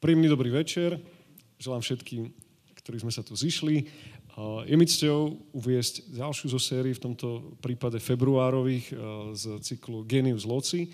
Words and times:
Príjemný 0.00 0.32
dobrý 0.32 0.48
večer. 0.48 0.96
Želám 1.60 1.84
všetkým, 1.84 2.32
ktorí 2.72 3.04
sme 3.04 3.12
sa 3.12 3.20
tu 3.20 3.36
zišli. 3.36 3.84
Je 4.64 4.72
mi 4.72 4.88
cťou 4.88 5.52
uviesť 5.52 6.16
ďalšiu 6.16 6.56
zo 6.56 6.56
sérií, 6.56 6.96
v 6.96 7.04
tomto 7.04 7.60
prípade 7.60 8.00
februárových 8.00 8.96
z 9.36 9.60
cyklu 9.60 10.08
Genius 10.08 10.48
Loci. 10.48 10.88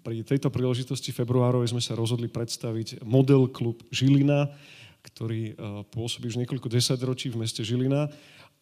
Pri 0.00 0.24
tejto 0.24 0.48
príležitosti 0.48 1.12
februárovej 1.12 1.76
sme 1.76 1.84
sa 1.84 1.92
rozhodli 1.92 2.32
predstaviť 2.32 3.04
model 3.04 3.52
klub 3.52 3.84
Žilina, 3.92 4.48
ktorý 5.04 5.52
pôsobí 5.92 6.32
už 6.32 6.40
niekoľko 6.48 6.72
desaťročí 6.72 7.28
v 7.28 7.44
meste 7.44 7.60
Žilina. 7.60 8.08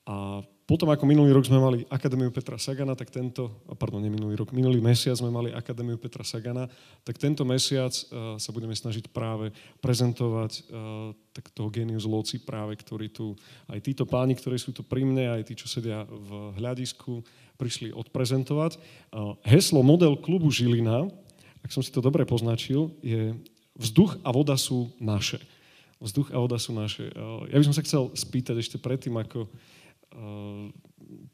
A 0.05 0.45
potom, 0.65 0.89
ako 0.89 1.05
minulý 1.05 1.37
rok 1.37 1.45
sme 1.45 1.61
mali 1.61 1.85
Akadémiu 1.93 2.33
Petra 2.33 2.57
Sagana, 2.57 2.97
tak 2.97 3.13
tento, 3.13 3.61
pardon, 3.77 4.01
nie 4.01 4.09
minulý 4.09 4.33
rok, 4.41 4.49
minulý 4.57 4.81
mesiac 4.81 5.13
sme 5.13 5.29
mali 5.29 5.53
Akadémiu 5.53 6.01
Petra 6.01 6.25
Sagana, 6.25 6.73
tak 7.05 7.21
tento 7.21 7.45
mesiac 7.45 7.93
uh, 7.93 8.41
sa 8.41 8.49
budeme 8.49 8.73
snažiť 8.73 9.13
práve 9.13 9.53
prezentovať 9.85 10.53
uh, 10.73 11.13
tak 11.37 11.53
toho 11.53 11.69
genius 11.69 12.09
loci 12.09 12.41
práve, 12.41 12.81
ktorý 12.81 13.13
tu, 13.13 13.37
aj 13.69 13.77
títo 13.85 14.09
páni, 14.09 14.33
ktorí 14.33 14.57
sú 14.57 14.73
tu 14.73 14.81
pri 14.81 15.05
mne, 15.05 15.37
aj 15.37 15.53
tí, 15.53 15.53
čo 15.53 15.69
sedia 15.69 16.09
v 16.09 16.57
hľadisku, 16.57 17.21
prišli 17.61 17.93
odprezentovať. 17.93 18.81
Uh, 19.13 19.37
heslo 19.45 19.85
model 19.85 20.17
klubu 20.17 20.49
Žilina, 20.49 21.13
ak 21.61 21.77
som 21.77 21.85
si 21.85 21.93
to 21.93 22.01
dobre 22.01 22.25
poznačil, 22.25 22.89
je 23.05 23.37
vzduch 23.77 24.17
a 24.25 24.33
voda 24.33 24.57
sú 24.57 24.89
naše. 24.97 25.45
Vzduch 26.01 26.33
a 26.33 26.41
voda 26.41 26.57
sú 26.57 26.73
naše. 26.77 27.09
Ja 27.49 27.57
by 27.57 27.65
som 27.65 27.77
sa 27.77 27.85
chcel 27.85 28.13
spýtať 28.13 28.61
ešte 28.61 28.77
predtým, 28.77 29.17
ako 29.17 29.49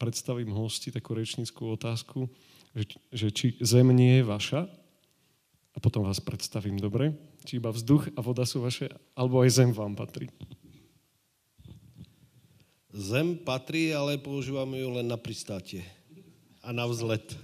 predstavím 0.01 0.53
hosti 0.57 0.89
takú 0.91 1.13
rečníckú 1.13 1.77
otázku, 1.77 2.31
že, 2.73 2.85
že 3.13 3.29
či 3.31 3.47
zem 3.61 3.93
nie 3.93 4.21
je 4.21 4.25
vaša, 4.25 4.61
a 5.71 5.79
potom 5.79 6.03
vás 6.03 6.19
predstavím, 6.19 6.83
dobre? 6.83 7.15
Či 7.47 7.63
iba 7.63 7.71
vzduch 7.71 8.11
a 8.19 8.21
voda 8.21 8.43
sú 8.43 8.63
vaše, 8.63 8.91
alebo 9.15 9.39
aj 9.43 9.51
zem 9.55 9.71
vám 9.71 9.95
patrí? 9.95 10.27
Zem 12.91 13.39
patrí, 13.39 13.95
ale 13.95 14.19
používame 14.19 14.83
ju 14.83 14.91
len 14.99 15.07
na 15.07 15.15
pristátie 15.15 15.87
a 16.59 16.75
na 16.75 16.91
vzlet. 16.91 17.39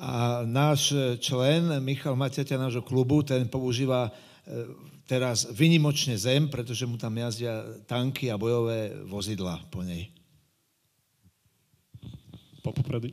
A 0.00 0.42
náš 0.48 0.96
člen, 1.22 1.68
Michal 1.84 2.16
Maťaťa, 2.16 2.58
nášho 2.58 2.82
klubu, 2.82 3.22
ten 3.22 3.46
používa 3.46 4.10
eh, 4.10 4.66
teraz 5.06 5.48
vynimočne 5.50 6.14
zem, 6.16 6.48
pretože 6.48 6.86
mu 6.86 6.96
tam 6.96 7.12
jazdia 7.18 7.62
tanky 7.86 8.30
a 8.30 8.38
bojové 8.38 8.94
vozidla 9.06 9.60
po 9.68 9.82
nej. 9.82 10.08
Po 12.62 12.70
poprady. 12.70 13.10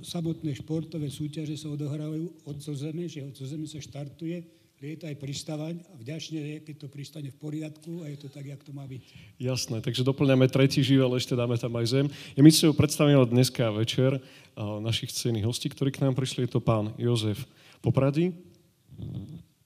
Samotné 0.00 0.56
športové 0.56 1.12
súťaže 1.12 1.54
sa 1.60 1.70
odohrávajú 1.70 2.48
od 2.48 2.56
zo 2.58 2.74
zeme, 2.74 3.06
že 3.06 3.22
od 3.22 3.36
zo 3.36 3.46
zeme 3.46 3.68
sa 3.68 3.78
štartuje, 3.78 4.42
lieta 4.80 5.12
aj 5.12 5.20
pristávaň 5.20 5.76
a 5.92 5.94
vďačne 6.00 6.40
je, 6.40 6.56
keď 6.64 6.74
to 6.80 6.86
pristane 6.88 7.28
v 7.28 7.36
poriadku 7.36 8.00
a 8.00 8.08
je 8.08 8.16
to 8.16 8.32
tak, 8.32 8.48
jak 8.48 8.64
to 8.64 8.72
má 8.72 8.88
byť. 8.88 9.36
Jasné, 9.36 9.84
takže 9.84 10.00
doplňame 10.00 10.48
tretí 10.48 10.80
živel, 10.80 11.12
ešte 11.20 11.36
dáme 11.36 11.60
tam 11.60 11.76
aj 11.76 11.86
zem. 12.00 12.06
Ja 12.32 12.40
my 12.40 12.48
si 12.48 12.64
ho 12.64 12.72
predstavíme 12.72 13.20
dneska 13.28 13.68
večer 13.76 14.24
našich 14.56 15.12
cenných 15.12 15.44
hostí, 15.44 15.68
ktorí 15.68 15.92
k 15.92 16.00
nám 16.00 16.16
prišli. 16.16 16.48
Je 16.48 16.56
to 16.56 16.64
pán 16.64 16.96
Jozef 16.96 17.44
Poprady, 17.84 18.32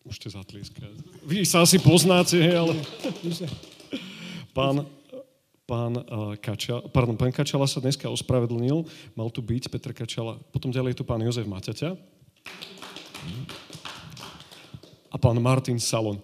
Môžete 0.05 0.36
zatlieskať. 0.36 0.92
Vy 1.24 1.48
sa 1.48 1.64
asi 1.64 1.80
poznáte, 1.80 2.36
ale... 2.36 2.77
Pán, 4.52 4.84
pán, 5.64 5.92
uh, 5.96 6.36
Kača, 6.38 6.84
pardon, 6.92 7.16
pán 7.16 7.33
Kačala 7.33 7.64
sa 7.64 7.80
dneska 7.80 8.06
ospravedlnil, 8.12 8.84
mal 9.16 9.28
tu 9.33 9.41
byť 9.41 9.72
Petr 9.72 9.96
Kačala, 9.96 10.38
potom 10.52 10.70
ďalej 10.70 10.94
je 10.94 10.98
tu 11.00 11.05
pán 11.08 11.24
Jozef 11.24 11.48
Maťaťa 11.48 11.96
a 15.11 15.17
pán 15.17 15.40
Martin 15.40 15.80
Salon. 15.80 16.20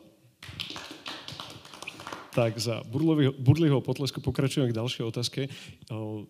Tak 2.31 2.63
za 2.63 2.79
burlivého 2.87 3.83
potlesku 3.83 4.23
pokračujeme 4.23 4.71
k 4.71 4.79
ďalšej 4.79 5.03
otázke. 5.03 5.51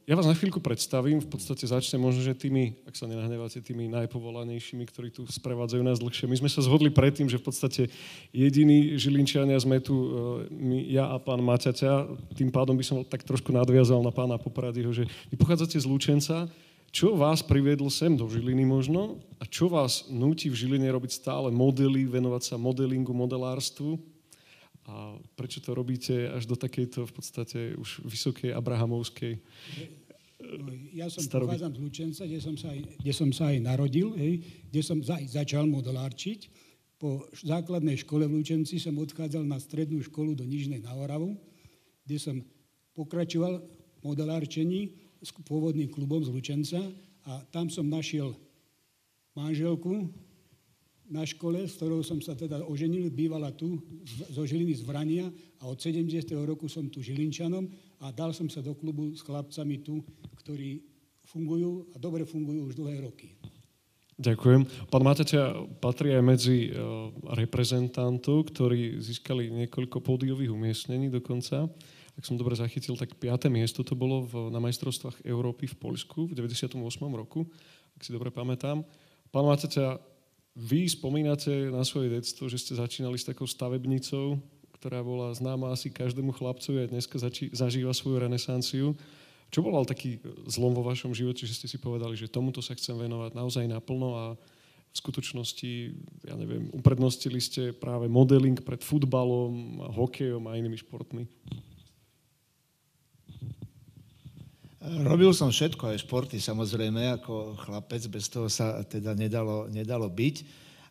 Ja 0.09 0.17
vás 0.17 0.25
na 0.25 0.33
chvíľku 0.33 0.57
predstavím, 0.57 1.21
v 1.21 1.29
podstate 1.29 1.69
začne 1.69 2.01
možno, 2.01 2.25
že 2.25 2.33
tými, 2.33 2.73
ak 2.89 2.97
sa 2.97 3.05
nenahnevate, 3.05 3.61
tými 3.61 3.85
najpovolanejšími, 3.93 4.81
ktorí 4.89 5.13
tu 5.13 5.29
sprevádzajú 5.29 5.83
nás 5.85 6.01
dlhšie. 6.01 6.25
My 6.25 6.41
sme 6.41 6.49
sa 6.49 6.65
zhodli 6.65 6.89
predtým, 6.89 7.29
že 7.29 7.37
v 7.37 7.45
podstate 7.45 7.83
jediní 8.33 8.97
Žilinčiania 8.97 9.61
sme 9.61 9.77
tu 9.85 9.93
my, 10.49 10.89
ja 10.89 11.13
a 11.13 11.21
pán 11.21 11.45
Maťaťa. 11.45 12.09
Tým 12.33 12.49
pádom 12.49 12.81
by 12.81 12.85
som 12.85 13.05
tak 13.05 13.21
trošku 13.29 13.53
nadviazal 13.53 14.01
na 14.01 14.09
pána 14.09 14.41
Popradyho, 14.41 14.97
že 14.97 15.05
vy 15.29 15.37
pochádzate 15.37 15.77
z 15.77 15.85
Lučenca, 15.85 16.49
čo 16.97 17.13
vás 17.13 17.45
priviedlo 17.45 17.93
sem 17.93 18.17
do 18.17 18.25
Žiliny 18.25 18.65
možno 18.65 19.21
a 19.37 19.45
čo 19.45 19.69
vás 19.69 20.09
nutí 20.09 20.49
v 20.49 20.65
Žiline 20.65 20.89
robiť 20.89 21.13
stále 21.13 21.53
modely, 21.53 22.09
venovať 22.09 22.43
sa 22.51 22.57
modelingu, 22.57 23.13
modelárstvu 23.13 24.01
a 24.91 25.15
prečo 25.39 25.63
to 25.63 25.71
robíte 25.71 26.27
až 26.27 26.51
do 26.51 26.59
takejto 26.59 27.07
v 27.07 27.13
podstate 27.15 27.59
už 27.79 28.03
vysokej 28.03 28.51
abrahamovskej 28.51 29.39
ja 30.97 31.07
som 31.13 31.23
staroby. 31.23 31.53
pochádzam 31.53 31.73
z 31.77 31.81
Lučenca, 31.81 32.23
kde 32.25 32.41
som 32.41 32.57
sa 32.57 32.73
aj, 32.73 32.81
kde 33.01 33.13
som 33.13 33.31
sa 33.31 33.45
aj 33.53 33.59
narodil, 33.61 34.09
hej, 34.17 34.41
kde 34.73 34.81
som 34.81 34.99
za, 35.05 35.21
začal 35.21 35.69
modelárčiť. 35.69 36.49
Po 37.01 37.25
základnej 37.33 37.97
škole 38.05 38.29
v 38.29 38.41
Lučenci 38.41 38.77
som 38.77 38.97
odchádzal 39.01 39.45
na 39.45 39.57
strednú 39.57 40.01
školu 40.05 40.37
do 40.37 40.45
Nižnej 40.45 40.85
na 40.85 40.93
Oravu, 40.97 41.37
kde 42.05 42.17
som 42.21 42.37
pokračoval 42.93 43.61
v 43.61 44.01
modelárčení 44.05 44.81
s 45.21 45.33
pôvodným 45.45 45.89
klubom 45.93 46.25
z 46.25 46.33
Lučenca 46.33 46.81
a 47.29 47.45
tam 47.53 47.69
som 47.69 47.89
našiel 47.89 48.37
manželku, 49.37 50.09
na 51.11 51.27
škole, 51.27 51.67
s 51.67 51.75
ktorou 51.75 52.07
som 52.07 52.23
sa 52.23 52.39
teda 52.39 52.63
oženil, 52.63 53.11
bývala 53.11 53.51
tu 53.51 53.83
zo 54.31 54.47
Žiliny 54.47 54.79
z 54.79 54.87
Vrania 54.87 55.27
a 55.59 55.67
od 55.67 55.77
70. 55.77 56.07
roku 56.47 56.71
som 56.71 56.87
tu 56.87 57.03
Žilinčanom 57.03 57.67
a 57.99 58.15
dal 58.15 58.31
som 58.31 58.47
sa 58.47 58.63
do 58.63 58.79
klubu 58.79 59.11
s 59.11 59.27
chlapcami 59.27 59.83
tu, 59.83 60.07
ktorí 60.39 60.87
fungujú 61.27 61.91
a 61.93 61.97
dobre 61.99 62.23
fungujú 62.23 62.71
už 62.71 62.79
dlhé 62.79 63.03
roky. 63.03 63.35
Ďakujem. 64.21 64.93
Pán 64.93 65.03
Mateťa 65.03 65.43
patrí 65.81 66.13
aj 66.13 66.23
medzi 66.23 66.69
uh, 66.69 67.09
reprezentantov, 67.35 68.53
ktorí 68.53 69.01
získali 69.01 69.49
niekoľko 69.49 70.05
pódiových 70.05 70.53
umiestnení 70.53 71.09
dokonca. 71.09 71.67
Ak 72.21 72.29
som 72.29 72.37
dobre 72.37 72.53
zachytil, 72.53 73.01
tak 73.01 73.17
piaté 73.17 73.49
miesto 73.49 73.81
to 73.81 73.97
bolo 73.97 74.29
v, 74.29 74.53
na 74.53 74.61
majstrovstvách 74.61 75.25
Európy 75.25 75.73
v 75.73 75.77
Poľsku 75.81 76.29
v 76.29 76.37
98. 76.37 76.77
roku, 77.17 77.49
ak 77.97 78.05
si 78.05 78.13
dobre 78.13 78.29
pamätám. 78.29 78.85
Pán 79.33 79.47
Mateťa 79.49 79.97
vy 80.57 80.91
spomínate 80.91 81.71
na 81.71 81.87
svoje 81.87 82.11
detstvo, 82.11 82.51
že 82.51 82.59
ste 82.59 82.79
začínali 82.79 83.17
s 83.17 83.29
takou 83.29 83.47
stavebnicou, 83.47 84.39
ktorá 84.81 85.05
bola 85.05 85.31
známa 85.37 85.71
asi 85.77 85.93
každému 85.93 86.33
chlapcovi 86.33 86.85
a 86.85 86.91
dneska 86.91 87.21
zači- 87.21 87.53
zažíva 87.53 87.93
svoju 87.93 88.25
renesanciu. 88.25 88.97
Čo 89.51 89.67
bol 89.67 89.83
taký 89.83 90.23
zlom 90.47 90.73
vo 90.73 90.87
vašom 90.87 91.11
živote, 91.11 91.43
že 91.43 91.59
ste 91.59 91.67
si 91.67 91.77
povedali, 91.77 92.15
že 92.15 92.31
tomuto 92.31 92.63
sa 92.63 92.79
chcem 92.79 92.95
venovať 92.95 93.35
naozaj 93.35 93.67
naplno 93.67 94.09
a 94.15 94.25
v 94.91 94.97
skutočnosti, 94.99 95.73
ja 96.27 96.35
neviem, 96.35 96.67
uprednostili 96.75 97.39
ste 97.39 97.71
práve 97.71 98.11
modeling 98.11 98.59
pred 98.59 98.83
futbalom, 98.83 99.79
hokejom 99.95 100.51
a 100.51 100.59
inými 100.59 100.83
športmi? 100.83 101.31
Robil 104.81 105.29
som 105.37 105.53
všetko, 105.53 105.93
aj 105.93 106.09
športy 106.09 106.41
samozrejme, 106.41 107.21
ako 107.21 107.53
chlapec, 107.69 108.01
bez 108.09 108.33
toho 108.33 108.49
sa 108.49 108.81
teda 108.81 109.13
nedalo, 109.13 109.69
nedalo 109.69 110.09
byť. 110.09 110.37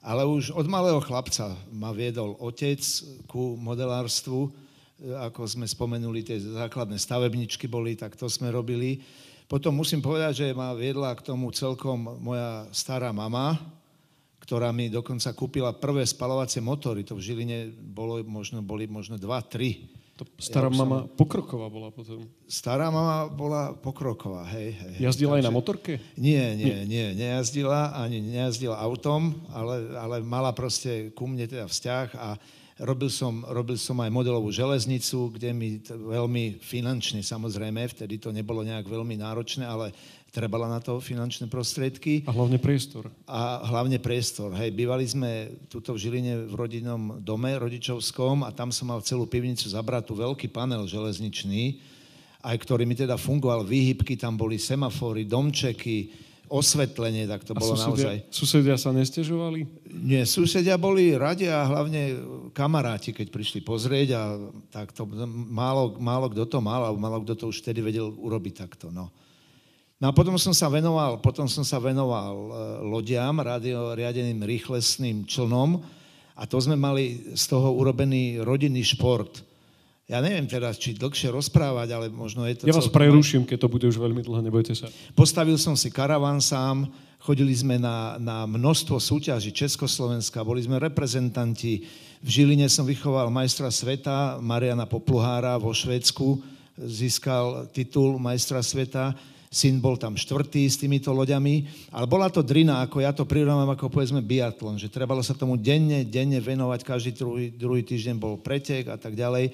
Ale 0.06 0.30
už 0.30 0.54
od 0.54 0.70
malého 0.70 1.02
chlapca 1.02 1.58
ma 1.74 1.90
viedol 1.90 2.38
otec 2.38 2.78
ku 3.26 3.58
modelárstvu, 3.58 4.46
ako 5.26 5.42
sme 5.42 5.66
spomenuli, 5.66 6.22
tie 6.22 6.38
základné 6.38 7.02
stavebničky 7.02 7.66
boli, 7.66 7.98
tak 7.98 8.14
to 8.14 8.30
sme 8.30 8.54
robili. 8.54 9.02
Potom 9.50 9.74
musím 9.74 10.06
povedať, 10.06 10.46
že 10.46 10.54
ma 10.54 10.78
viedla 10.78 11.10
k 11.18 11.26
tomu 11.26 11.50
celkom 11.50 12.22
moja 12.22 12.70
stará 12.70 13.10
mama, 13.10 13.58
ktorá 14.38 14.70
mi 14.70 14.94
dokonca 14.94 15.34
kúpila 15.34 15.74
prvé 15.74 16.06
spalovacie 16.06 16.62
motory. 16.62 17.02
To 17.10 17.18
v 17.18 17.26
Žiline 17.26 17.74
bolo 17.74 18.22
možno, 18.22 18.62
boli 18.62 18.86
možno 18.86 19.18
2-3 19.18 19.99
tá 20.20 20.28
stará 20.36 20.68
ja 20.68 20.76
mama 20.76 21.08
som... 21.08 21.16
pokroková 21.16 21.72
bola 21.72 21.96
potom. 21.96 22.28
Stará 22.44 22.92
mama 22.92 23.32
bola 23.32 23.72
pokroková, 23.72 24.44
hej, 24.52 24.76
hej. 24.76 24.96
Jazdila 25.00 25.40
Takže... 25.40 25.40
aj 25.40 25.48
na 25.48 25.54
motorke? 25.56 25.94
Nie, 26.20 26.60
nie, 26.60 26.84
nie 26.84 27.16
nejazdila, 27.16 27.96
ani 27.96 28.20
nejazdila 28.20 28.76
autom, 28.76 29.32
ale, 29.56 29.96
ale 29.96 30.16
mala 30.20 30.52
proste 30.52 31.16
ku 31.16 31.24
mne 31.24 31.48
teda 31.48 31.72
vzťah 31.72 32.08
a 32.20 32.36
robil 32.84 33.08
som, 33.08 33.44
robil 33.48 33.80
som 33.80 33.96
aj 34.00 34.12
modelovú 34.12 34.52
železnicu, 34.52 35.32
kde 35.36 35.56
mi 35.56 35.80
t- 35.80 35.96
veľmi 35.96 36.60
finančne 36.64 37.24
samozrejme, 37.24 37.88
vtedy 37.92 38.20
to 38.20 38.36
nebolo 38.36 38.64
nejak 38.64 38.88
veľmi 38.88 39.20
náročné, 39.20 39.68
ale 39.68 39.96
trebala 40.30 40.70
na 40.70 40.78
to 40.78 41.02
finančné 41.02 41.50
prostriedky. 41.50 42.22
A 42.30 42.32
hlavne 42.32 42.62
priestor. 42.62 43.10
A 43.26 43.66
hlavne 43.66 43.98
priestor. 43.98 44.54
Hej, 44.54 44.72
bývali 44.74 45.06
sme 45.06 45.58
tuto 45.68 45.98
v 45.98 46.02
Žiline 46.06 46.34
v 46.50 46.54
rodinnom 46.54 47.18
dome 47.20 47.50
rodičovskom 47.58 48.46
a 48.46 48.54
tam 48.54 48.70
som 48.70 48.94
mal 48.94 49.02
celú 49.02 49.26
pivnicu 49.26 49.66
zabratu, 49.66 50.14
veľký 50.14 50.54
panel 50.54 50.86
železničný, 50.86 51.82
aj 52.46 52.56
ktorý 52.62 52.88
mi 52.88 52.96
teda 52.96 53.20
fungoval, 53.20 53.68
výhybky, 53.68 54.16
tam 54.16 54.40
boli 54.40 54.56
semafory, 54.56 55.28
domčeky, 55.28 56.30
osvetlenie, 56.50 57.30
tak 57.30 57.46
to 57.46 57.54
bolo 57.54 57.78
susedia, 57.78 57.90
naozaj... 57.90 58.16
Susedia 58.34 58.76
sa 58.76 58.90
nestežovali? 58.90 59.70
Nie, 59.94 60.26
susedia 60.26 60.82
boli 60.82 61.14
radi 61.14 61.46
a 61.46 61.62
hlavne 61.62 62.18
kamaráti, 62.58 63.14
keď 63.14 63.30
prišli 63.30 63.62
pozrieť 63.62 64.10
a 64.18 64.22
tak 64.74 64.90
to 64.90 65.06
málo, 65.30 66.02
málo 66.02 66.26
kto 66.34 66.50
to 66.50 66.58
mal, 66.58 66.90
alebo 66.90 66.98
málo 66.98 67.22
kto 67.22 67.38
to 67.38 67.46
už 67.54 67.62
vtedy 67.62 67.86
vedel 67.86 68.10
urobiť 68.10 68.66
takto. 68.66 68.90
No. 68.90 69.14
No 70.00 70.10
a 70.10 70.16
potom 70.16 70.40
som 70.40 70.56
sa 70.56 70.72
venoval, 70.72 71.20
potom 71.20 71.46
som 71.52 71.68
sa 71.68 71.76
venoval 71.76 72.32
e, 72.32 72.50
lodiam, 72.88 73.36
radio, 73.36 73.92
riadeným 73.94 74.40
rýchlesným 74.48 75.28
člnom 75.28 75.84
a 76.40 76.48
to 76.48 76.56
sme 76.56 76.80
mali 76.80 77.36
z 77.36 77.44
toho 77.52 77.76
urobený 77.76 78.40
rodinný 78.40 78.80
šport 78.80 79.44
ja 80.10 80.26
neviem 80.26 80.50
teraz, 80.50 80.82
či 80.82 80.98
dlhšie 80.98 81.30
rozprávať, 81.30 81.94
ale 81.94 82.06
možno 82.10 82.42
je 82.50 82.58
to... 82.58 82.66
Ja 82.66 82.74
vás 82.74 82.90
preruším, 82.90 83.46
keď 83.46 83.58
to 83.62 83.70
bude 83.70 83.86
už 83.86 84.02
veľmi 84.02 84.26
dlho, 84.26 84.42
nebojte 84.42 84.74
sa. 84.74 84.90
Postavil 85.14 85.54
som 85.62 85.78
si 85.78 85.94
karavan 85.94 86.42
sám, 86.42 86.90
chodili 87.22 87.54
sme 87.54 87.78
na, 87.78 88.18
na 88.18 88.50
množstvo 88.50 88.98
súťaží 88.98 89.54
Československa, 89.54 90.42
boli 90.42 90.66
sme 90.66 90.82
reprezentanti. 90.82 91.86
V 92.26 92.30
Žiline 92.42 92.66
som 92.74 92.90
vychoval 92.90 93.30
majstra 93.30 93.70
sveta, 93.70 94.42
Mariana 94.42 94.90
Popluhára 94.90 95.62
vo 95.62 95.70
Švédsku, 95.70 96.42
získal 96.74 97.70
titul 97.70 98.18
majstra 98.18 98.66
sveta. 98.66 99.14
Syn 99.50 99.82
bol 99.82 99.98
tam 99.98 100.14
štvrtý 100.14 100.70
s 100.70 100.78
týmito 100.78 101.10
loďami, 101.10 101.66
ale 101.90 102.06
bola 102.06 102.30
to 102.30 102.46
drina, 102.46 102.86
ako 102.86 103.02
ja 103.02 103.10
to 103.10 103.26
prirovnám 103.26 103.74
ako 103.74 103.90
povedzme 103.90 104.22
biatlon, 104.22 104.78
že 104.78 104.94
trebalo 104.94 105.26
sa 105.26 105.34
tomu 105.34 105.58
denne, 105.58 106.06
denne 106.06 106.38
venovať, 106.38 106.86
každý 106.86 107.12
druhý, 107.18 107.50
druhý 107.50 107.82
týždeň 107.82 108.16
bol 108.22 108.38
pretek 108.38 108.94
a 108.94 108.98
tak 108.98 109.18
ďalej 109.18 109.50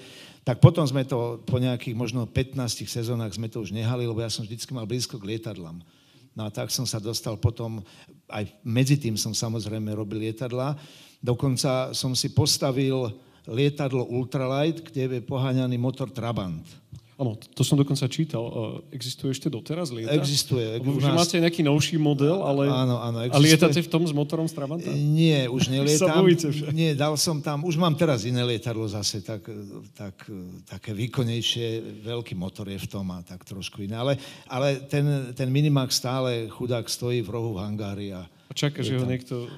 tak 0.45 0.61
potom 0.61 0.85
sme 0.85 1.01
to 1.01 1.41
po 1.41 1.57
nejakých 1.57 1.97
možno 1.97 2.29
15 2.29 2.85
sezónach 2.85 3.33
sme 3.33 3.49
to 3.49 3.65
už 3.65 3.73
nehali, 3.73 4.05
lebo 4.05 4.21
ja 4.21 4.29
som 4.29 4.45
vždycky 4.45 4.77
mal 4.77 4.85
blízko 4.85 5.17
k 5.17 5.33
lietadlám. 5.33 5.81
No 6.37 6.41
a 6.45 6.53
tak 6.53 6.69
som 6.69 6.85
sa 6.85 7.01
dostal 7.01 7.33
potom, 7.41 7.81
aj 8.29 8.53
medzi 8.61 9.01
tým 9.01 9.17
som 9.17 9.33
samozrejme 9.33 9.89
robil 9.97 10.21
lietadla. 10.21 10.77
Dokonca 11.17 11.97
som 11.97 12.13
si 12.13 12.29
postavil 12.29 13.09
lietadlo 13.49 14.05
ultralight, 14.05 14.85
kde 14.85 15.17
je 15.17 15.25
poháňaný 15.25 15.81
motor 15.81 16.13
Trabant. 16.13 16.61
Áno, 17.15 17.39
to 17.39 17.63
som 17.63 17.79
dokonca 17.79 18.03
čítal. 18.11 18.43
Existuje 18.91 19.31
ešte 19.31 19.47
doteraz 19.47 19.87
lieta? 19.87 20.11
Existuje. 20.19 20.83
Lebo 20.83 20.99
už 20.99 21.07
nás... 21.07 21.23
máte 21.23 21.39
nejaký 21.39 21.63
novší 21.63 21.95
model, 21.95 22.43
ale... 22.43 22.67
Áno, 22.67 22.99
áno. 22.99 23.23
Existuje... 23.23 23.39
A 23.39 23.47
lietate 23.55 23.79
v 23.79 23.89
tom 23.89 24.03
s 24.03 24.11
motorom 24.11 24.43
z 24.51 24.53
Trabanta? 24.59 24.91
Nie, 24.91 25.47
už 25.47 25.69
nelietam. 25.73 26.27
Nie, 26.75 26.91
dal 26.91 27.15
som 27.15 27.39
tam, 27.39 27.63
už 27.63 27.79
mám 27.79 27.95
teraz 27.95 28.27
iné 28.27 28.43
lietadlo 28.43 28.83
zase, 28.91 29.23
tak, 29.23 29.47
tak, 29.95 30.27
také 30.67 30.91
výkonnejšie, 30.91 32.03
veľký 32.03 32.35
motor 32.35 32.67
je 32.67 32.83
v 32.83 32.87
tom 32.91 33.07
a 33.15 33.23
tak 33.23 33.47
trošku 33.47 33.87
iné. 33.87 33.95
Ale, 33.95 34.19
ale 34.51 34.83
ten, 34.83 35.31
ten 35.31 35.47
Minimax 35.47 35.95
stále 35.95 36.51
chudák 36.51 36.83
stojí 36.91 37.23
v 37.23 37.31
rohu 37.31 37.55
v 37.55 37.63
hangári 37.63 38.11
a 38.11 38.27
a 38.45 38.53
čaká, 38.53 38.85
že 38.85 38.93
ho 38.93 39.09
niekto 39.09 39.49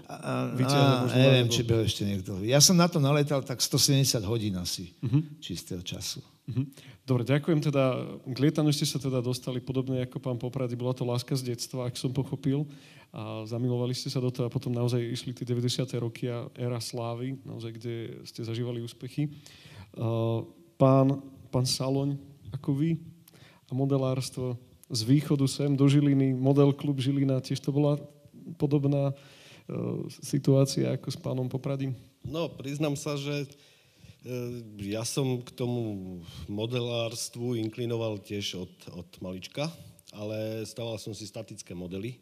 vyťahne. 0.56 1.12
Neviem, 1.12 1.48
či 1.52 1.62
by 1.68 1.72
ho 1.76 1.82
ešte 1.84 2.08
niekto... 2.08 2.40
Ja 2.48 2.64
som 2.64 2.80
na 2.80 2.88
to 2.88 3.04
naletal 3.04 3.44
tak 3.44 3.60
170 3.60 4.24
hodín 4.24 4.56
asi 4.56 4.96
uh-huh. 5.04 5.44
čistého 5.44 5.84
času. 5.84 6.24
Uh-huh. 6.48 6.64
Dobre, 7.08 7.24
ďakujem 7.24 7.64
teda. 7.64 8.04
K 8.28 8.36
lietaniu 8.36 8.76
ste 8.76 8.84
sa 8.84 9.00
teda 9.00 9.24
dostali 9.24 9.64
podobne 9.64 10.04
ako 10.04 10.20
pán 10.20 10.36
Poprady. 10.36 10.76
Bola 10.76 10.92
to 10.92 11.08
láska 11.08 11.40
z 11.40 11.56
detstva, 11.56 11.88
ak 11.88 11.96
som 11.96 12.12
pochopil. 12.12 12.68
A 13.16 13.48
zamilovali 13.48 13.96
ste 13.96 14.12
sa 14.12 14.20
do 14.20 14.28
toho 14.28 14.52
a 14.52 14.52
potom 14.52 14.76
naozaj 14.76 15.00
išli 15.00 15.32
tie 15.32 15.48
90. 15.48 15.88
roky 16.04 16.28
a 16.28 16.52
éra 16.60 16.84
slávy, 16.84 17.40
naozaj, 17.48 17.72
kde 17.80 17.96
ste 18.28 18.44
zažívali 18.44 18.84
úspechy. 18.84 19.32
Pán, 20.76 21.24
pán 21.48 21.64
Saloň, 21.64 22.20
ako 22.52 22.76
vy 22.76 23.00
a 23.68 23.72
modelárstvo 23.72 24.60
z 24.92 25.08
východu 25.08 25.48
sem 25.48 25.80
do 25.80 25.88
Žiliny, 25.88 26.36
model 26.36 26.76
klub 26.76 27.00
Žilina, 27.00 27.40
tiež 27.40 27.64
to 27.64 27.72
bola 27.72 27.96
podobná 28.60 29.16
situácia 30.20 30.92
ako 31.00 31.08
s 31.08 31.16
pánom 31.16 31.48
Popradím? 31.48 31.96
No, 32.28 32.52
priznám 32.52 33.00
sa, 33.00 33.16
že 33.16 33.48
E, 33.48 33.48
ja 34.82 35.04
som 35.06 35.40
k 35.40 35.50
tomu 35.54 36.20
modelárstvu 36.50 37.56
inklinoval 37.58 38.20
tiež 38.20 38.58
od, 38.58 38.74
od 38.94 39.10
malička, 39.24 39.70
ale 40.12 40.66
stával 40.66 40.98
som 40.98 41.14
si 41.14 41.28
statické 41.30 41.78
modely 41.78 42.20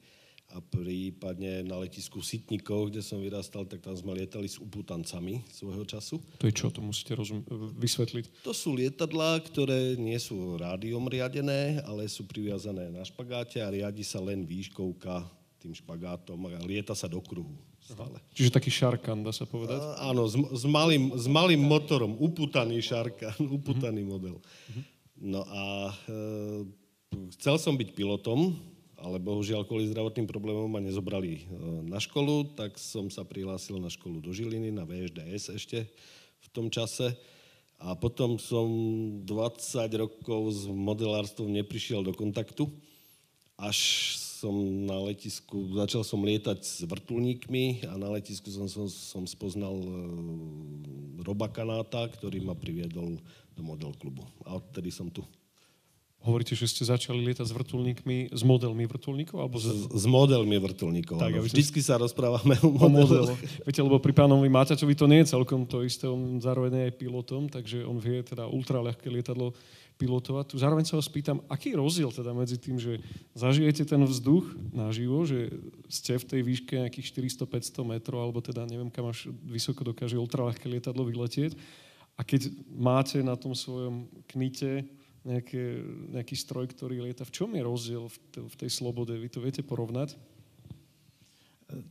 a 0.54 0.62
prípadne 0.62 1.66
na 1.66 1.82
letisku 1.82 2.22
Sitnikov, 2.22 2.94
kde 2.94 3.02
som 3.02 3.18
vyrastal, 3.18 3.66
tak 3.66 3.82
tam 3.82 3.98
sme 3.98 4.14
lietali 4.14 4.46
s 4.46 4.62
uputancami 4.62 5.42
svojho 5.50 5.84
času. 5.84 6.22
To 6.40 6.46
je 6.46 6.54
čo? 6.54 6.70
To 6.70 6.86
musíte 6.86 7.18
rozum- 7.18 7.44
vysvetliť. 7.76 8.46
To 8.46 8.54
sú 8.54 8.78
lietadlá, 8.78 9.42
ktoré 9.42 9.98
nie 9.98 10.16
sú 10.22 10.56
rádiom 10.56 11.10
riadené, 11.10 11.82
ale 11.84 12.06
sú 12.06 12.30
priviazané 12.30 12.94
na 12.94 13.02
špagáte 13.02 13.60
a 13.60 13.74
riadi 13.74 14.06
sa 14.06 14.22
len 14.22 14.46
výškovka 14.46 15.26
tým 15.60 15.74
špagátom 15.74 16.38
a 16.46 16.62
lieta 16.62 16.94
sa 16.94 17.10
do 17.10 17.20
kruhu 17.20 17.58
stále. 17.86 18.18
Čiže 18.34 18.56
taký 18.58 18.74
šarkan, 18.74 19.22
dá 19.22 19.30
sa 19.30 19.46
povedať? 19.46 19.78
A, 19.78 20.10
áno, 20.10 20.26
s, 20.26 20.34
s, 20.34 20.66
malým, 20.66 21.14
s 21.14 21.30
malým 21.30 21.62
motorom, 21.62 22.18
uputaný 22.18 22.82
šarkan, 22.82 23.38
uputaný 23.62 24.02
uh-huh. 24.02 24.14
model. 24.18 24.36
Uh-huh. 24.42 24.84
No 25.22 25.42
a 25.46 25.94
e, 26.10 26.18
chcel 27.38 27.62
som 27.62 27.78
byť 27.78 27.94
pilotom, 27.94 28.58
ale 28.98 29.22
bohužiaľ 29.22 29.70
kvôli 29.70 29.86
zdravotným 29.94 30.26
problémom 30.26 30.66
ma 30.66 30.82
nezobrali 30.82 31.46
e, 31.46 31.62
na 31.86 32.02
školu, 32.02 32.58
tak 32.58 32.76
som 32.82 33.08
sa 33.14 33.22
prihlásil 33.22 33.78
na 33.78 33.94
školu 33.94 34.20
do 34.20 34.34
Žiliny, 34.34 34.74
na 34.74 34.84
VŠDS 34.84 35.54
ešte 35.54 35.86
v 36.42 36.48
tom 36.50 36.74
čase. 36.74 37.14
A 37.76 37.94
potom 37.94 38.40
som 38.40 38.66
20 39.28 39.30
rokov 40.00 40.42
s 40.56 40.64
modelárstvom 40.66 41.52
neprišiel 41.54 42.02
do 42.02 42.16
kontaktu, 42.16 42.72
až 43.60 43.78
som 44.46 44.54
na 44.86 45.02
letisku, 45.10 45.74
začal 45.74 46.06
som 46.06 46.22
lietať 46.22 46.60
s 46.62 46.86
vrtulníkmi 46.86 47.90
a 47.90 47.98
na 47.98 48.14
letisku 48.14 48.54
som, 48.54 48.70
som, 48.70 48.86
som 48.86 49.26
spoznal 49.26 49.74
uh, 49.74 51.26
Roba 51.26 51.50
Kanáta, 51.50 52.06
ktorý 52.14 52.46
ma 52.46 52.54
priviedol 52.54 53.18
do 53.58 53.62
model 53.66 53.98
klubu. 53.98 54.22
A 54.46 54.62
odtedy 54.62 54.94
som 54.94 55.10
tu. 55.10 55.26
Hovoríte, 56.26 56.58
že 56.58 56.66
ste 56.66 56.82
začali 56.82 57.22
lietať 57.22 57.46
s 57.46 57.54
vrtulníkmi, 57.54 58.34
s 58.34 58.42
modelmi 58.42 58.90
vrtulníkov? 58.90 59.38
Alebo 59.38 59.62
s, 59.62 59.70
s 59.94 60.06
modelmi 60.10 60.58
vrtulníkov. 60.58 61.22
Tak, 61.22 61.38
Vždycky 61.38 61.86
sa 61.86 62.02
rozprávame 62.02 62.58
o 62.66 62.90
modeloch. 62.98 63.38
Viete, 63.62 63.82
lebo 63.86 64.02
pri 64.02 64.14
pánovi 64.14 64.50
Máťačovi 64.50 64.98
to 64.98 65.06
nie 65.06 65.22
je 65.22 65.38
celkom 65.38 65.70
to 65.70 65.86
isté, 65.86 66.10
on 66.10 66.42
zároveň 66.42 66.82
je 66.82 66.84
aj 66.90 66.94
pilotom, 66.98 67.46
takže 67.46 67.86
on 67.86 68.02
vie 68.02 68.26
teda 68.26 68.50
ultraľahké 68.50 69.06
lietadlo 69.06 69.54
pilotovať. 69.96 70.52
Tu 70.52 70.56
zároveň 70.60 70.84
sa 70.84 71.00
vás 71.00 71.08
pýtam, 71.08 71.40
aký 71.48 71.72
je 71.72 71.82
rozdiel 71.82 72.12
teda 72.12 72.36
medzi 72.36 72.60
tým, 72.60 72.76
že 72.76 73.00
zažijete 73.32 73.88
ten 73.88 74.04
vzduch 74.04 74.44
naživo, 74.76 75.24
že 75.24 75.52
ste 75.88 76.20
v 76.20 76.28
tej 76.28 76.42
výške 76.44 76.74
nejakých 76.76 77.32
400-500 77.48 77.94
metrov, 77.96 78.20
alebo 78.20 78.44
teda 78.44 78.68
neviem, 78.68 78.92
kam 78.92 79.08
až 79.08 79.32
vysoko 79.48 79.88
dokáže 79.88 80.20
ultralahké 80.20 80.68
lietadlo 80.68 81.08
vyletieť, 81.08 81.56
a 82.16 82.24
keď 82.24 82.48
máte 82.72 83.20
na 83.20 83.36
tom 83.36 83.52
svojom 83.52 84.08
knite 84.32 84.88
nejaké, 85.28 85.84
nejaký 86.16 86.36
stroj, 86.38 86.72
ktorý 86.72 87.04
lieta, 87.04 87.28
v 87.28 87.36
čom 87.36 87.50
je 87.52 87.64
rozdiel 87.66 88.08
v, 88.08 88.18
te, 88.32 88.40
v 88.40 88.56
tej 88.56 88.72
slobode? 88.72 89.12
Vy 89.20 89.28
to 89.28 89.44
viete 89.44 89.66
porovnať? 89.68 90.16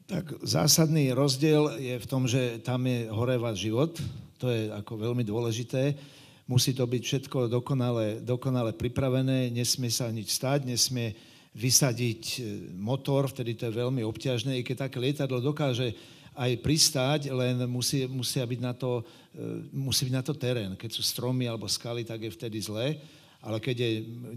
Tak 0.09 0.41
zásadný 0.41 1.13
rozdiel 1.13 1.77
je 1.77 1.97
v 1.99 2.07
tom, 2.09 2.25
že 2.25 2.63
tam 2.63 2.87
je 2.89 3.11
horevať 3.11 3.55
život. 3.59 3.93
To 4.41 4.49
je 4.49 4.71
ako 4.71 4.97
veľmi 4.97 5.27
dôležité 5.27 5.99
musí 6.45 6.77
to 6.77 6.85
byť 6.85 7.03
všetko 7.03 7.39
dokonale, 7.49 8.21
dokonale 8.21 8.77
pripravené, 8.77 9.49
nesmie 9.49 9.89
sa 9.89 10.13
nič 10.13 10.37
stať, 10.37 10.69
nesmie 10.69 11.17
vysadiť 11.55 12.23
e, 12.23 12.39
motor, 12.77 13.31
vtedy 13.31 13.55
to 13.55 13.71
je 13.71 13.79
veľmi 13.79 14.03
obťažné, 14.05 14.59
i 14.59 14.67
keď 14.67 14.91
také 14.91 14.99
lietadlo 14.99 15.39
dokáže 15.41 15.95
aj 16.35 16.51
pristáť, 16.67 17.31
len 17.31 17.63
musí, 17.71 18.11
musia 18.11 18.43
byť 18.43 18.61
na 18.61 18.75
to, 18.75 19.07
e, 19.33 19.71
musí 19.71 20.11
byť 20.11 20.15
na 20.15 20.25
to 20.27 20.35
terén. 20.35 20.75
Keď 20.75 20.91
sú 20.91 21.03
stromy 21.07 21.47
alebo 21.47 21.71
skaly, 21.71 22.03
tak 22.03 22.27
je 22.27 22.35
vtedy 22.35 22.59
zlé, 22.59 22.99
ale 23.39 23.63
keď 23.63 23.77
je 23.77 23.91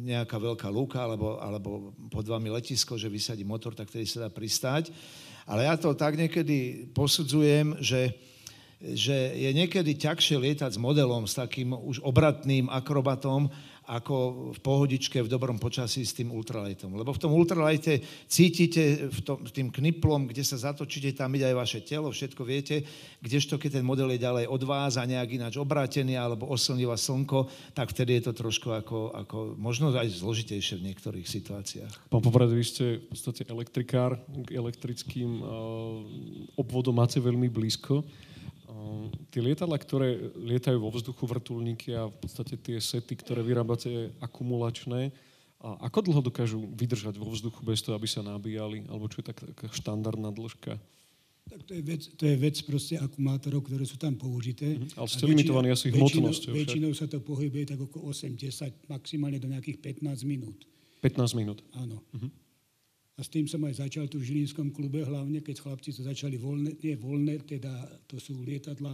nejaká 0.03 0.37
veľká 0.37 0.69
lúka 0.69 1.01
alebo, 1.01 1.41
alebo 1.41 1.95
pod 2.11 2.27
vami 2.27 2.53
letisko, 2.53 2.99
že 2.99 3.09
vysadí 3.09 3.41
motor, 3.41 3.73
tak 3.73 3.89
vtedy 3.89 4.05
sa 4.05 4.27
dá 4.27 4.29
pristáť. 4.29 4.93
Ale 5.47 5.63
ja 5.63 5.79
to 5.79 5.95
tak 5.95 6.19
niekedy 6.19 6.91
posudzujem, 6.91 7.79
že 7.79 8.11
že 8.77 9.34
je 9.34 9.50
niekedy 9.57 9.98
ťažšie 9.98 10.38
lietať 10.38 10.77
s 10.77 10.79
modelom, 10.81 11.25
s 11.25 11.34
takým 11.34 11.74
už 11.74 12.01
obratným 12.05 12.69
akrobatom, 12.69 13.50
ako 13.88 14.51
v 14.51 14.60
pohodičke 14.60 15.24
v 15.24 15.31
dobrom 15.31 15.55
počasí 15.55 16.03
s 16.03 16.12
tým 16.12 16.36
ultralightom. 16.36 16.91
Lebo 16.91 17.15
v 17.15 17.22
tom 17.24 17.31
ultralighte 17.31 18.03
cítite 18.27 19.07
v 19.07 19.19
tom, 19.24 19.48
tým 19.48 19.72
kniplom, 19.72 20.27
kde 20.27 20.43
sa 20.43 20.60
zatočíte, 20.60 21.15
tam 21.15 21.31
ide 21.39 21.48
aj 21.48 21.55
vaše 21.55 21.79
telo, 21.88 22.12
všetko 22.12 22.43
viete, 22.43 22.84
kdežto 23.24 23.55
keď 23.55 23.79
ten 23.79 23.88
model 23.88 24.12
je 24.12 24.19
ďalej 24.19 24.46
od 24.51 24.62
vás 24.67 25.00
a 25.00 25.07
nejak 25.07 25.39
ináč 25.39 25.55
obrátený 25.55 26.19
alebo 26.19 26.51
oslnivá 26.51 27.00
slnko, 27.00 27.48
tak 27.72 27.96
vtedy 27.96 28.19
je 28.19 28.24
to 28.27 28.34
trošku 28.36 28.75
ako, 28.75 29.15
ako 29.15 29.38
možno 29.55 29.96
aj 29.96 30.19
zložitejšie 30.19 30.84
v 30.84 30.91
niektorých 30.91 31.24
situáciách. 31.24 32.12
Pán 32.12 32.19
Poprad, 32.19 32.51
vy 32.51 32.67
ste 32.67 33.00
v 33.00 33.07
podstate 33.07 33.48
elektrikár, 33.48 34.19
k 34.43 34.51
elektrickým 34.51 35.31
uh, 35.39 35.48
obvodom 36.60 37.00
máte 37.00 37.24
veľmi 37.24 37.48
blízko. 37.48 38.03
Ehm, 38.77 39.10
tie 39.34 39.41
lietadla, 39.41 39.77
ktoré 39.81 40.29
lietajú 40.38 40.77
vo 40.77 40.93
vzduchu, 40.93 41.25
vrtulníky 41.25 41.98
a 41.98 42.05
v 42.05 42.15
podstate 42.22 42.62
tie 42.62 42.77
sety, 42.77 43.17
ktoré 43.17 43.41
vyrábate 43.41 44.13
akumulačné, 44.22 45.10
A 45.57 45.89
ako 45.89 46.05
dlho 46.05 46.22
dokážu 46.22 46.62
vydržať 46.77 47.17
vo 47.17 47.34
vzduchu 47.34 47.65
bez 47.65 47.81
toho, 47.81 47.98
aby 47.98 48.05
sa 48.05 48.22
nabíjali? 48.22 48.86
Alebo 48.93 49.10
čo 49.10 49.25
je 49.25 49.34
tak, 49.34 49.41
taká 49.41 49.65
štandardná 49.74 50.29
dĺžka? 50.29 50.77
Tak 51.50 51.62
to 51.65 51.74
je 51.74 51.81
vec, 51.81 52.01
to 52.13 52.24
je 52.29 52.36
vec 52.38 52.55
proste 52.62 52.93
akumulátorov, 53.01 53.65
ktoré 53.65 53.81
sú 53.81 53.98
tam 53.98 54.13
použité. 54.13 54.77
Mm-hmm. 54.77 55.01
Ale 55.01 55.07
ste 55.10 55.25
limitovaní 55.25 55.74
asi 55.74 55.89
hmotnosťou. 55.89 56.53
Väčšinou, 56.53 56.91
väčšinou 56.91 56.91
sa 56.93 57.10
to 57.10 57.17
pohybuje 57.25 57.74
tak 57.74 57.79
okolo 57.81 58.13
8-10, 58.13 58.86
maximálne 58.86 59.41
do 59.41 59.50
nejakých 59.50 59.81
15 59.98 60.29
minút. 60.29 60.62
15 61.01 61.34
minút. 61.34 61.65
Áno. 61.74 62.05
Mm-hmm. 62.13 62.31
A 63.17 63.25
s 63.25 63.33
tým 63.33 63.50
som 63.50 63.65
aj 63.65 63.81
začal 63.81 64.05
tu 64.05 64.21
v 64.21 64.29
Žilinskom 64.29 64.69
klube, 64.69 65.01
hlavne 65.01 65.41
keď 65.41 65.65
chlapci 65.65 65.89
to 65.89 66.05
začali 66.05 66.38
voľné, 66.38 66.77
nie 66.77 66.93
voľné, 66.93 67.41
teda 67.50 67.74
to 68.05 68.21
sú 68.21 68.45
lietadla 68.45 68.93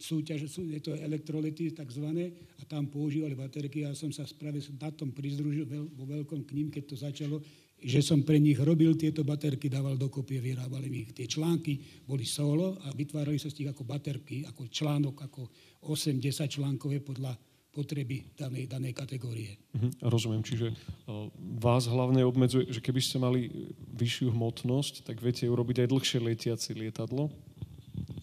súťaž, 0.00 0.48
sú, 0.48 0.68
je 0.68 0.80
to 0.80 0.96
elektrolity 0.96 1.72
takzvané 1.72 2.32
a 2.60 2.68
tam 2.68 2.88
používali 2.88 3.36
baterky. 3.36 3.84
Ja 3.84 3.96
som 3.96 4.12
sa 4.12 4.28
práve 4.36 4.60
na 4.76 4.92
tom 4.92 5.12
prizdružil 5.12 5.68
vo 5.68 6.04
veľkom 6.04 6.44
k 6.48 6.56
ním, 6.56 6.68
keď 6.68 6.84
to 6.88 6.96
začalo, 7.00 7.36
že 7.80 8.04
som 8.04 8.20
pre 8.20 8.36
nich 8.36 8.60
robil 8.60 8.92
tieto 8.96 9.24
baterky, 9.24 9.72
dával 9.72 9.96
dokopy 9.96 10.36
a 10.36 10.44
vyrábali 10.44 10.92
mi 10.92 11.08
ich. 11.08 11.16
Tie 11.16 11.24
články 11.24 12.04
boli 12.04 12.28
solo 12.28 12.76
a 12.84 12.92
vytvárali 12.92 13.40
sa 13.40 13.48
z 13.48 13.64
tých 13.64 13.72
ako 13.72 13.88
baterky, 13.88 14.44
ako 14.44 14.68
článok, 14.68 15.16
ako 15.24 15.48
8-10 15.88 16.60
článkové 16.60 17.00
podľa 17.00 17.32
potreby 17.70 18.26
danej, 18.34 18.66
danej 18.66 18.94
kategórie. 18.94 19.54
Uh-huh, 19.74 19.90
rozumiem, 20.10 20.42
čiže 20.42 20.74
uh, 20.74 21.30
vás 21.62 21.86
hlavne 21.86 22.26
obmedzuje, 22.26 22.66
že 22.70 22.82
keby 22.82 23.00
ste 23.00 23.22
mali 23.22 23.70
vyššiu 23.94 24.34
hmotnosť, 24.34 25.06
tak 25.06 25.22
viete 25.22 25.46
urobiť 25.46 25.86
aj 25.86 25.88
dlhšie 25.90 26.18
letiaci 26.18 26.74
lietadlo? 26.74 27.30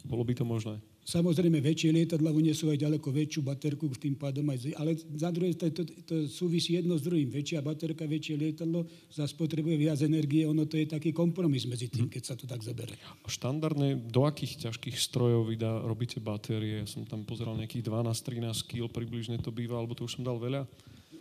Bolo 0.07 0.23
by 0.23 0.33
to 0.39 0.47
možné? 0.47 0.79
Samozrejme, 1.03 1.59
väčšie 1.59 1.91
lietadla 1.91 2.31
unesú 2.31 2.71
aj 2.71 2.83
ďaleko 2.83 3.11
väčšiu 3.11 3.39
baterku, 3.43 3.91
tým 3.95 4.15
pádom 4.15 4.47
aj... 4.51 4.75
Ale 4.75 4.95
za 4.95 5.31
druhé, 5.31 5.55
to, 5.55 5.71
to, 5.71 5.83
to 6.03 6.15
súvisí 6.31 6.75
jedno 6.75 6.95
s 6.95 7.03
druhým. 7.03 7.27
Väčšia 7.27 7.63
baterka, 7.63 8.07
väčšie 8.07 8.35
lietadlo 8.39 8.87
zase 9.11 9.35
potrebuje 9.35 9.75
viac 9.75 9.99
energie. 10.03 10.47
Ono 10.47 10.63
to 10.67 10.79
je 10.79 10.87
taký 10.87 11.11
kompromis 11.11 11.67
medzi 11.67 11.91
tým, 11.91 12.07
keď 12.07 12.23
sa 12.23 12.35
to 12.39 12.47
tak 12.47 12.63
zabere. 12.63 12.95
Štandardne, 13.27 13.99
do 13.99 14.23
akých 14.27 14.67
ťažkých 14.67 14.95
strojov 14.99 15.47
vydá, 15.51 15.79
robíte 15.83 16.19
batérie? 16.23 16.83
Ja 16.83 16.87
som 16.87 17.03
tam 17.03 17.27
pozeral 17.27 17.59
nejakých 17.59 17.87
12-13 17.87 18.67
kg 18.67 18.87
približne 18.91 19.39
to 19.43 19.51
býva, 19.51 19.79
alebo 19.79 19.95
to 19.95 20.07
už 20.07 20.19
som 20.19 20.27
dal 20.27 20.39
veľa? 20.39 20.67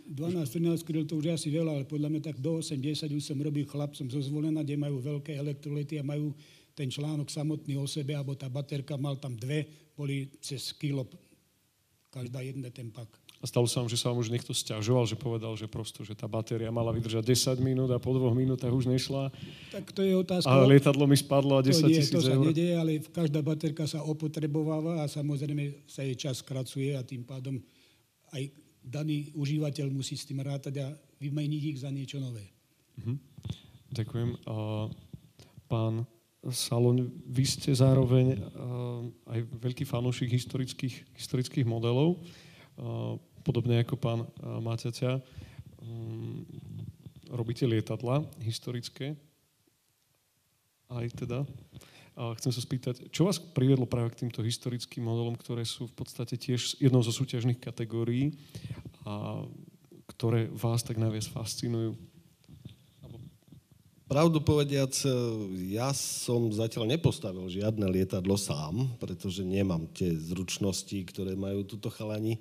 12-13 0.07 0.87
kg 0.87 1.03
to 1.03 1.19
už 1.19 1.35
asi 1.35 1.51
veľa, 1.51 1.79
ale 1.79 1.83
podľa 1.83 2.07
mňa 2.07 2.21
tak 2.31 2.39
do 2.39 2.63
8-10 2.63 3.11
už 3.11 3.23
som 3.23 3.39
robil 3.43 3.67
chlapcom 3.67 4.07
zo 4.07 4.19
zvolená, 4.23 4.63
kde 4.63 4.79
majú 4.79 5.03
veľké 5.03 5.35
elektrolity 5.35 5.99
a 5.99 6.03
majú 6.03 6.31
ten 6.77 6.93
článok 6.93 7.33
samotný 7.33 7.73
o 7.81 7.89
sebe, 7.89 8.13
alebo 8.13 8.37
tá 8.37 8.45
baterka 8.45 8.93
mal 9.01 9.17
tam 9.17 9.33
dve, 9.33 9.65
boli 9.97 10.29
cez 10.37 10.77
kilo 10.77 11.09
každá 12.13 12.45
jedna 12.45 12.69
ten 12.69 12.93
pak. 12.93 13.09
A 13.37 13.45
stalo 13.45 13.69
sa 13.69 13.85
vám, 13.85 13.89
že 13.89 14.01
sa 14.01 14.09
vám 14.09 14.17
už 14.21 14.33
niekto 14.33 14.49
stiažoval, 14.49 15.05
že 15.05 15.13
povedal, 15.13 15.53
že 15.53 15.69
prosto, 15.69 16.01
že 16.01 16.17
tá 16.17 16.25
batéria 16.25 16.73
mala 16.73 16.89
vydržať 16.89 17.21
10 17.21 17.61
minút 17.61 17.89
a 17.93 18.01
po 18.01 18.09
dvoch 18.09 18.33
minútach 18.33 18.73
už 18.73 18.89
nešla. 18.89 19.29
Tak 19.69 19.93
to 19.93 20.01
je 20.01 20.17
otázka. 20.17 20.49
A 20.49 20.65
lietadlo 20.65 21.05
mi 21.05 21.13
spadlo 21.13 21.57
a 21.57 21.61
10 21.61 21.85
tisíc 21.85 22.17
eur. 22.17 22.17
To 22.17 22.25
sa 22.25 22.33
nedieje, 22.33 22.73
ale 22.73 22.97
každá 23.05 23.45
baterka 23.45 23.85
sa 23.85 24.01
opotrebováva 24.01 25.05
a 25.05 25.09
samozrejme 25.09 25.85
sa 25.85 26.01
jej 26.01 26.17
čas 26.17 26.41
skracuje 26.41 26.97
a 26.97 27.05
tým 27.05 27.21
pádom 27.29 27.61
aj 28.33 28.49
daný 28.81 29.29
užívateľ 29.37 29.93
musí 29.93 30.17
s 30.17 30.25
tým 30.25 30.41
rátať 30.41 30.81
a 30.81 30.87
vymeniť 31.21 31.63
ich 31.73 31.77
za 31.85 31.93
niečo 31.93 32.17
nové. 32.17 32.41
Mhm. 32.97 33.13
Ďakujem. 33.93 34.29
Uh, 34.49 34.89
pán 35.69 36.09
Salon, 36.53 37.09
vy 37.25 37.43
ste 37.43 37.73
zároveň 37.73 38.37
uh, 38.37 39.03
aj 39.33 39.39
veľký 39.57 39.83
fanúšik 39.89 40.29
historických, 40.29 41.03
historických 41.17 41.65
modelov, 41.65 42.21
uh, 42.77 43.17
podobne 43.41 43.81
ako 43.81 43.95
pán 43.97 44.19
uh, 44.21 44.61
Maťaťa. 44.61 45.17
Um, 45.81 46.45
robíte 47.33 47.65
lietadla 47.65 48.23
historické, 48.45 49.17
aj 50.87 51.07
teda. 51.17 51.43
A 52.17 52.33
chcem 52.33 52.49
sa 52.49 52.61
spýtať, 52.61 53.13
čo 53.13 53.29
vás 53.29 53.37
priviedlo 53.37 53.85
práve 53.85 54.09
k 54.13 54.25
týmto 54.25 54.41
historickým 54.41 55.05
modelom, 55.05 55.37
ktoré 55.37 55.61
sú 55.61 55.85
v 55.85 56.01
podstate 56.01 56.33
tiež 56.33 56.81
jednou 56.81 57.05
zo 57.05 57.13
súťažných 57.13 57.61
kategórií 57.61 58.33
a 59.05 59.45
ktoré 60.09 60.49
vás 60.49 60.81
tak 60.81 60.97
najviac 60.97 61.29
fascinujú? 61.29 61.93
Pravdu 64.07 64.39
povediac, 64.39 64.95
e, 65.03 65.11
ja 65.75 65.91
som 65.91 66.47
zatiaľ 66.47 66.87
nepostavil 66.95 67.43
žiadne 67.51 67.83
lietadlo 67.91 68.39
sám, 68.39 68.87
pretože 69.03 69.43
nemám 69.43 69.83
tie 69.91 70.15
zručnosti, 70.15 70.95
ktoré 71.11 71.35
majú 71.35 71.67
túto 71.67 71.91
chalani, 71.91 72.39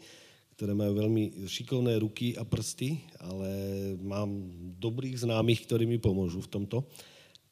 ktoré 0.54 0.78
majú 0.78 0.94
veľmi 0.94 1.50
šikovné 1.50 1.99
ruky 1.99 2.38
a 2.38 2.46
prsty, 2.46 3.02
ale 3.18 3.50
mám 3.99 4.46
dobrých 4.78 5.26
známych, 5.26 5.66
ktorí 5.66 5.90
mi 5.90 5.99
pomôžu 5.99 6.38
v 6.46 6.52
tomto. 6.54 6.87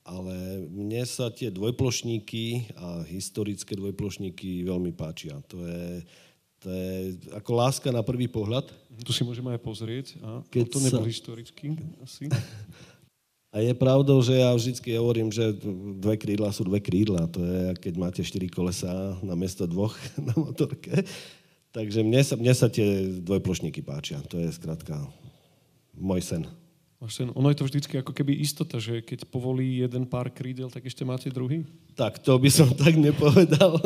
Ale 0.07 0.63
mne 0.71 1.03
sa 1.11 1.35
tie 1.35 1.51
dvojplošníky 1.51 2.77
a 2.79 3.03
historické 3.11 3.75
dvojplošníky 3.75 4.63
veľmi 4.63 4.95
páčia. 4.95 5.43
To 5.51 5.59
je, 5.59 6.07
to 6.63 6.67
je 6.71 7.19
ako 7.35 7.51
láska 7.51 7.91
na 7.91 8.07
prvý 8.07 8.31
pohľad. 8.31 8.71
Tu 9.03 9.11
si 9.11 9.27
môžeme 9.27 9.51
aj 9.51 9.61
pozrieť. 9.65 10.07
A 10.23 10.47
Keď 10.55 10.65
to 10.71 10.79
nebol 10.79 11.03
sa... 11.03 11.11
historický 11.11 11.75
asi. 11.99 12.31
A 13.55 13.63
je 13.63 13.71
pravdou, 13.71 14.19
že 14.19 14.43
ja 14.43 14.51
vždy 14.51 14.99
hovorím, 14.99 15.31
že 15.31 15.55
dve 16.03 16.19
krídla 16.19 16.51
sú 16.51 16.67
dve 16.67 16.83
krídla. 16.83 17.31
To 17.31 17.39
je, 17.39 17.79
keď 17.79 17.95
máte 17.95 18.21
štyri 18.27 18.51
kolesa 18.51 19.15
na 19.23 19.39
miesto 19.39 19.63
dvoch 19.71 19.95
na 20.19 20.35
motorke. 20.35 21.07
Takže 21.71 22.03
mne 22.03 22.19
sa, 22.27 22.35
mne 22.35 22.51
sa 22.51 22.67
tie 22.67 23.07
dvojplošníky 23.23 23.79
páčia. 23.87 24.19
To 24.27 24.43
je 24.43 24.51
skrátka 24.51 24.99
môj 25.95 26.27
sen. 26.27 26.43
sen. 27.07 27.31
Ono 27.31 27.47
je 27.47 27.59
to 27.63 27.67
vždycky 27.71 27.95
ako 28.03 28.11
keby 28.11 28.35
istota, 28.43 28.83
že 28.83 29.07
keď 29.07 29.31
povolí 29.31 29.87
jeden 29.87 30.11
pár 30.11 30.35
krídel, 30.35 30.67
tak 30.67 30.91
ešte 30.91 31.07
máte 31.07 31.31
druhý? 31.31 31.63
Tak, 31.95 32.27
to 32.27 32.35
by 32.43 32.51
som 32.51 32.75
tak 32.83 32.99
nepovedal. 32.99 33.79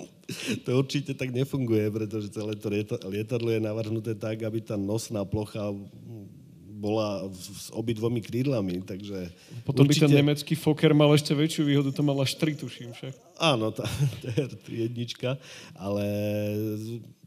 to 0.64 0.70
určite 0.72 1.12
tak 1.12 1.28
nefunguje, 1.28 1.92
pretože 1.92 2.32
celé 2.32 2.56
to 2.56 2.72
lietadlo 3.04 3.52
je 3.52 3.60
navrhnuté 3.60 4.16
tak, 4.16 4.40
aby 4.48 4.64
tá 4.64 4.80
nosná 4.80 5.28
plocha 5.28 5.76
bola 6.80 7.28
s 7.36 7.68
obidvomi 7.76 8.24
krídlami, 8.24 8.80
takže... 8.80 9.28
Potom 9.68 9.84
určite... 9.84 10.08
by 10.08 10.10
ten 10.10 10.16
nemecký 10.24 10.54
Fokker 10.56 10.96
mal 10.96 11.12
ešte 11.12 11.36
väčšiu 11.36 11.68
výhodu, 11.68 11.92
to 11.92 12.00
mal 12.00 12.16
až 12.24 12.40
tuším 12.40 12.96
však. 12.96 13.12
Áno, 13.36 13.68
tá, 13.68 13.84
jednička, 14.66 15.36
ale 15.76 16.04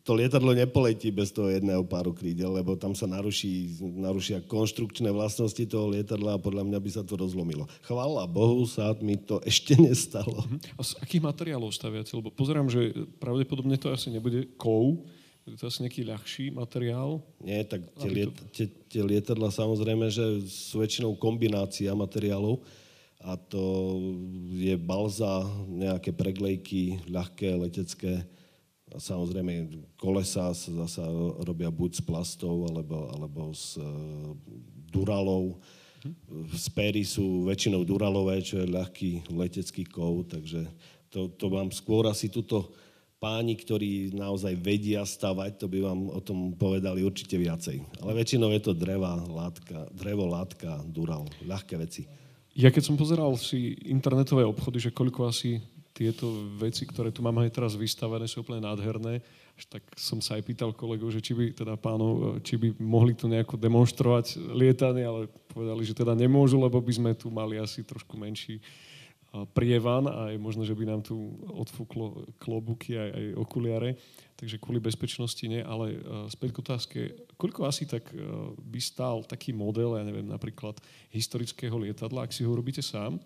to 0.03 0.11
lietadlo 0.11 0.51
nepoletí 0.51 1.15
bez 1.15 1.31
toho 1.31 1.47
jedného 1.47 1.79
páru 1.87 2.11
krídel, 2.11 2.51
lebo 2.51 2.75
tam 2.75 2.91
sa 2.91 3.07
naruší, 3.07 3.79
narušia 3.79 4.43
konštrukčné 4.43 5.07
vlastnosti 5.15 5.63
toho 5.63 5.87
lietadla 5.87 6.35
a 6.35 6.43
podľa 6.43 6.67
mňa 6.67 6.79
by 6.83 6.89
sa 6.91 7.03
to 7.07 7.15
rozlomilo. 7.15 7.71
Chvála 7.87 8.27
Bohu, 8.27 8.67
sa 8.67 8.91
mi 8.99 9.15
to 9.15 9.39
ešte 9.49 9.79
nestalo. 9.79 10.43
A 10.75 10.81
z 10.83 10.99
akých 10.99 11.23
materiálov 11.23 11.71
staviate? 11.71 12.11
Lebo 12.19 12.35
pozerám, 12.35 12.67
že 12.67 12.91
pravdepodobne 13.23 13.79
to 13.79 13.95
asi 13.95 14.11
nebude 14.11 14.51
kov, 14.59 14.99
je 15.43 15.59
to 15.59 15.67
asi 15.67 15.83
nejaký 15.83 16.07
ľahší 16.07 16.45
materiál? 16.55 17.19
Nie, 17.43 17.67
tak 17.67 17.83
tie, 17.99 18.09
liet, 18.09 18.31
tie, 18.55 18.67
tie 18.87 19.03
lietadla 19.03 19.51
samozrejme, 19.51 20.07
že 20.07 20.23
sú 20.47 20.79
väčšinou 20.79 21.19
kombinácia 21.19 21.91
materiálov 21.91 22.63
a 23.23 23.35
to 23.35 23.63
je 24.51 24.75
balza, 24.75 25.43
nejaké 25.67 26.11
preglejky, 26.11 26.99
ľahké, 27.07 27.55
letecké. 27.55 28.23
A 28.91 28.99
samozrejme 28.99 29.71
kolesa 29.95 30.51
sa 30.51 30.71
zasa 30.85 31.07
robia 31.43 31.71
buď 31.71 31.99
z 31.99 32.01
plastov 32.03 32.67
alebo, 32.67 33.09
alebo 33.15 33.55
z 33.55 33.79
uh, 33.79 34.35
duralov. 34.91 35.59
Hm. 36.03 36.15
Spéry 36.55 37.07
sú 37.07 37.47
väčšinou 37.47 37.87
duralové, 37.87 38.43
čo 38.43 38.59
je 38.59 38.67
ľahký 38.67 39.31
letecký 39.31 39.87
kov, 39.87 40.27
takže 40.27 40.67
to, 41.07 41.31
to 41.35 41.47
vám 41.47 41.71
skôr 41.71 42.07
asi 42.11 42.27
túto 42.27 42.75
páni, 43.23 43.55
ktorí 43.55 44.11
naozaj 44.11 44.59
vedia 44.59 45.07
stavať, 45.07 45.55
to 45.55 45.71
by 45.71 45.79
vám 45.79 46.11
o 46.11 46.19
tom 46.19 46.51
povedali 46.51 47.07
určite 47.07 47.39
viacej. 47.39 48.03
Ale 48.03 48.11
väčšinou 48.19 48.51
je 48.51 48.59
to 48.67 48.75
dreva, 48.75 49.15
látka, 49.15 49.87
drevo, 49.95 50.27
látka, 50.27 50.83
dural, 50.91 51.23
ľahké 51.47 51.79
veci. 51.79 52.03
Ja 52.51 52.67
keď 52.67 52.83
som 52.83 52.99
pozeral 52.99 53.31
si 53.39 53.79
internetové 53.87 54.43
obchody, 54.43 54.83
že 54.83 54.91
koľko 54.91 55.31
asi 55.31 55.63
tieto 55.95 56.51
veci, 56.59 56.83
ktoré 56.83 57.15
tu 57.15 57.23
máme 57.23 57.47
aj 57.47 57.55
teraz 57.55 57.73
vystavené, 57.79 58.27
sú 58.27 58.43
úplne 58.43 58.65
nádherné, 58.65 59.23
tak 59.69 59.85
som 59.95 60.19
sa 60.19 60.35
aj 60.35 60.43
pýtal 60.43 60.73
kolegov, 60.75 61.13
že 61.13 61.21
či 61.21 61.31
by 61.37 61.53
teda 61.53 61.77
pánov, 61.77 62.41
či 62.41 62.57
by 62.57 62.75
mohli 62.81 63.13
tu 63.13 63.29
nejako 63.29 63.55
demonstrovať 63.55 64.41
lietanie, 64.51 65.05
ale 65.05 65.29
povedali, 65.53 65.85
že 65.85 65.95
teda 65.95 66.17
nemôžu, 66.17 66.57
lebo 66.57 66.81
by 66.81 66.93
sme 66.93 67.11
tu 67.13 67.29
mali 67.29 67.61
asi 67.61 67.85
trošku 67.85 68.17
menší 68.17 68.59
prievan 69.53 70.05
a 70.05 70.29
je 70.29 70.37
možno, 70.37 70.61
že 70.61 70.77
by 70.77 70.85
nám 70.85 71.01
tu 71.01 71.17
odfúklo 71.49 72.29
klobúky 72.37 72.93
aj, 72.93 73.09
aj 73.09 73.25
okuliare, 73.41 73.89
takže 74.37 74.61
kvôli 74.61 74.77
bezpečnosti 74.77 75.41
nie, 75.49 75.65
ale 75.65 75.97
uh, 75.97 76.29
späť 76.29 76.53
k 76.53 76.61
otázke, 76.61 76.99
koľko 77.33 77.65
asi 77.65 77.89
tak 77.89 78.13
uh, 78.13 78.53
by 78.61 78.77
stál 78.77 79.25
taký 79.25 79.49
model, 79.49 79.97
ja 79.97 80.05
neviem, 80.05 80.29
napríklad 80.29 80.77
historického 81.09 81.73
lietadla, 81.81 82.29
ak 82.29 82.35
si 82.35 82.45
ho 82.45 82.53
robíte 82.53 82.85
sám, 82.85 83.17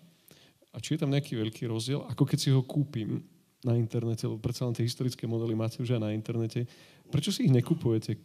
a 0.72 0.76
či 0.80 0.96
je 0.96 1.04
tam 1.04 1.12
nejaký 1.12 1.36
veľký 1.36 1.68
rozdiel, 1.68 2.04
ako 2.08 2.24
keď 2.24 2.38
si 2.40 2.50
ho 2.52 2.64
kúpim 2.64 3.20
na 3.64 3.76
internete, 3.76 4.24
lebo 4.24 4.40
predsa 4.40 4.64
len 4.64 4.76
tie 4.76 4.88
historické 4.88 5.28
modely 5.28 5.52
máte 5.52 5.82
už 5.82 5.98
aj 5.98 6.02
na 6.08 6.16
internete, 6.16 6.64
prečo 7.12 7.34
si 7.34 7.48
ich 7.48 7.52
nekupujete? 7.52 8.16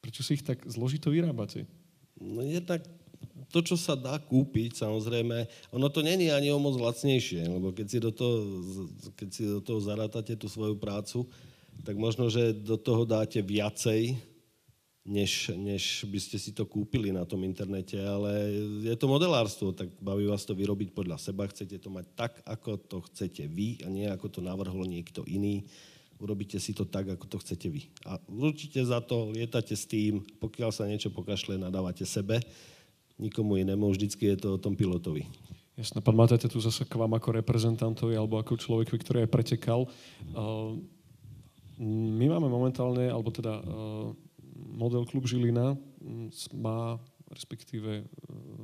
Prečo 0.00 0.22
si 0.22 0.38
ich 0.38 0.44
tak 0.46 0.62
zložito 0.68 1.10
vyrábate? 1.10 1.66
No 2.16 2.40
jednak 2.40 2.80
to, 3.50 3.62
čo 3.62 3.76
sa 3.78 3.94
dá 3.94 4.18
kúpiť, 4.18 4.82
samozrejme, 4.82 5.46
ono 5.70 5.86
to 5.88 6.02
není 6.02 6.28
ani 6.34 6.50
o 6.50 6.58
moc 6.58 6.76
lacnejšie, 6.76 7.46
lebo 7.46 7.70
keď 7.70 7.86
si 7.86 7.98
do 8.02 8.10
toho, 8.10 8.36
keď 9.14 9.28
si 9.30 9.42
do 9.46 9.60
toho 9.62 9.78
zarátate 9.78 10.34
tú 10.34 10.50
svoju 10.50 10.74
prácu, 10.76 11.24
tak 11.84 11.94
možno, 11.94 12.26
že 12.26 12.56
do 12.56 12.74
toho 12.80 13.06
dáte 13.06 13.38
viacej, 13.38 14.16
než, 15.06 15.54
než 15.54 16.02
by 16.10 16.18
ste 16.18 16.36
si 16.36 16.50
to 16.50 16.66
kúpili 16.66 17.14
na 17.14 17.22
tom 17.22 17.46
internete, 17.46 17.94
ale 17.94 18.50
je 18.82 18.94
to 18.98 19.06
modelárstvo, 19.06 19.70
tak 19.70 19.86
baví 20.02 20.26
vás 20.26 20.42
to 20.42 20.58
vyrobiť 20.58 20.90
podľa 20.90 21.22
seba, 21.22 21.46
chcete 21.46 21.78
to 21.78 21.88
mať 21.94 22.06
tak, 22.18 22.32
ako 22.42 22.74
to 22.82 22.98
chcete 23.06 23.46
vy 23.46 23.86
a 23.86 23.88
nie 23.88 24.10
ako 24.10 24.26
to 24.26 24.40
navrhol 24.42 24.82
niekto 24.82 25.22
iný. 25.30 25.62
Urobíte 26.16 26.56
si 26.58 26.72
to 26.74 26.88
tak, 26.88 27.06
ako 27.12 27.28
to 27.28 27.36
chcete 27.38 27.68
vy. 27.70 27.86
A 28.08 28.18
určite 28.26 28.82
za 28.82 28.98
to 29.04 29.30
lietate 29.30 29.76
s 29.76 29.86
tým, 29.86 30.24
pokiaľ 30.42 30.70
sa 30.74 30.88
niečo 30.88 31.12
pokašle, 31.12 31.60
nadávate 31.60 32.02
sebe, 32.02 32.42
nikomu 33.16 33.56
inému, 33.60 33.90
vždycky 33.90 34.32
je 34.34 34.36
to 34.36 34.48
o 34.56 34.62
tom 34.62 34.76
pilotovi. 34.76 35.28
Jasné, 35.76 36.00
pán 36.00 36.16
Matajte 36.16 36.48
tu 36.48 36.56
zase 36.56 36.88
k 36.88 36.96
vám 36.96 37.12
ako 37.16 37.36
reprezentantovi 37.36 38.16
alebo 38.16 38.40
ako 38.40 38.56
človeku, 38.56 38.96
ktorý 38.96 39.28
aj 39.28 39.30
pretekal. 39.32 39.84
My 41.76 42.26
máme 42.32 42.48
momentálne, 42.48 43.12
alebo 43.12 43.28
teda 43.28 43.60
model 44.56 45.04
klub 45.04 45.28
Žilina 45.28 45.76
má 46.56 46.96
respektíve 47.30 48.02
e, 48.02 48.04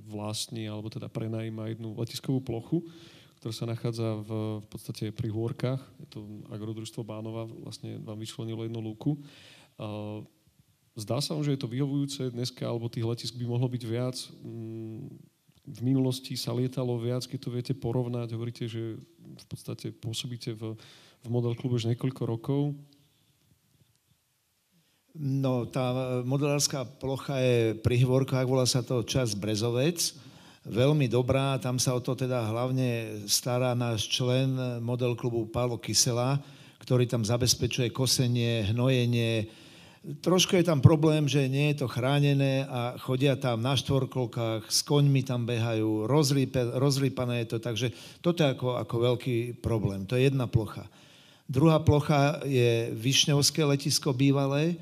vlastní, 0.06 0.70
alebo 0.70 0.86
teda 0.86 1.10
prenajíma 1.10 1.74
jednu 1.74 1.98
letiskovú 1.98 2.38
plochu, 2.42 2.78
ktorá 3.42 3.52
sa 3.54 3.66
nachádza 3.66 4.22
v, 4.22 4.30
v 4.62 4.66
podstate 4.70 5.04
pri 5.10 5.28
Hôrkach. 5.34 5.82
Je 5.98 6.06
to 6.06 6.22
agrodružstvo 6.50 7.02
Bánova, 7.02 7.50
vlastne 7.50 7.98
vám 7.98 8.18
vyčlenilo 8.22 8.62
jednu 8.62 8.78
lúku. 8.78 9.18
Zdá 10.92 11.24
sa 11.24 11.32
vám, 11.32 11.44
že 11.48 11.56
je 11.56 11.62
to 11.64 11.72
vyhovujúce 11.72 12.36
dneska, 12.36 12.68
alebo 12.68 12.92
tých 12.92 13.08
letisk 13.08 13.32
by 13.40 13.48
mohlo 13.48 13.64
byť 13.64 13.82
viac. 13.88 14.16
V 15.64 15.80
minulosti 15.80 16.36
sa 16.36 16.52
lietalo 16.52 17.00
viac, 17.00 17.24
keď 17.24 17.38
to 17.40 17.48
viete 17.48 17.72
porovnať. 17.72 18.36
Hovoríte, 18.36 18.68
že 18.68 19.00
v 19.16 19.46
podstate 19.48 19.88
pôsobíte 19.88 20.52
v, 20.52 20.76
v 21.24 21.28
model 21.32 21.56
klube 21.56 21.80
už 21.80 21.88
niekoľko 21.88 22.22
rokov. 22.28 22.62
No, 25.16 25.64
tá 25.68 26.20
modelárska 26.24 26.84
plocha 26.84 27.40
je 27.40 27.76
pri 27.80 28.00
Hvorkách, 28.04 28.48
volá 28.48 28.64
sa 28.68 28.84
to 28.84 29.04
Čas 29.04 29.32
Brezovec. 29.32 30.16
Veľmi 30.68 31.08
dobrá, 31.08 31.56
tam 31.56 31.80
sa 31.80 31.96
o 31.96 32.00
to 32.04 32.16
teda 32.16 32.48
hlavne 32.48 33.20
stará 33.28 33.72
náš 33.72 34.08
člen 34.08 34.56
model 34.84 35.16
klubu 35.16 35.48
Pálo 35.48 35.80
Kysela, 35.80 36.40
ktorý 36.84 37.08
tam 37.08 37.24
zabezpečuje 37.24 37.92
kosenie, 37.92 38.72
hnojenie. 38.72 39.61
Trošku 40.02 40.58
je 40.58 40.66
tam 40.66 40.82
problém, 40.82 41.30
že 41.30 41.46
nie 41.46 41.70
je 41.70 41.86
to 41.86 41.86
chránené 41.86 42.66
a 42.66 42.98
chodia 42.98 43.38
tam 43.38 43.62
na 43.62 43.78
štvorkolkách, 43.78 44.66
s 44.66 44.82
koňmi 44.82 45.22
tam 45.22 45.46
behajú, 45.46 46.10
rozrýpe, 46.10 46.74
rozrýpané 46.74 47.46
je 47.46 47.54
to, 47.54 47.58
takže 47.62 47.94
toto 48.18 48.42
je 48.42 48.50
ako, 48.50 48.82
ako 48.82 48.94
veľký 48.98 49.62
problém. 49.62 50.02
To 50.10 50.18
je 50.18 50.26
jedna 50.26 50.50
plocha. 50.50 50.90
Druhá 51.46 51.78
plocha 51.78 52.42
je 52.42 52.90
Višňovské 52.98 53.62
letisko 53.62 54.10
bývalé, 54.10 54.74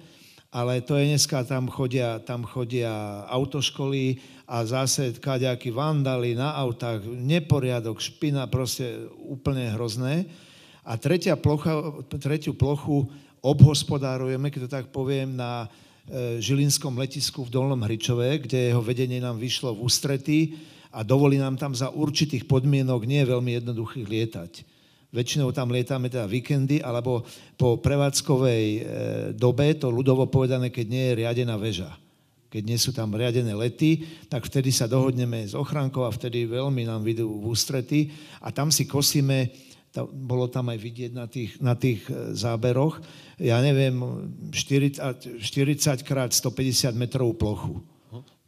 ale 0.48 0.80
to 0.80 0.96
je 0.96 1.12
dneska, 1.12 1.44
tam 1.44 1.68
chodia, 1.68 2.16
tam 2.24 2.48
chodia 2.48 3.28
autoškoly 3.28 4.24
a 4.48 4.64
zase 4.64 5.20
kaďakí 5.20 5.68
vandali 5.68 6.32
na 6.32 6.56
autách, 6.56 7.04
neporiadok, 7.04 8.00
špina, 8.00 8.48
proste 8.48 9.04
úplne 9.20 9.68
hrozné. 9.76 10.24
A 10.80 10.96
tretia 10.96 11.36
plocha, 11.36 12.02
tretiu 12.08 12.56
plochu 12.56 13.04
obhospodárujeme, 13.40 14.52
keď 14.52 14.60
to 14.68 14.70
tak 14.70 14.86
poviem, 14.92 15.36
na 15.36 15.66
e, 15.66 16.38
Žilinskom 16.40 16.92
letisku 16.96 17.44
v 17.44 17.52
Dolnom 17.52 17.80
Hričove, 17.80 18.44
kde 18.44 18.72
jeho 18.72 18.84
vedenie 18.84 19.20
nám 19.20 19.40
vyšlo 19.40 19.72
v 19.72 19.82
ústretí 19.88 20.40
a 20.92 21.00
dovolí 21.00 21.40
nám 21.40 21.56
tam 21.56 21.72
za 21.72 21.88
určitých 21.88 22.44
podmienok 22.44 23.08
nie 23.08 23.24
veľmi 23.24 23.56
jednoduchých 23.60 24.06
lietať. 24.06 24.52
Väčšinou 25.10 25.50
tam 25.50 25.74
lietame 25.74 26.06
teda 26.06 26.30
víkendy, 26.30 26.78
alebo 26.86 27.26
po 27.58 27.82
prevádzkovej 27.82 28.64
e, 28.64 28.80
dobe, 29.34 29.74
to 29.74 29.90
ľudovo 29.90 30.30
povedané, 30.30 30.70
keď 30.70 30.86
nie 30.86 31.04
je 31.10 31.18
riadená 31.26 31.58
väža. 31.58 31.90
Keď 32.50 32.62
nie 32.66 32.78
sú 32.78 32.90
tam 32.90 33.14
riadené 33.14 33.54
lety, 33.54 34.06
tak 34.26 34.42
vtedy 34.46 34.74
sa 34.74 34.90
dohodneme 34.90 35.46
s 35.46 35.54
ochránkou 35.54 36.02
a 36.02 36.10
vtedy 36.10 36.50
veľmi 36.50 36.82
nám 36.82 37.06
vidú 37.06 37.30
v 37.30 37.46
ústrety 37.46 38.10
a 38.42 38.50
tam 38.50 38.74
si 38.74 38.90
kosíme, 38.90 39.69
to, 39.90 40.06
bolo 40.06 40.46
tam 40.46 40.70
aj 40.70 40.78
vidieť 40.78 41.12
na 41.12 41.26
tých, 41.26 41.58
na 41.58 41.74
tých 41.74 42.06
e, 42.06 42.34
záberoch, 42.34 43.02
ja 43.42 43.58
neviem, 43.58 43.98
40, 44.54 45.42
40 45.42 46.06
krát 46.06 46.30
150 46.30 46.94
metrovú 46.94 47.34
plochu. 47.34 47.74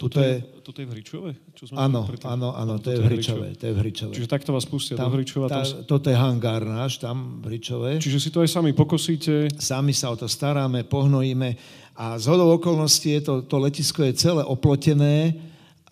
Tuto 0.02 0.18
je, 0.18 0.42
toto 0.66 0.82
je 0.82 0.86
v 0.90 0.92
Hričove? 0.98 1.30
Čo 1.54 1.70
sme 1.70 1.78
áno, 1.78 2.02
áno, 2.26 2.50
áno, 2.58 2.74
to 2.82 2.90
je 2.90 2.98
v 2.98 3.06
Hričove, 3.06 3.54
to 3.54 3.70
je 3.70 3.72
v 3.72 3.78
Hričove. 3.86 4.12
Čiže 4.18 4.26
takto 4.26 4.50
vás 4.50 4.66
pustia 4.66 4.98
tam, 4.98 5.14
do 5.14 5.14
Hričova? 5.14 5.46
Tá, 5.46 5.62
tam... 5.62 5.86
Toto 5.86 6.10
je 6.10 6.18
hangár 6.18 6.66
náš, 6.66 6.98
tam 6.98 7.38
v 7.38 7.54
Hričove. 7.54 8.02
Čiže 8.02 8.18
si 8.18 8.34
to 8.34 8.42
aj 8.42 8.50
sami 8.50 8.74
pokosíte? 8.74 9.46
Sami 9.54 9.94
sa 9.94 10.10
o 10.10 10.18
to 10.18 10.26
staráme, 10.26 10.82
pohnojíme 10.90 11.54
a 11.94 12.18
z 12.18 12.24
hodou 12.34 12.50
okolností 12.58 13.14
je 13.14 13.22
to, 13.22 13.34
to 13.46 13.56
letisko 13.62 14.02
je 14.02 14.12
celé 14.18 14.42
oplotené, 14.42 15.38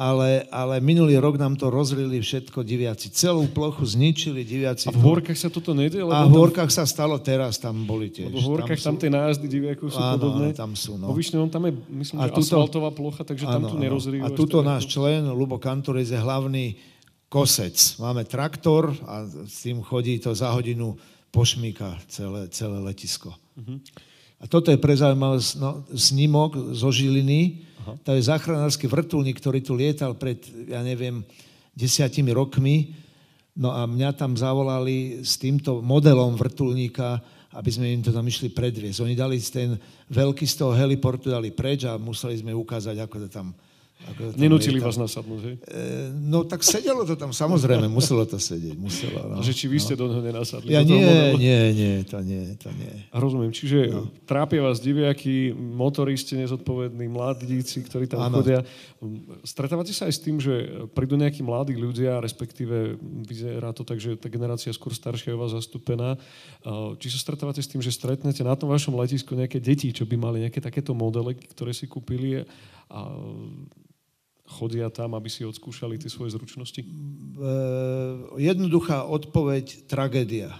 ale, 0.00 0.48
ale 0.48 0.80
minulý 0.80 1.20
rok 1.20 1.36
nám 1.36 1.60
to 1.60 1.68
rozrili 1.68 2.24
všetko 2.24 2.64
diviaci. 2.64 3.12
Celú 3.12 3.44
plochu 3.52 3.84
zničili 3.84 4.48
diviaci. 4.48 4.88
A 4.88 4.96
v 4.96 5.04
Horkách 5.04 5.36
sa 5.36 5.52
toto 5.52 5.76
nedie? 5.76 6.00
A 6.00 6.24
v 6.24 6.40
Horkách 6.40 6.72
tam... 6.72 6.78
sa 6.80 6.84
stalo 6.88 7.20
teraz, 7.20 7.60
tam 7.60 7.84
boli 7.84 8.08
tiež. 8.08 8.32
Lebo 8.32 8.40
v 8.40 8.48
Horkách 8.56 8.80
tam, 8.80 8.80
sú... 8.80 8.88
tam 8.88 8.96
tie 8.96 9.10
nájazdy 9.12 9.46
diviakov 9.52 9.92
sú 9.92 10.00
áno, 10.00 10.16
podobné. 10.16 10.56
tam 10.56 10.72
sú, 10.72 10.96
no. 10.96 11.12
Po 11.12 11.16
Višňovom 11.20 11.52
tam 11.52 11.68
je, 11.68 11.72
myslím, 12.00 12.16
a 12.16 12.32
že 12.32 12.32
tuto... 12.32 12.48
asfaltová 12.48 12.90
plocha, 12.96 13.22
takže 13.28 13.44
áno, 13.44 13.52
tam 13.52 13.62
tu 13.68 13.76
nerozrývajú. 13.76 14.32
A 14.32 14.32
tuto 14.32 14.64
náš 14.64 14.88
člen, 14.88 15.28
Lubo 15.36 15.60
Kantorec, 15.60 16.08
je 16.08 16.16
hlavný 16.16 16.80
kosec. 17.28 17.76
Máme 18.00 18.24
traktor 18.24 18.96
a 19.04 19.28
s 19.28 19.68
tým 19.68 19.84
chodí 19.84 20.16
to 20.16 20.32
za 20.32 20.48
hodinu 20.48 20.96
pošmíka 21.28 22.00
celé, 22.08 22.48
celé 22.48 22.80
letisko. 22.80 23.36
Uh-huh. 23.54 23.76
A 24.40 24.48
toto 24.48 24.72
je 24.72 24.80
pre 24.80 24.96
zaujímavosť, 24.96 25.50
no, 25.60 25.84
snímok 25.92 26.72
zo 26.72 26.88
Žiliny, 26.88 27.70
Aha. 27.80 27.96
To 28.04 28.12
je 28.12 28.28
záchranársky 28.28 28.84
vrtulník, 28.84 29.40
ktorý 29.40 29.64
tu 29.64 29.72
lietal 29.72 30.12
pred, 30.12 30.36
ja 30.68 30.84
neviem, 30.84 31.24
desiatimi 31.72 32.28
rokmi. 32.36 32.92
No 33.56 33.72
a 33.72 33.88
mňa 33.88 34.12
tam 34.16 34.36
zavolali 34.36 35.24
s 35.24 35.40
týmto 35.40 35.80
modelom 35.80 36.36
vrtulníka, 36.36 37.20
aby 37.56 37.70
sme 37.72 37.90
im 37.90 38.04
to 38.04 38.12
tam 38.14 38.28
išli 38.28 38.52
predviesť. 38.52 39.00
Oni 39.02 39.16
dali 39.16 39.40
ten 39.40 39.74
veľký 40.12 40.44
z 40.46 40.54
toho 40.60 40.76
heliportu 40.76 41.32
dali 41.32 41.50
preč 41.50 41.88
a 41.88 41.98
museli 41.98 42.38
sme 42.38 42.54
ukázať, 42.54 43.00
ako 43.00 43.16
to 43.26 43.28
tam 43.32 43.56
Nenútili 44.36 44.80
vás 44.82 44.98
nasadnúť, 44.98 45.40
hej? 45.46 45.56
E, 45.64 46.10
no 46.12 46.42
tak 46.44 46.64
sedelo 46.66 47.06
to 47.06 47.14
tam, 47.14 47.30
samozrejme, 47.30 47.86
muselo 47.86 48.26
to 48.26 48.36
sedieť. 48.36 48.76
Muselo, 48.76 49.20
no. 49.28 49.34
A 49.38 49.44
že 49.44 49.54
či 49.54 49.70
vy 49.70 49.78
ste 49.80 49.94
no. 49.96 50.04
do 50.04 50.04
neho 50.12 50.22
nenasadli? 50.24 50.72
Ja 50.72 50.82
nie, 50.82 51.04
nie, 51.38 51.60
nie, 51.72 51.94
to 52.04 52.18
nie, 52.20 52.56
to 52.58 52.68
nie. 52.74 52.90
Rozumiem, 53.14 53.52
čiže 53.54 53.92
no. 53.92 54.10
trápia 54.26 54.60
vás 54.64 54.82
diviaky, 54.82 55.54
motoristi 55.54 56.36
nezodpovední, 56.40 57.06
mladíci, 57.06 57.84
ktorí 57.86 58.10
tam 58.10 58.26
ano. 58.26 58.40
chodia. 58.40 58.60
Stretávate 59.46 59.94
sa 59.94 60.08
aj 60.08 60.14
s 60.16 60.20
tým, 60.20 60.36
že 60.42 60.84
prídu 60.92 61.16
nejakí 61.16 61.40
mladí 61.40 61.76
ľudia, 61.76 62.20
respektíve 62.20 63.00
vyzerá 63.24 63.72
to 63.72 63.86
tak, 63.86 64.02
že 64.02 64.18
tá 64.18 64.28
generácia 64.28 64.72
skôr 64.74 64.92
staršia 64.92 65.32
je 65.32 65.40
vás 65.40 65.52
zastúpená. 65.54 66.20
Či 67.00 67.08
sa 67.16 67.18
stretávate 67.20 67.62
s 67.64 67.70
tým, 67.70 67.80
že 67.80 67.94
stretnete 67.94 68.44
na 68.44 68.52
tom 68.56 68.68
vašom 68.68 68.96
letisku 68.98 69.32
nejaké 69.32 69.62
deti, 69.62 69.92
čo 69.94 70.04
by 70.04 70.16
mali 70.18 70.44
nejaké 70.44 70.60
takéto 70.60 70.92
modely, 70.92 71.36
ktoré 71.56 71.72
si 71.72 71.88
kúpili 71.88 72.44
a 72.90 73.00
chodia 74.50 74.90
tam, 74.90 75.14
aby 75.14 75.30
si 75.30 75.46
odskúšali 75.46 75.96
tie 75.96 76.10
svoje 76.10 76.34
zručnosti? 76.34 76.82
Jednoduchá 78.34 79.06
odpoveď, 79.06 79.86
tragédia. 79.86 80.58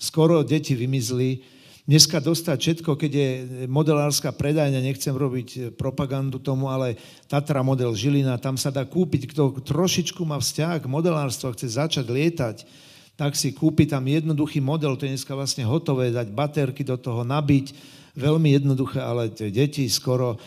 Skoro 0.00 0.40
deti 0.42 0.72
vymizli. 0.72 1.44
Dneska 1.82 2.22
dostať 2.22 2.58
všetko, 2.58 2.94
keď 2.94 3.10
je 3.10 3.28
modelárska 3.66 4.30
predajňa, 4.30 4.86
nechcem 4.86 5.10
robiť 5.10 5.74
propagandu 5.74 6.38
tomu, 6.38 6.70
ale 6.70 6.94
Tatra 7.26 7.58
model 7.66 7.90
Žilina, 7.90 8.38
tam 8.38 8.54
sa 8.54 8.70
dá 8.70 8.86
kúpiť, 8.86 9.34
kto 9.34 9.62
trošičku 9.66 10.22
má 10.22 10.38
vzťah 10.38 10.78
k 10.78 10.86
modelárstvu 10.86 11.50
a 11.50 11.54
chce 11.58 11.74
začať 11.82 12.06
lietať, 12.06 12.56
tak 13.18 13.34
si 13.34 13.50
kúpi 13.50 13.90
tam 13.90 14.06
jednoduchý 14.06 14.62
model, 14.62 14.94
to 14.94 15.10
je 15.10 15.18
dneska 15.18 15.34
vlastne 15.34 15.66
hotové, 15.66 16.14
dať 16.14 16.30
baterky 16.30 16.86
do 16.86 16.94
toho, 16.94 17.26
nabiť, 17.26 17.74
veľmi 18.16 18.52
jednoduché, 18.60 19.00
ale 19.00 19.32
tie 19.32 19.48
deti 19.48 19.88
skoro, 19.88 20.36
e, 20.36 20.38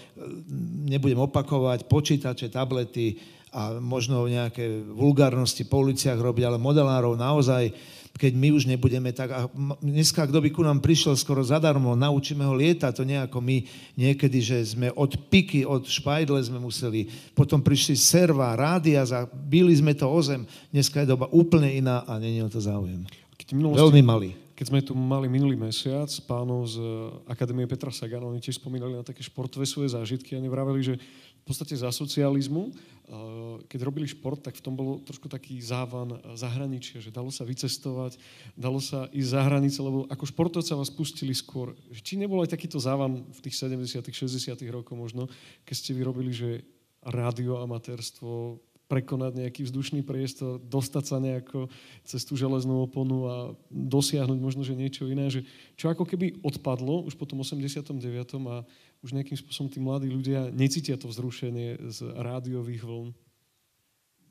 nebudem 0.85 1.17
opakovať, 1.17 1.89
počítače, 1.89 2.53
tablety 2.53 3.17
a 3.55 3.79
možno 3.79 4.27
nejaké 4.27 4.83
vulgárnosti 4.83 5.63
po 5.65 5.81
uliciach 5.81 6.19
robiť, 6.19 6.43
ale 6.45 6.57
modelárov 6.59 7.15
naozaj, 7.15 7.71
keď 8.15 8.33
my 8.35 8.49
už 8.51 8.67
nebudeme 8.67 9.15
tak... 9.15 9.31
A 9.31 9.47
dneska, 9.79 10.27
kto 10.27 10.43
by 10.43 10.49
ku 10.51 10.61
nám 10.63 10.83
prišiel 10.83 11.15
skoro 11.15 11.39
zadarmo, 11.39 11.95
naučíme 11.95 12.43
ho 12.43 12.51
lietať, 12.55 12.91
to 12.91 13.03
nie 13.07 13.15
ako 13.15 13.39
my 13.39 13.63
niekedy, 13.95 14.39
že 14.43 14.75
sme 14.75 14.91
od 14.91 15.31
piky, 15.31 15.63
od 15.63 15.87
špajdle 15.87 16.39
sme 16.43 16.59
museli, 16.59 17.07
potom 17.31 17.63
prišli 17.63 17.95
serva, 17.95 18.55
rádia, 18.59 19.07
bili 19.31 19.71
sme 19.75 19.95
to 19.95 20.07
o 20.07 20.19
zem, 20.19 20.43
dneska 20.75 21.03
je 21.03 21.11
doba 21.15 21.31
úplne 21.31 21.71
iná 21.79 22.03
a 22.03 22.19
není 22.19 22.43
o 22.43 22.51
to 22.51 22.59
záujem. 22.59 23.07
Veľmi 23.55 24.03
malý 24.03 24.44
keď 24.55 24.65
sme 24.71 24.79
tu 24.79 24.95
mali 24.95 25.27
minulý 25.27 25.59
mesiac 25.59 26.07
pánov 26.23 26.71
z 26.71 26.79
Akadémie 27.27 27.67
Petra 27.67 27.91
Sagana, 27.91 28.31
oni 28.31 28.39
tiež 28.39 28.57
spomínali 28.63 28.95
na 28.95 29.03
také 29.03 29.19
športové 29.21 29.67
svoje 29.67 29.91
zážitky 29.91 30.33
a 30.33 30.43
nevraveli, 30.43 30.81
že 30.81 30.95
podstate 31.45 31.77
za 31.77 31.93
socializmu, 31.93 32.73
keď 33.69 33.79
robili 33.85 34.09
šport, 34.09 34.41
tak 34.41 34.57
v 34.57 34.65
tom 34.65 34.73
bol 34.73 34.97
trošku 35.05 35.29
taký 35.29 35.61
závan 35.61 36.17
zahraničia, 36.33 36.97
že 36.97 37.13
dalo 37.13 37.29
sa 37.29 37.45
vycestovať, 37.45 38.17
dalo 38.57 38.81
sa 38.81 39.05
ísť 39.13 39.29
za 39.29 39.41
hranice, 39.45 39.77
lebo 39.77 40.09
ako 40.09 40.25
športovca 40.25 40.73
vás 40.73 40.89
pustili 40.89 41.37
skôr. 41.37 41.77
Či 41.93 42.17
nebol 42.17 42.41
aj 42.41 42.57
takýto 42.57 42.81
závan 42.81 43.29
v 43.29 43.39
tých 43.45 43.61
70 43.61 44.01
60 44.09 44.57
rokoch 44.73 44.97
možno, 44.97 45.29
keď 45.69 45.75
ste 45.77 45.93
vyrobili, 45.93 46.33
že 46.33 46.65
radioamatérstvo, 47.05 48.57
prekonať 48.85 49.41
nejaký 49.41 49.65
vzdušný 49.65 50.05
priestor, 50.05 50.61
dostať 50.61 51.03
sa 51.03 51.17
nejako 51.17 51.67
cez 52.05 52.21
tú 52.21 52.37
železnú 52.37 52.85
oponu 52.85 53.25
a 53.25 53.35
dosiahnuť 53.73 54.37
možno, 54.37 54.61
že 54.61 54.77
niečo 54.77 55.09
iné, 55.09 55.29
že 55.33 55.41
čo 55.73 55.89
ako 55.89 56.05
keby 56.05 56.45
odpadlo 56.45 57.01
už 57.09 57.17
po 57.17 57.25
tom 57.25 57.41
89. 57.41 57.97
a 58.45 58.61
už 59.01 59.09
nejakým 59.13 59.37
spôsobom 59.37 59.69
tí 59.73 59.81
mladí 59.81 60.09
ľudia 60.13 60.53
necítia 60.53 60.97
to 61.01 61.09
vzrušenie 61.09 61.81
z 61.89 61.99
rádiových 62.13 62.85
vln. 62.85 63.24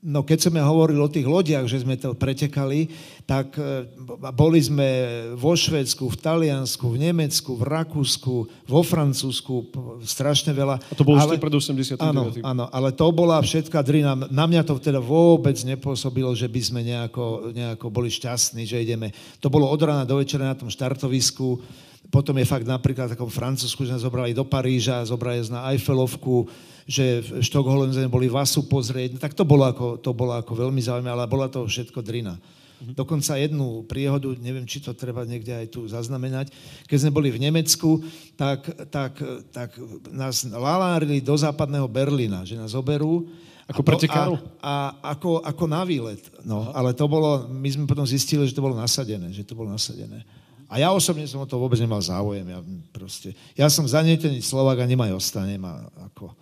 No 0.05 0.21
keď 0.21 0.53
sme 0.53 0.61
hovorili 0.61 1.01
o 1.01 1.09
tých 1.09 1.25
lodiach, 1.25 1.65
že 1.65 1.81
sme 1.81 1.97
to 1.97 2.13
pretekali, 2.13 2.93
tak 3.25 3.57
e, 3.57 3.89
boli 4.37 4.61
sme 4.61 4.87
vo 5.33 5.57
Švedsku, 5.57 6.13
v 6.13 6.17
Taliansku, 6.21 6.85
v 6.93 7.09
Nemecku, 7.09 7.57
v 7.57 7.65
Rakúsku, 7.65 8.35
vo 8.69 8.81
Francúzsku, 8.85 9.73
strašne 10.05 10.53
veľa. 10.53 10.77
A 10.77 10.93
to 10.93 11.01
bolo 11.01 11.17
ale, 11.17 11.41
pred 11.41 11.49
89. 11.49 11.97
Áno, 11.97 12.29
áno, 12.45 12.69
ale 12.69 12.93
to 12.93 13.09
bola 13.09 13.41
všetká 13.41 13.81
drina. 13.81 14.13
Na 14.29 14.45
mňa 14.45 14.61
to 14.61 14.77
teda 14.77 15.01
vôbec 15.01 15.57
nepôsobilo, 15.65 16.37
že 16.37 16.45
by 16.45 16.61
sme 16.61 16.85
nejako, 16.85 17.49
nejako 17.57 17.89
boli 17.89 18.13
šťastní, 18.13 18.61
že 18.69 18.85
ideme. 18.85 19.09
To 19.41 19.49
bolo 19.49 19.65
od 19.65 19.81
rána 19.81 20.05
do 20.05 20.21
večera 20.21 20.45
na 20.45 20.53
tom 20.53 20.69
štartovisku 20.69 21.57
potom 22.05 22.37
je 22.37 22.45
fakt 22.45 22.69
napríklad 22.69 23.09
v 23.09 23.13
takom 23.17 23.33
Francúzsku, 23.33 23.81
že 23.81 23.97
nás 23.97 24.05
zobrali 24.05 24.31
do 24.31 24.45
Paríža, 24.45 25.01
zobrali 25.03 25.41
nás 25.41 25.49
na 25.49 25.73
Eiffelovku, 25.73 26.45
že 26.85 27.25
v 27.25 27.41
Štokholme 27.41 27.89
sme 27.89 28.09
boli 28.09 28.29
Vasu 28.29 28.69
pozrieť. 28.69 29.17
No, 29.17 29.19
tak 29.21 29.33
to 29.33 29.41
bolo, 29.41 29.65
ako, 29.65 29.97
to 29.97 30.13
bolo 30.13 30.37
ako 30.37 30.53
veľmi 30.53 30.77
zaujímavé, 30.77 31.17
ale 31.17 31.25
bola 31.25 31.49
to 31.49 31.65
všetko 31.65 32.05
drina. 32.05 32.37
Mhm. 32.81 32.93
Dokonca 32.93 33.41
jednu 33.41 33.81
príhodu, 33.89 34.29
neviem, 34.37 34.69
či 34.69 34.83
to 34.83 34.93
treba 34.93 35.25
niekde 35.25 35.49
aj 35.49 35.67
tu 35.73 35.89
zaznamenať, 35.89 36.53
keď 36.85 36.97
sme 37.01 37.15
boli 37.15 37.33
v 37.33 37.41
Nemecku, 37.41 38.05
tak, 38.37 38.69
tak, 38.93 39.17
tak 39.49 39.73
nás 40.13 40.45
lalárili 40.45 41.23
do 41.23 41.33
západného 41.33 41.89
Berlína, 41.89 42.45
že 42.45 42.59
nás 42.59 42.77
oberú 42.77 43.25
ako 43.65 43.81
pretekárov? 43.81 44.37
A, 44.61 44.93
a 45.01 45.17
ako, 45.17 45.41
ako 45.41 45.63
na 45.65 45.81
výlet. 45.81 46.21
No, 46.45 46.69
ale 46.69 46.93
to 46.93 47.09
bolo, 47.09 47.49
my 47.49 47.65
sme 47.65 47.89
potom 47.89 48.05
zistili, 48.05 48.45
že 48.45 48.53
to 48.53 48.61
bolo 48.61 48.77
nasadené, 48.77 49.33
že 49.33 49.41
to 49.41 49.57
bolo 49.57 49.73
nasadené. 49.73 50.21
A 50.69 50.77
ja 50.81 50.93
osobne 50.93 51.25
som 51.25 51.41
o 51.41 51.49
to 51.49 51.57
vôbec 51.57 51.77
nemal 51.81 52.01
záujem. 52.01 52.45
Ja, 52.45 52.61
proste, 52.93 53.33
ja 53.57 53.65
som 53.69 53.85
zanietený 53.85 54.41
Slovak 54.45 54.81
a 54.81 54.85
nemaj 54.85 55.17
ostanem. 55.17 55.61
A, 55.65 55.89
ako, 56.09 56.33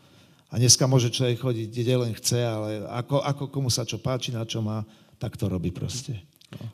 a 0.53 0.61
dneska 0.61 0.85
môže 0.85 1.09
človek 1.09 1.41
chodiť, 1.41 1.67
kde 1.73 1.95
len 1.97 2.11
chce, 2.13 2.37
ale 2.37 2.85
ako, 2.85 3.25
ako 3.25 3.43
komu 3.49 3.73
sa 3.73 3.89
čo 3.89 3.97
páči, 3.97 4.29
na 4.29 4.45
čo 4.45 4.61
má, 4.61 4.85
tak 5.17 5.33
to 5.33 5.49
robí 5.49 5.73
proste. 5.73 6.21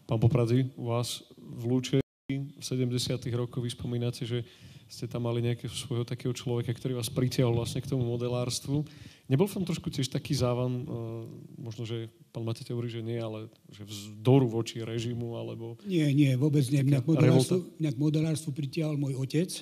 Pán 0.03 0.19
Poprady, 0.19 0.67
u 0.75 0.91
vás 0.91 1.23
v 1.39 1.63
Lúče 1.63 1.97
v 2.27 2.59
70. 2.59 3.15
rokoch 3.31 3.63
vy 3.63 3.71
spomínate, 3.71 4.27
že 4.27 4.43
ste 4.89 5.05
tam 5.05 5.29
mali 5.29 5.39
nejakého 5.45 5.71
svojho 5.71 6.03
takého 6.03 6.33
človeka, 6.33 6.73
ktorý 6.73 6.97
vás 6.97 7.07
pritiahol 7.07 7.55
vlastne 7.55 7.79
k 7.79 7.87
tomu 7.87 8.03
modelárstvu. 8.09 8.83
Nebol 9.29 9.45
v 9.45 9.55
tom 9.61 9.65
trošku 9.65 9.93
tiež 9.93 10.09
taký 10.09 10.33
závan, 10.33 10.83
uh, 10.83 11.23
možno, 11.61 11.85
že 11.85 12.09
pán 12.33 12.41
Matej 12.41 12.73
hovorí, 12.73 12.89
že 12.89 13.05
nie, 13.05 13.21
ale 13.21 13.47
že 13.69 13.85
vzdoru 13.85 14.49
voči 14.49 14.81
režimu, 14.81 15.37
alebo... 15.37 15.77
Nie, 15.85 16.09
nie, 16.09 16.33
vôbec 16.33 16.65
nie. 16.73 16.81
Mňa 16.81 17.05
k 17.05 17.07
modelárstvu, 17.15 17.57
mňa 17.77 17.91
k 17.93 17.97
modelárstvu 18.01 18.49
pritiahol 18.49 18.97
môj 18.97 19.13
otec, 19.21 19.61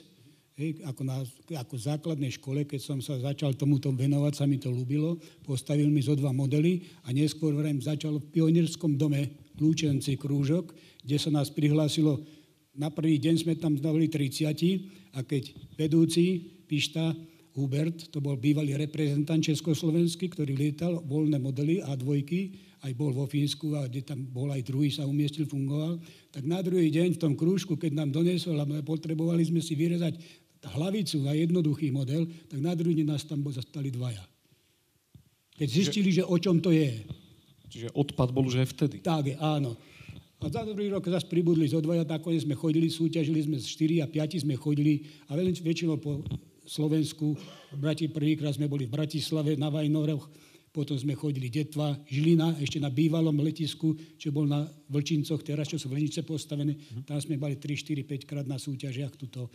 hej, 0.58 0.82
ako, 0.84 1.02
na, 1.06 1.22
ako 1.54 1.74
v 1.78 1.86
základnej 1.88 2.32
škole, 2.34 2.66
keď 2.66 2.82
som 2.82 3.00
sa 3.00 3.22
začal 3.22 3.54
tomuto 3.54 3.94
venovať, 3.94 4.34
sa 4.34 4.46
mi 4.50 4.58
to 4.58 4.74
ľúbilo, 4.74 5.22
postavil 5.46 5.88
mi 5.88 6.02
zo 6.02 6.18
dva 6.18 6.34
modely 6.34 6.84
a 7.06 7.14
neskôr 7.14 7.54
vrajím 7.54 7.80
začal 7.80 8.18
v 8.18 8.30
pionierskom 8.34 8.98
dome 8.98 9.48
Lúčenci 9.58 10.18
krúžok, 10.18 10.74
kde 11.02 11.18
sa 11.18 11.30
nás 11.30 11.54
prihlásilo 11.54 12.22
na 12.78 12.94
prvý 12.94 13.18
deň 13.18 13.36
sme 13.42 13.58
tam 13.58 13.74
dali 13.74 14.06
30 14.06 15.18
a 15.18 15.26
keď 15.26 15.50
vedúci 15.82 16.46
Pišta 16.70 17.10
Hubert, 17.58 18.14
to 18.14 18.22
bol 18.22 18.38
bývalý 18.38 18.78
reprezentant 18.78 19.42
Československý, 19.42 20.30
ktorý 20.30 20.54
lietal 20.54 21.02
voľné 21.02 21.42
modely 21.42 21.82
A2, 21.82 22.06
aj 22.86 22.94
bol 22.94 23.10
vo 23.10 23.26
Fínsku 23.26 23.74
a 23.74 23.90
kde 23.90 24.06
tam 24.06 24.22
bol 24.30 24.54
aj 24.54 24.62
druhý, 24.62 24.94
sa 24.94 25.10
umiestnil, 25.10 25.50
fungoval, 25.50 25.98
tak 26.30 26.46
na 26.46 26.62
druhý 26.62 26.94
deň 26.94 27.18
v 27.18 27.22
tom 27.26 27.34
krúžku, 27.34 27.82
keď 27.82 27.98
nám 27.98 28.14
donesol 28.14 28.62
a 28.62 28.70
potrebovali 28.86 29.42
sme 29.42 29.58
si 29.58 29.74
vyrezať 29.74 30.46
hlavicu 30.66 31.22
na 31.22 31.38
jednoduchý 31.38 31.94
model, 31.94 32.26
tak 32.50 32.60
na 32.62 32.74
druhý 32.74 33.04
deň 33.04 33.08
nás 33.08 33.24
tam 33.28 33.46
zastali 33.52 33.94
dvaja. 33.94 34.24
Keď 35.58 35.68
zistili, 35.70 36.10
že 36.14 36.26
o 36.26 36.38
čom 36.38 36.62
to 36.62 36.70
je. 36.70 37.06
Čiže 37.68 37.94
odpad 37.94 38.30
bol 38.30 38.46
už 38.46 38.62
aj 38.62 38.68
vtedy. 38.78 38.96
Tak, 39.02 39.38
áno. 39.42 39.74
A 40.38 40.54
za 40.54 40.62
dobrý 40.62 40.86
rok 40.94 41.02
zase 41.10 41.26
pribudli 41.26 41.66
zo 41.66 41.82
dvoja, 41.82 42.06
nakoniec 42.06 42.46
sme 42.46 42.54
chodili, 42.54 42.94
súťažili 42.94 43.42
sme 43.42 43.58
z 43.58 43.66
4 44.06 44.06
a 44.06 44.08
5 44.10 44.46
sme 44.46 44.54
chodili 44.54 45.02
a 45.30 45.34
väčšinou 45.34 45.98
po 45.98 46.22
Slovensku. 46.62 47.34
Brati, 47.74 48.06
prvýkrát 48.06 48.54
sme 48.54 48.70
boli 48.70 48.86
v 48.86 48.94
Bratislave 48.94 49.58
na 49.58 49.74
Vajnoroch, 49.74 50.30
potom 50.70 50.94
sme 50.94 51.18
chodili 51.18 51.50
Detva, 51.50 51.98
Žilina, 52.06 52.54
ešte 52.62 52.78
na 52.78 52.94
bývalom 52.94 53.34
letisku, 53.42 53.98
čo 54.22 54.30
bol 54.30 54.46
na 54.46 54.62
Vlčincoch, 54.94 55.42
teraz 55.42 55.74
čo 55.74 55.82
sú 55.82 55.90
Vlnice 55.90 56.22
postavené, 56.22 56.78
tam 57.02 57.18
sme 57.18 57.42
mali 57.42 57.58
3, 57.58 57.74
4, 57.74 58.06
5 58.06 58.30
krát 58.30 58.46
na 58.46 58.62
súťažiach 58.62 59.18
tuto. 59.18 59.50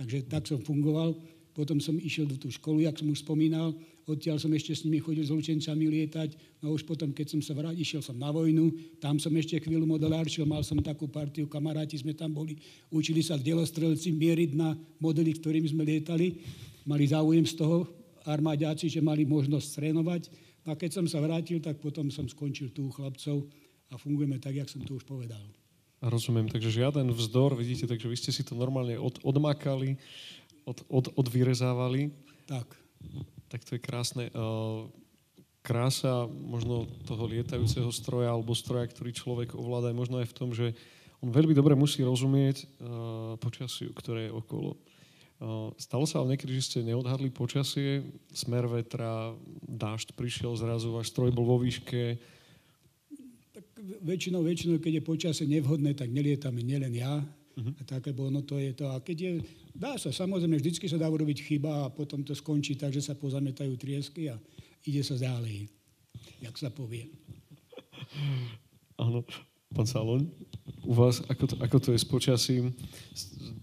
Takže 0.00 0.24
tak 0.32 0.48
som 0.48 0.64
fungoval. 0.64 1.12
Potom 1.52 1.76
som 1.76 1.92
išiel 2.00 2.24
do 2.24 2.40
tú 2.40 2.48
školu, 2.48 2.88
jak 2.88 2.96
som 2.96 3.10
už 3.12 3.20
spomínal, 3.20 3.76
odtiaľ 4.08 4.40
som 4.40 4.48
ešte 4.54 4.72
s 4.72 4.86
nimi 4.86 5.02
chodil 5.02 5.26
s 5.26 5.34
lučencami 5.34 5.92
lietať, 5.92 6.62
no 6.62 6.72
už 6.72 6.86
potom, 6.86 7.10
keď 7.12 7.36
som 7.36 7.40
sa 7.44 7.52
vrátil, 7.52 7.82
išiel 7.84 8.00
som 8.00 8.16
na 8.16 8.30
vojnu, 8.32 8.70
tam 9.02 9.20
som 9.20 9.34
ešte 9.34 9.58
chvíľu 9.60 9.84
modelárčil, 9.84 10.46
mal 10.46 10.62
som 10.64 10.78
takú 10.80 11.10
partiu, 11.10 11.50
kamaráti 11.50 12.00
sme 12.00 12.14
tam 12.14 12.32
boli, 12.32 12.56
učili 12.88 13.20
sa 13.20 13.36
delostrelci 13.36 14.14
mieriť 14.14 14.50
na 14.56 14.78
modely, 15.02 15.36
ktorými 15.36 15.68
sme 15.68 15.82
lietali, 15.84 16.38
mali 16.86 17.04
záujem 17.10 17.44
z 17.44 17.58
toho 17.58 17.84
armáďáci, 18.24 18.88
že 18.88 19.04
mali 19.04 19.26
možnosť 19.26 19.68
trénovať. 19.84 20.22
A 20.64 20.78
keď 20.78 21.02
som 21.02 21.06
sa 21.10 21.18
vrátil, 21.18 21.58
tak 21.58 21.82
potom 21.82 22.08
som 22.14 22.30
skončil 22.30 22.70
tu 22.70 22.88
u 22.88 22.94
chlapcov 22.94 23.42
a 23.90 23.98
fungujeme 23.98 24.38
tak, 24.38 24.54
jak 24.54 24.70
som 24.70 24.80
tu 24.86 24.96
už 24.96 25.04
povedal. 25.04 25.59
Rozumiem, 26.00 26.48
takže 26.48 26.72
žiaden 26.72 27.12
vzdor, 27.12 27.52
vidíte, 27.60 27.84
takže 27.84 28.08
vy 28.08 28.16
ste 28.16 28.32
si 28.32 28.40
to 28.40 28.56
normálne 28.56 28.96
od, 28.96 29.20
odmakali, 29.20 30.00
od, 30.64 30.80
od, 30.88 31.12
odvyrezávali. 31.12 32.08
Tak. 32.48 32.72
Tak 33.52 33.60
to 33.68 33.76
je 33.76 33.80
krásne. 33.84 34.24
Krása 35.60 36.24
možno 36.24 36.88
toho 37.04 37.28
lietajúceho 37.28 37.92
stroja 37.92 38.32
alebo 38.32 38.56
stroja, 38.56 38.88
ktorý 38.88 39.12
človek 39.12 39.52
ovláda, 39.52 39.92
je 39.92 40.00
možno 40.00 40.24
aj 40.24 40.32
v 40.32 40.36
tom, 40.40 40.56
že 40.56 40.72
on 41.20 41.28
veľmi 41.28 41.52
dobre 41.52 41.76
musí 41.76 42.00
rozumieť 42.00 42.64
počasiu, 43.44 43.92
ktoré 43.92 44.32
je 44.32 44.36
okolo. 44.40 44.80
Stalo 45.76 46.08
sa 46.08 46.24
ale 46.24 46.32
niekedy, 46.36 46.56
že 46.56 46.64
ste 46.64 46.78
neodhadli 46.80 47.28
počasie, 47.28 48.08
smer 48.32 48.64
vetra, 48.72 49.36
dážď 49.68 50.16
prišiel 50.16 50.56
zrazu, 50.56 50.96
váš 50.96 51.12
stroj 51.12 51.28
bol 51.28 51.44
vo 51.44 51.60
výške. 51.60 52.16
Väčšinou, 54.04 54.44
väčšinou, 54.44 54.76
keď 54.76 55.00
je 55.00 55.02
počasie 55.02 55.46
nevhodné, 55.48 55.96
tak 55.96 56.12
nelietame 56.12 56.60
nielen 56.60 56.92
ja, 56.92 57.24
Uh-huh. 57.60 57.74
A 57.76 57.82
tak, 57.84 58.06
lebo 58.08 58.30
ono 58.30 58.40
to 58.40 58.56
je 58.56 58.72
to. 58.72 58.88
A 58.88 59.02
keď 59.02 59.16
je, 59.20 59.32
dá 59.74 59.98
sa, 59.98 60.14
samozrejme, 60.14 60.56
vždycky 60.56 60.86
sa 60.88 60.96
dá 60.96 61.10
urobiť 61.10 61.44
chyba 61.44 61.86
a 61.86 61.92
potom 61.92 62.22
to 62.22 62.32
skončí 62.32 62.78
tak, 62.78 62.94
že 62.94 63.04
sa 63.04 63.18
pozametajú 63.18 63.74
triesky 63.76 64.30
a 64.30 64.38
ide 64.86 65.02
sa 65.04 65.18
ďalej, 65.18 65.68
jak 66.40 66.54
sa 66.56 66.70
povie. 66.70 67.10
Áno. 68.96 69.26
Pán 69.70 69.86
Salon, 69.86 70.26
u 70.82 70.98
vás, 70.98 71.22
ako 71.30 71.46
to, 71.46 71.54
ako 71.62 71.76
to 71.78 71.88
je 71.94 72.02
s 72.02 72.06
počasím? 72.08 72.74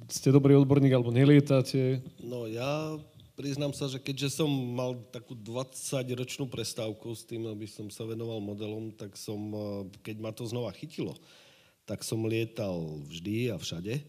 Ste 0.08 0.32
dobrý 0.32 0.56
odborník 0.56 0.96
alebo 0.96 1.12
nelietate? 1.12 2.00
No 2.24 2.48
ja 2.48 2.96
priznám 3.38 3.70
sa, 3.70 3.86
že 3.86 4.02
keďže 4.02 4.42
som 4.42 4.50
mal 4.50 4.98
takú 5.14 5.38
20-ročnú 5.38 6.50
prestávku 6.50 7.14
s 7.14 7.22
tým, 7.22 7.46
aby 7.46 7.70
som 7.70 7.86
sa 7.94 8.02
venoval 8.10 8.42
modelom, 8.42 8.90
tak 8.98 9.14
som, 9.14 9.38
eh, 9.38 9.62
keď 10.02 10.16
ma 10.18 10.34
to 10.34 10.50
znova 10.50 10.74
chytilo, 10.74 11.14
tak 11.86 12.02
som 12.02 12.26
lietal 12.26 13.00
vždy 13.06 13.54
a 13.54 13.62
všade, 13.62 14.02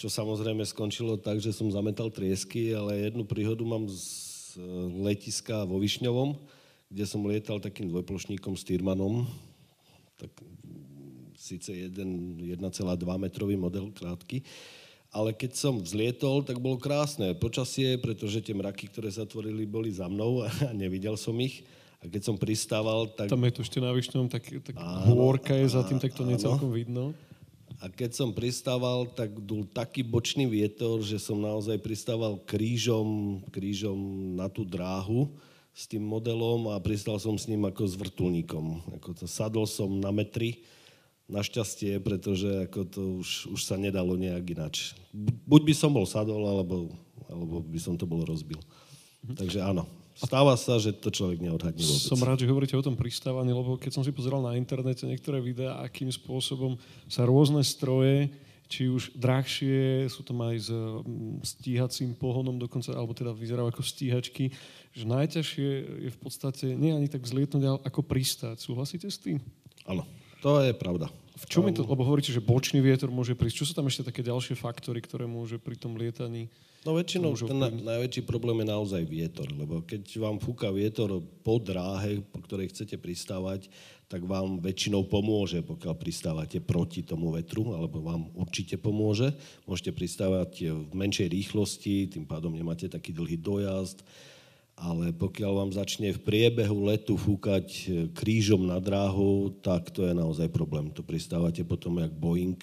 čo 0.00 0.08
samozrejme 0.08 0.64
skončilo 0.64 1.20
tak, 1.20 1.42
že 1.44 1.52
som 1.52 1.68
zametal 1.68 2.08
triesky, 2.08 2.72
ale 2.72 3.12
jednu 3.12 3.28
príhodu 3.28 3.60
mám 3.60 3.84
z 3.84 4.56
e, 4.56 4.64
letiska 5.04 5.68
vo 5.68 5.76
Višňovom, 5.76 6.40
kde 6.88 7.04
som 7.04 7.20
lietal 7.28 7.60
takým 7.60 7.92
dvojplošníkom 7.92 8.56
s 8.56 8.64
Tyrmanom, 8.64 9.28
tak 10.16 10.32
síce 11.36 11.76
1,2 11.76 12.40
metrový 13.20 13.60
model 13.60 13.92
krátky, 13.92 14.40
ale 15.10 15.34
keď 15.34 15.58
som 15.58 15.82
vzlietol, 15.82 16.46
tak 16.46 16.62
bolo 16.62 16.78
krásne 16.78 17.34
počasie, 17.34 17.98
pretože 17.98 18.38
tie 18.38 18.54
mraky, 18.54 18.86
ktoré 18.86 19.10
sa 19.10 19.26
tvorili, 19.26 19.66
boli 19.66 19.90
za 19.90 20.06
mnou 20.06 20.46
a 20.46 20.48
nevidel 20.70 21.18
som 21.18 21.34
ich. 21.42 21.66
A 22.00 22.08
keď 22.08 22.32
som 22.32 22.36
pristával, 22.40 23.12
tak... 23.12 23.28
Tam 23.28 23.44
je 23.44 23.52
to 23.52 23.60
ešte 23.60 23.82
na 23.82 23.92
Vyšňom, 23.92 24.30
tak, 24.32 24.48
tak 24.64 24.72
áno, 24.78 25.20
hôrka 25.20 25.52
je 25.52 25.68
za 25.68 25.84
tým, 25.84 26.00
tak 26.00 26.16
to 26.16 26.24
nie 26.24 26.40
celkom 26.40 26.72
vidno. 26.72 27.12
A 27.80 27.92
keď 27.92 28.16
som 28.16 28.32
pristával, 28.32 29.08
tak 29.12 29.36
dul 29.36 29.68
taký 29.68 30.00
bočný 30.00 30.48
vietor, 30.48 31.04
že 31.04 31.20
som 31.20 31.36
naozaj 31.36 31.76
pristával 31.80 32.40
krížom, 32.48 33.40
krížom 33.52 33.96
na 34.36 34.48
tú 34.48 34.64
dráhu 34.64 35.28
s 35.76 35.88
tým 35.88 36.04
modelom 36.04 36.72
a 36.72 36.80
pristal 36.80 37.16
som 37.16 37.36
s 37.36 37.48
ním 37.48 37.64
ako 37.68 37.82
s 37.88 37.94
vrtulníkom. 37.96 38.96
Ako 39.00 39.16
to, 39.16 39.24
sadol 39.24 39.64
som 39.64 39.88
na 39.96 40.12
metri, 40.12 40.60
našťastie, 41.30 42.02
pretože 42.02 42.66
ako 42.66 42.80
to 42.86 43.02
už, 43.22 43.54
už 43.54 43.60
sa 43.62 43.78
nedalo 43.78 44.18
nejak 44.18 44.44
ináč. 44.52 44.98
Buď 45.46 45.62
by 45.70 45.74
som 45.74 45.90
bol 45.94 46.04
sadol, 46.04 46.42
alebo, 46.42 46.90
alebo 47.30 47.62
by 47.62 47.78
som 47.78 47.94
to 47.94 48.04
bol 48.04 48.20
rozbil. 48.26 48.58
Mhm. 49.24 49.36
Takže 49.38 49.60
áno, 49.62 49.86
Stáva 50.20 50.52
sa, 50.52 50.76
že 50.76 50.92
to 50.92 51.08
človek 51.08 51.40
neodhadne 51.40 51.80
vôbec. 51.80 52.04
Som 52.04 52.20
rád, 52.20 52.44
že 52.44 52.50
hovoríte 52.50 52.76
o 52.76 52.84
tom 52.84 52.92
pristávaní, 52.92 53.56
lebo 53.56 53.80
keď 53.80 53.96
som 53.96 54.04
si 54.04 54.12
pozeral 54.12 54.44
na 54.44 54.52
internete 54.52 55.08
niektoré 55.08 55.40
videá, 55.40 55.80
akým 55.80 56.12
spôsobom 56.12 56.76
sa 57.08 57.24
rôzne 57.24 57.64
stroje, 57.64 58.28
či 58.70 58.86
už 58.86 59.16
drahšie, 59.18 60.06
sú 60.12 60.22
tam 60.22 60.46
aj 60.46 60.56
s 60.62 60.70
mm, 60.70 61.42
stíhacím 61.42 62.14
pohonom 62.14 62.60
dokonca, 62.60 62.92
alebo 62.92 63.16
teda 63.16 63.34
vyzerajú 63.34 63.66
ako 63.66 63.82
stíhačky, 63.82 64.54
že 64.94 65.04
najťažšie 65.08 65.70
je 66.06 66.10
v 66.12 66.18
podstate 66.20 66.70
nie 66.76 66.94
ani 66.94 67.08
tak 67.10 67.24
zlietnúť, 67.24 67.64
ale 67.66 67.78
ako 67.82 68.06
pristáť. 68.06 68.62
Súhlasíte 68.62 69.10
s 69.10 69.18
tým? 69.18 69.42
Áno, 69.88 70.06
to 70.40 70.64
je 70.64 70.72
pravda. 70.74 71.06
V 71.40 71.44
čom 71.48 71.64
je 71.68 71.80
to, 71.80 71.88
lebo 71.88 72.04
hovoríte, 72.04 72.34
že 72.34 72.44
bočný 72.44 72.84
vietor 72.84 73.08
môže 73.08 73.32
prísť. 73.32 73.64
Čo 73.64 73.68
sú 73.70 73.72
tam 73.72 73.88
ešte 73.88 74.04
také 74.04 74.20
ďalšie 74.20 74.60
faktory, 74.60 75.00
ktoré 75.00 75.24
môže 75.24 75.56
pri 75.56 75.76
tom 75.76 75.96
lietaní 75.96 76.52
No 76.80 76.96
väčšinou 76.96 77.36
ten 77.36 77.60
na, 77.60 77.68
najväčší 77.68 78.24
problém 78.24 78.64
je 78.64 78.72
naozaj 78.72 79.02
vietor, 79.04 79.44
lebo 79.52 79.84
keď 79.84 80.00
vám 80.16 80.40
fúka 80.40 80.72
vietor 80.72 81.20
po 81.44 81.60
dráhe, 81.60 82.24
po 82.24 82.40
ktorej 82.40 82.72
chcete 82.72 82.96
pristávať, 82.96 83.68
tak 84.08 84.24
vám 84.24 84.64
väčšinou 84.64 85.04
pomôže, 85.04 85.60
pokiaľ 85.60 85.94
pristávate 86.00 86.56
proti 86.64 87.04
tomu 87.04 87.36
vetru, 87.36 87.76
alebo 87.76 88.00
vám 88.00 88.32
určite 88.32 88.80
pomôže. 88.80 89.36
Môžete 89.68 89.92
pristávať 89.92 90.72
v 90.72 90.92
menšej 90.96 91.28
rýchlosti, 91.28 92.16
tým 92.16 92.24
pádom 92.24 92.56
nemáte 92.56 92.88
taký 92.88 93.12
dlhý 93.12 93.36
dojazd, 93.36 94.00
ale 94.80 95.12
pokiaľ 95.12 95.52
vám 95.52 95.70
začne 95.76 96.16
v 96.16 96.24
priebehu 96.24 96.88
letu 96.88 97.20
fúkať 97.20 97.68
krížom 98.16 98.64
na 98.64 98.80
dráhu, 98.80 99.52
tak 99.60 99.92
to 99.92 100.08
je 100.08 100.16
naozaj 100.16 100.48
problém. 100.48 100.88
To 100.96 101.04
pristávate 101.04 101.60
potom 101.68 102.00
jak 102.00 102.08
Boeing, 102.16 102.56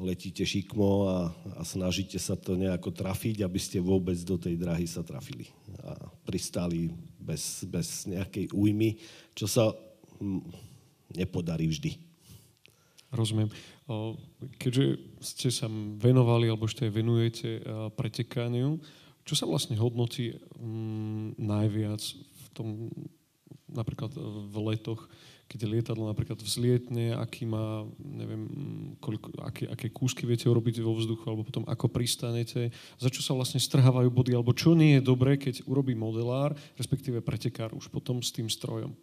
letíte 0.00 0.44
šikmo 0.44 1.08
a, 1.08 1.18
a 1.56 1.62
snažíte 1.64 2.20
sa 2.20 2.36
to 2.36 2.56
nejako 2.56 2.92
trafiť, 2.92 3.44
aby 3.44 3.60
ste 3.60 3.80
vôbec 3.80 4.16
do 4.24 4.36
tej 4.36 4.56
drahy 4.56 4.84
sa 4.84 5.00
trafili 5.00 5.48
a 5.80 6.12
pristáli 6.28 6.92
bez, 7.16 7.64
bez 7.68 8.04
nejakej 8.08 8.52
újmy, 8.52 8.96
čo 9.36 9.48
sa 9.48 9.72
nepodarí 11.12 11.68
vždy. 11.68 12.00
Rozumiem. 13.12 13.50
Keďže 14.56 14.84
ste 15.18 15.48
sa 15.50 15.66
venovali, 15.98 16.46
alebo 16.46 16.64
ešte 16.64 16.86
venujete 16.86 17.60
pretekaniu, 17.98 18.78
čo 19.24 19.34
sa 19.36 19.44
vlastne 19.46 19.76
hodnotí 19.78 20.36
hm, 20.58 21.38
najviac 21.38 22.02
v 22.18 22.46
tom, 22.52 22.68
napríklad 23.70 24.10
v 24.50 24.56
letoch, 24.72 25.06
keď 25.50 25.66
lietadlo 25.66 26.06
napríklad 26.06 26.38
vzlietne, 26.38 27.18
aký 27.18 27.42
má, 27.42 27.82
neviem, 27.98 28.46
koľko, 29.02 29.34
aké, 29.42 29.66
aké 29.66 29.90
kúsky 29.90 30.22
viete 30.22 30.46
urobiť 30.46 30.78
vo 30.78 30.94
vzduchu, 30.94 31.26
alebo 31.26 31.42
potom 31.42 31.66
ako 31.66 31.90
pristanete, 31.90 32.70
za 33.02 33.10
čo 33.10 33.18
sa 33.18 33.34
vlastne 33.34 33.58
strhávajú 33.58 34.14
body, 34.14 34.38
alebo 34.38 34.54
čo 34.54 34.78
nie 34.78 34.98
je 34.98 35.02
dobré, 35.02 35.34
keď 35.34 35.66
urobí 35.66 35.98
modelár, 35.98 36.54
respektíve 36.78 37.18
pretekár 37.18 37.74
už 37.74 37.90
potom 37.90 38.22
s 38.22 38.30
tým 38.30 38.46
strojom. 38.46 38.94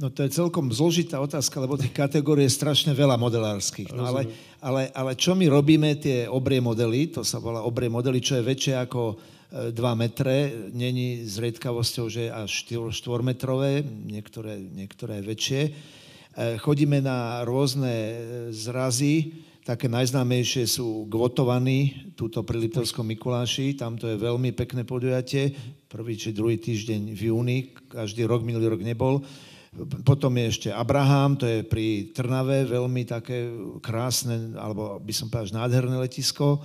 No 0.00 0.08
to 0.08 0.24
je 0.24 0.32
celkom 0.32 0.72
zložitá 0.72 1.20
otázka, 1.20 1.60
lebo 1.60 1.76
tých 1.76 1.92
kategórií 1.92 2.48
je 2.48 2.56
strašne 2.56 2.96
veľa 2.96 3.20
modelárskych. 3.20 3.92
No 3.92 4.08
ale, 4.08 4.32
ale, 4.64 4.88
ale 4.96 5.12
čo 5.12 5.36
my 5.36 5.44
robíme, 5.44 6.00
tie 6.00 6.24
obrie 6.24 6.56
modely, 6.56 7.12
to 7.12 7.20
sa 7.20 7.36
volá 7.36 7.60
obrie 7.60 7.92
modely, 7.92 8.16
čo 8.24 8.40
je 8.40 8.48
väčšie 8.48 8.74
ako 8.80 9.20
2 9.50 9.76
metre, 9.98 10.48
není 10.72 11.26
zriedkavosťou, 11.28 12.06
že 12.08 12.32
až 12.32 12.48
4-metrové, 12.70 13.84
niektoré, 13.84 14.56
niektoré 14.56 15.20
väčšie. 15.20 15.60
E, 15.66 15.70
chodíme 16.62 17.02
na 17.02 17.42
rôzne 17.42 17.90
e, 17.90 18.14
zrazy, 18.54 19.34
také 19.66 19.90
najznámejšie 19.90 20.70
sú 20.70 21.10
Gvotovaní, 21.10 22.14
túto 22.14 22.46
pri 22.46 22.62
Liptovskom 22.62 23.04
Mikuláši, 23.10 23.74
tam 23.74 23.98
to 23.98 24.06
je 24.06 24.16
veľmi 24.16 24.54
pekné 24.54 24.86
podujatie, 24.86 25.50
prvý 25.90 26.14
či 26.14 26.30
druhý 26.30 26.56
týždeň 26.56 27.10
v 27.10 27.20
júni, 27.34 27.58
každý 27.90 28.30
rok, 28.30 28.46
minulý 28.46 28.70
rok 28.70 28.86
nebol. 28.86 29.20
Potom 30.02 30.34
je 30.34 30.46
ešte 30.50 30.68
Abraham, 30.74 31.38
to 31.38 31.46
je 31.46 31.62
pri 31.62 32.10
Trnave, 32.10 32.66
veľmi 32.66 33.06
také 33.06 33.46
krásne, 33.78 34.58
alebo 34.58 34.98
by 34.98 35.14
som 35.14 35.30
povedal, 35.30 35.62
nádherné 35.62 35.94
letisko. 35.94 36.58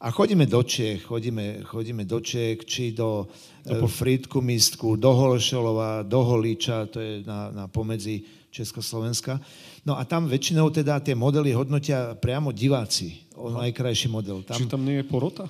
A 0.00 0.08
chodíme 0.08 0.48
do 0.48 0.60
Čech, 0.64 1.04
chodíme, 1.04 1.64
chodíme 1.64 2.08
do 2.08 2.20
Čech, 2.20 2.64
či 2.64 2.96
do, 2.96 3.28
e, 3.64 3.76
Frýdku 3.76 4.40
Mistku, 4.40 4.96
do 4.96 5.12
Holešelova, 5.12 6.04
do 6.04 6.20
Holíča, 6.20 6.88
to 6.88 7.00
je 7.00 7.24
na, 7.24 7.52
na 7.52 7.64
pomedzi 7.68 8.24
Československa. 8.52 9.36
No 9.84 10.00
a 10.00 10.08
tam 10.08 10.24
väčšinou 10.24 10.72
teda 10.72 11.00
tie 11.04 11.12
modely 11.12 11.52
hodnotia 11.52 12.16
priamo 12.16 12.56
diváci, 12.56 13.28
o 13.36 13.52
najkrajší 13.52 14.08
model. 14.08 14.40
Tam, 14.48 14.56
Čiže 14.56 14.72
tam 14.72 14.84
nie 14.84 15.00
je 15.00 15.04
porota? 15.04 15.44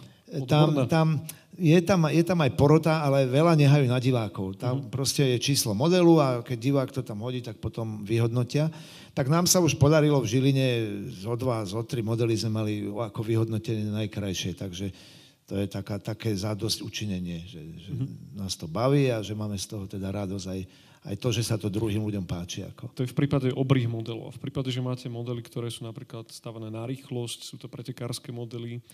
Tam, 0.51 0.75
tam, 0.91 1.23
je, 1.57 1.81
tam, 1.83 2.09
je 2.13 2.25
tam 2.25 2.39
aj 2.45 2.53
porota, 2.55 3.01
ale 3.01 3.25
veľa 3.29 3.57
nehajú 3.57 3.89
na 3.89 3.97
divákov. 3.97 4.61
Tam 4.61 4.81
uh-huh. 4.81 4.93
proste 4.93 5.25
je 5.35 5.43
číslo 5.43 5.73
modelu 5.73 6.15
a 6.21 6.27
keď 6.45 6.59
divák 6.61 6.91
to 6.93 7.01
tam 7.01 7.25
hodí, 7.25 7.41
tak 7.41 7.59
potom 7.59 8.05
vyhodnotia 8.05 8.69
tak 9.17 9.33
nám 9.33 9.49
sa 9.49 9.65
už 9.65 9.81
podarilo 9.81 10.21
v 10.21 10.29
Žiline 10.29 10.69
zo 11.09 11.33
dva, 11.41 11.65
zo 11.65 11.81
tri 11.89 12.05
modely 12.05 12.37
sme 12.37 12.53
mali 12.53 12.73
ako 12.85 13.25
vyhodnotené 13.25 13.89
najkrajšie, 13.89 14.53
takže 14.53 14.93
to 15.49 15.57
je 15.57 15.65
taká, 15.73 15.97
také 15.97 16.37
zádosť 16.37 16.85
učinenie, 16.85 17.49
že, 17.49 17.65
že 17.81 17.91
mm-hmm. 17.97 18.37
nás 18.37 18.61
to 18.61 18.69
baví 18.69 19.09
a 19.09 19.25
že 19.25 19.33
máme 19.33 19.57
z 19.57 19.73
toho 19.73 19.89
teda 19.89 20.13
radosť 20.13 20.47
aj, 20.53 20.61
aj 21.09 21.17
to, 21.17 21.29
že 21.33 21.43
sa 21.49 21.57
to 21.57 21.73
druhým 21.73 22.05
ľuďom 22.05 22.29
páči. 22.29 22.69
Ako. 22.69 22.93
To 22.93 23.09
je 23.09 23.09
v 23.09 23.17
prípade 23.17 23.49
obrých 23.57 23.89
modelov. 23.89 24.29
A 24.29 24.37
v 24.37 24.43
prípade, 24.43 24.69
že 24.69 24.85
máte 24.85 25.09
modely, 25.09 25.41
ktoré 25.41 25.73
sú 25.73 25.89
napríklad 25.89 26.29
stavané 26.29 26.69
na 26.69 26.85
rýchlosť, 26.85 27.41
sú 27.41 27.57
to 27.57 27.73
pretekárske 27.73 28.29
modely, 28.29 28.85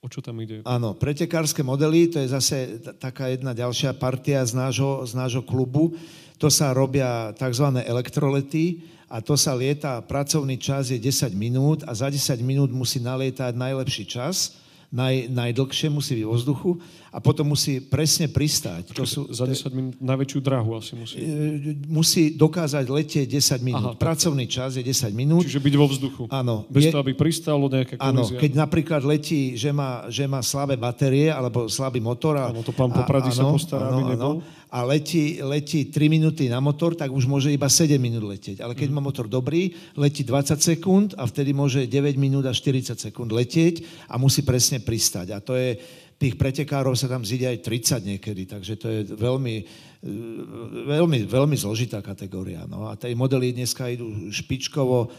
O 0.00 0.08
čo 0.08 0.24
tam 0.24 0.40
ide? 0.40 0.64
Áno, 0.64 0.96
pretekárske 0.96 1.60
modely, 1.60 2.08
to 2.08 2.24
je 2.24 2.32
zase 2.32 2.80
taká 2.96 3.28
jedna 3.28 3.52
ďalšia 3.52 3.92
partia 3.92 4.40
z 4.48 4.56
nášho, 4.56 5.04
z 5.04 5.12
nášho 5.12 5.44
klubu. 5.44 5.92
To 6.40 6.48
sa 6.48 6.72
robia 6.72 7.36
tzv. 7.36 7.68
elektrolety 7.84 8.80
a 9.12 9.20
to 9.20 9.36
sa 9.36 9.52
lieta, 9.52 10.00
pracovný 10.00 10.56
čas 10.56 10.88
je 10.88 10.96
10 10.96 11.36
minút 11.36 11.84
a 11.84 11.92
za 11.92 12.08
10 12.08 12.40
minút 12.40 12.72
musí 12.72 12.96
nalietať 12.96 13.52
najlepší 13.52 14.08
čas, 14.08 14.56
naj, 14.90 15.30
najdlhšie 15.30 15.88
musí 15.88 16.18
byť 16.18 16.26
vo 16.26 16.34
vzduchu 16.34 16.70
a 17.10 17.18
potom 17.18 17.54
musí 17.54 17.82
presne 17.82 18.26
pristáť. 18.30 18.94
To 18.94 19.06
sú, 19.06 19.30
za 19.30 19.46
10 19.46 19.70
minút 19.74 19.94
najväčšiu 19.98 20.38
drahu 20.42 20.70
asi 20.78 20.92
musí. 20.98 21.16
E, 21.18 21.74
musí 21.86 22.34
dokázať 22.34 22.86
letieť 22.86 23.26
10 23.26 23.66
minút. 23.66 23.94
Aha, 23.94 23.98
Pracovný 23.98 24.46
čas 24.50 24.78
je 24.78 24.82
10 24.82 25.10
minút. 25.14 25.46
Čiže 25.46 25.62
byť 25.62 25.74
vo 25.74 25.86
vzduchu. 25.90 26.22
Áno. 26.30 26.66
Bez 26.70 26.86
je, 26.86 26.90
toho, 26.94 27.02
aby 27.02 27.14
pristálo 27.14 27.66
nejaká 27.70 27.98
kolízia. 27.98 28.14
Áno, 28.14 28.22
keď 28.38 28.50
napríklad 28.54 29.02
letí, 29.06 29.58
že 29.58 29.70
má, 29.70 30.06
že 30.10 30.26
má 30.26 30.42
slabé 30.42 30.74
batérie 30.74 31.30
alebo 31.30 31.70
slabý 31.70 32.02
motor. 32.02 32.38
A, 32.38 32.50
áno, 32.50 32.62
to 32.66 32.74
pán 32.74 32.90
Poprady 32.90 33.30
sa 33.30 33.46
postará, 33.46 33.90
áno, 33.90 33.94
aby 33.94 34.02
nebol. 34.14 34.34
Áno, 34.42 34.59
a 34.70 34.86
letí, 34.86 35.42
letí 35.42 35.90
3 35.90 36.06
minúty 36.06 36.46
na 36.46 36.62
motor, 36.62 36.94
tak 36.94 37.10
už 37.10 37.26
môže 37.26 37.50
iba 37.50 37.66
7 37.66 37.98
minút 37.98 38.22
letieť. 38.22 38.62
Ale 38.62 38.78
keď 38.78 38.88
mm. 38.88 38.94
má 38.94 39.00
motor 39.02 39.26
dobrý, 39.26 39.74
letí 39.98 40.22
20 40.22 40.54
sekúnd 40.62 41.08
a 41.18 41.26
vtedy 41.26 41.50
môže 41.50 41.90
9 41.90 42.14
minút 42.14 42.46
a 42.46 42.54
40 42.54 42.94
sekúnd 42.94 43.34
letieť 43.34 44.06
a 44.06 44.14
musí 44.14 44.46
presne 44.46 44.78
pristať. 44.78 45.34
A 45.34 45.42
to 45.42 45.58
je, 45.58 45.74
tých 46.22 46.38
pretekárov 46.38 46.94
sa 46.94 47.10
tam 47.10 47.26
zíde 47.26 47.50
aj 47.50 47.58
30 47.66 48.10
niekedy, 48.14 48.46
takže 48.46 48.72
to 48.78 48.86
je 48.86 49.00
veľmi, 49.18 49.56
veľmi, 50.86 51.18
veľmi 51.26 51.56
zložitá 51.58 51.98
kategória. 51.98 52.62
No 52.70 52.86
a 52.86 52.94
tie 52.94 53.10
modely 53.18 53.50
dneska 53.50 53.90
idú 53.90 54.30
špičkovo, 54.30 55.10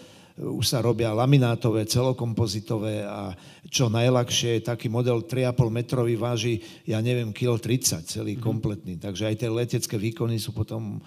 už 0.41 0.65
sa 0.65 0.81
robia 0.81 1.13
laminátové, 1.13 1.85
celokompozitové 1.85 3.05
a 3.05 3.37
čo 3.69 3.93
najľahšie, 3.93 4.65
taký 4.65 4.89
model 4.89 5.21
3,5 5.29 5.69
metrový 5.69 6.17
váži, 6.17 6.57
ja 6.89 6.97
neviem, 6.97 7.29
kilo 7.29 7.61
30, 7.61 8.09
celý 8.09 8.33
mm. 8.35 8.41
kompletný. 8.41 8.97
Takže 8.97 9.29
aj 9.29 9.35
tie 9.37 9.49
letecké 9.53 9.95
výkony 10.01 10.41
sú 10.41 10.51
potom, 10.57 10.97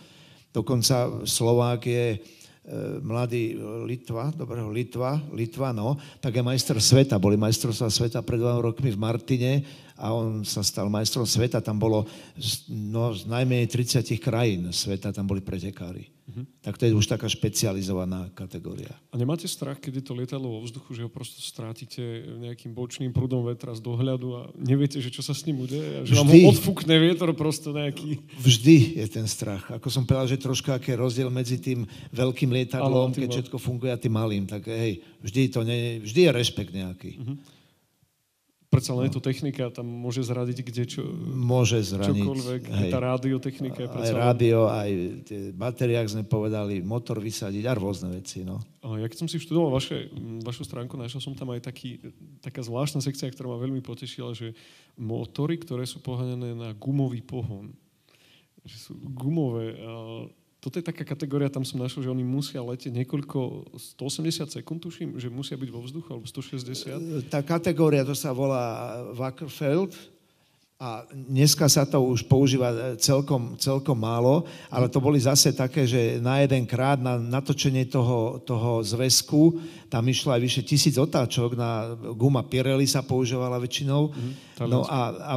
dokonca 0.54 1.26
Slovák 1.26 1.82
je 1.82 2.06
e, 2.14 2.18
mladý 3.02 3.58
Litva, 3.90 4.30
dobrého 4.30 4.70
Litva, 4.70 5.18
Litva, 5.34 5.74
no, 5.74 5.98
tak 6.22 6.38
je 6.38 6.42
majster 6.46 6.78
sveta, 6.78 7.18
boli 7.18 7.34
majstrovstvá 7.34 7.90
sveta 7.90 8.22
pred 8.22 8.38
dvoma 8.38 8.62
rokmi 8.62 8.94
v 8.94 9.02
Martine 9.02 9.52
a 9.98 10.14
on 10.14 10.46
sa 10.46 10.62
stal 10.62 10.86
majstrom 10.86 11.26
sveta. 11.26 11.58
Tam 11.58 11.74
bolo 11.74 12.06
no, 12.70 13.10
z 13.10 13.26
najmenej 13.26 13.66
30 13.66 14.14
krajín 14.22 14.70
sveta, 14.70 15.10
tam 15.10 15.26
boli 15.26 15.42
pretekári. 15.42 16.13
Uh-huh. 16.24 16.48
Tak 16.64 16.80
to 16.80 16.88
je 16.88 16.96
už 16.96 17.04
taká 17.04 17.28
špecializovaná 17.28 18.32
kategória. 18.32 18.96
A 19.12 19.20
nemáte 19.20 19.44
strach, 19.44 19.76
keď 19.76 20.00
je 20.00 20.04
to 20.08 20.16
lietadlo 20.16 20.56
vo 20.56 20.60
vzduchu, 20.64 20.96
že 20.96 21.04
ho 21.04 21.10
prosto 21.12 21.44
strátite 21.44 22.00
nejakým 22.40 22.72
bočným 22.72 23.12
prúdom 23.12 23.44
vetra 23.44 23.76
z 23.76 23.84
dohľadu 23.84 24.28
a 24.32 24.40
neviete, 24.56 25.04
že 25.04 25.12
čo 25.12 25.20
sa 25.20 25.36
s 25.36 25.44
ním 25.44 25.60
udeje? 25.68 26.00
A 26.00 26.08
že 26.08 26.16
Vždy. 26.16 26.20
vám 26.24 26.28
ho 26.32 26.40
odfúkne 26.56 26.96
vietor 26.96 27.28
prosto 27.36 27.76
nejaký... 27.76 28.24
Vždy 28.40 29.04
je 29.04 29.06
ten 29.12 29.28
strach. 29.28 29.68
Ako 29.68 29.92
som 29.92 30.08
povedal, 30.08 30.32
že 30.32 30.40
troška 30.40 30.80
aký 30.80 30.96
je 30.96 31.02
rozdiel 31.04 31.28
medzi 31.28 31.60
tým 31.60 31.84
veľkým 32.16 32.48
lietadlom, 32.56 33.12
keď 33.12 33.28
všetko 33.28 33.60
funguje 33.60 33.92
a 33.92 34.00
tým 34.00 34.16
malým. 34.16 34.48
Tak 34.48 34.64
hej, 34.64 35.04
vždy, 35.20 35.52
to 35.52 35.60
nie, 35.60 36.00
vždy 36.00 36.20
je 36.24 36.30
rešpekt 36.32 36.72
nejaký. 36.72 37.12
Uh-huh 37.20 37.36
predsa 38.74 38.90
len 38.98 39.06
je 39.06 39.14
to 39.14 39.22
technika, 39.22 39.70
tam 39.70 39.86
môže 39.86 40.26
zradiť 40.26 40.58
kde 40.66 40.84
čo... 40.90 41.02
Môže 41.30 41.78
zraniť. 41.86 42.10
Čokoľvek, 42.10 42.62
hej. 42.66 42.90
tá 42.90 42.98
radiotechnika 42.98 43.80
je 43.86 43.88
predsa... 43.94 44.10
Aj 44.10 44.34
rádio, 44.34 44.66
aj 44.66 44.90
tie 45.22 45.38
batériách 45.54 46.10
sme 46.10 46.22
povedali, 46.26 46.82
motor 46.82 47.22
vysadiť 47.22 47.64
a 47.70 47.72
rôzne 47.78 48.10
veci, 48.10 48.42
no. 48.42 48.58
Ja 48.82 49.06
keď 49.06 49.24
som 49.24 49.28
si 49.30 49.38
študoval 49.38 49.78
vaše, 49.78 50.10
vašu 50.42 50.66
stránku, 50.66 50.98
našiel 50.98 51.22
som 51.22 51.38
tam 51.38 51.54
aj 51.54 51.70
taký, 51.70 52.02
taká 52.42 52.60
zvláštna 52.60 52.98
sekcia, 53.00 53.30
ktorá 53.30 53.54
ma 53.54 53.58
veľmi 53.62 53.80
potešila, 53.80 54.34
že 54.34 54.52
motory, 54.98 55.56
ktoré 55.62 55.86
sú 55.86 56.02
poháňané 56.02 56.52
na 56.52 56.70
gumový 56.74 57.22
pohon. 57.24 57.72
Že 58.66 58.76
sú 58.76 58.92
gumové. 59.14 59.78
Toto 60.64 60.80
je 60.80 60.88
taká 60.88 61.04
kategória, 61.04 61.52
tam 61.52 61.60
som 61.60 61.76
našiel, 61.76 62.08
že 62.08 62.12
oni 62.16 62.24
musia 62.24 62.64
letieť 62.64 63.04
niekoľko, 63.04 63.68
180 64.00 64.48
sekúnd, 64.48 64.80
tuším, 64.80 65.20
že 65.20 65.28
musia 65.28 65.60
byť 65.60 65.68
vo 65.68 65.84
vzduchu, 65.84 66.08
alebo 66.08 66.24
160. 66.24 67.28
Tá 67.28 67.44
kategória, 67.44 68.00
to 68.00 68.16
sa 68.16 68.32
volá 68.32 68.96
Wackerfeld, 69.12 69.92
a 70.74 71.06
dneska 71.14 71.70
sa 71.70 71.86
to 71.86 72.02
už 72.02 72.26
používa 72.26 72.98
celkom, 72.98 73.54
celkom 73.62 73.94
málo, 73.94 74.42
ale 74.66 74.90
to 74.90 74.98
boli 74.98 75.22
zase 75.22 75.54
také, 75.54 75.86
že 75.86 76.18
na 76.18 76.42
jeden 76.42 76.66
krát 76.66 76.98
na 76.98 77.14
natočenie 77.14 77.86
toho, 77.86 78.42
toho 78.42 78.82
zväzku 78.82 79.62
tam 79.86 80.02
išlo 80.10 80.34
aj 80.34 80.42
vyše 80.42 80.62
tisíc 80.66 80.98
otáčok, 80.98 81.54
na 81.54 81.94
guma 82.18 82.42
Pirelli 82.42 82.90
sa 82.90 83.06
používala 83.06 83.62
väčšinou, 83.62 84.10
mm, 84.10 84.32
no 84.66 84.82
a, 84.90 85.14
a 85.14 85.34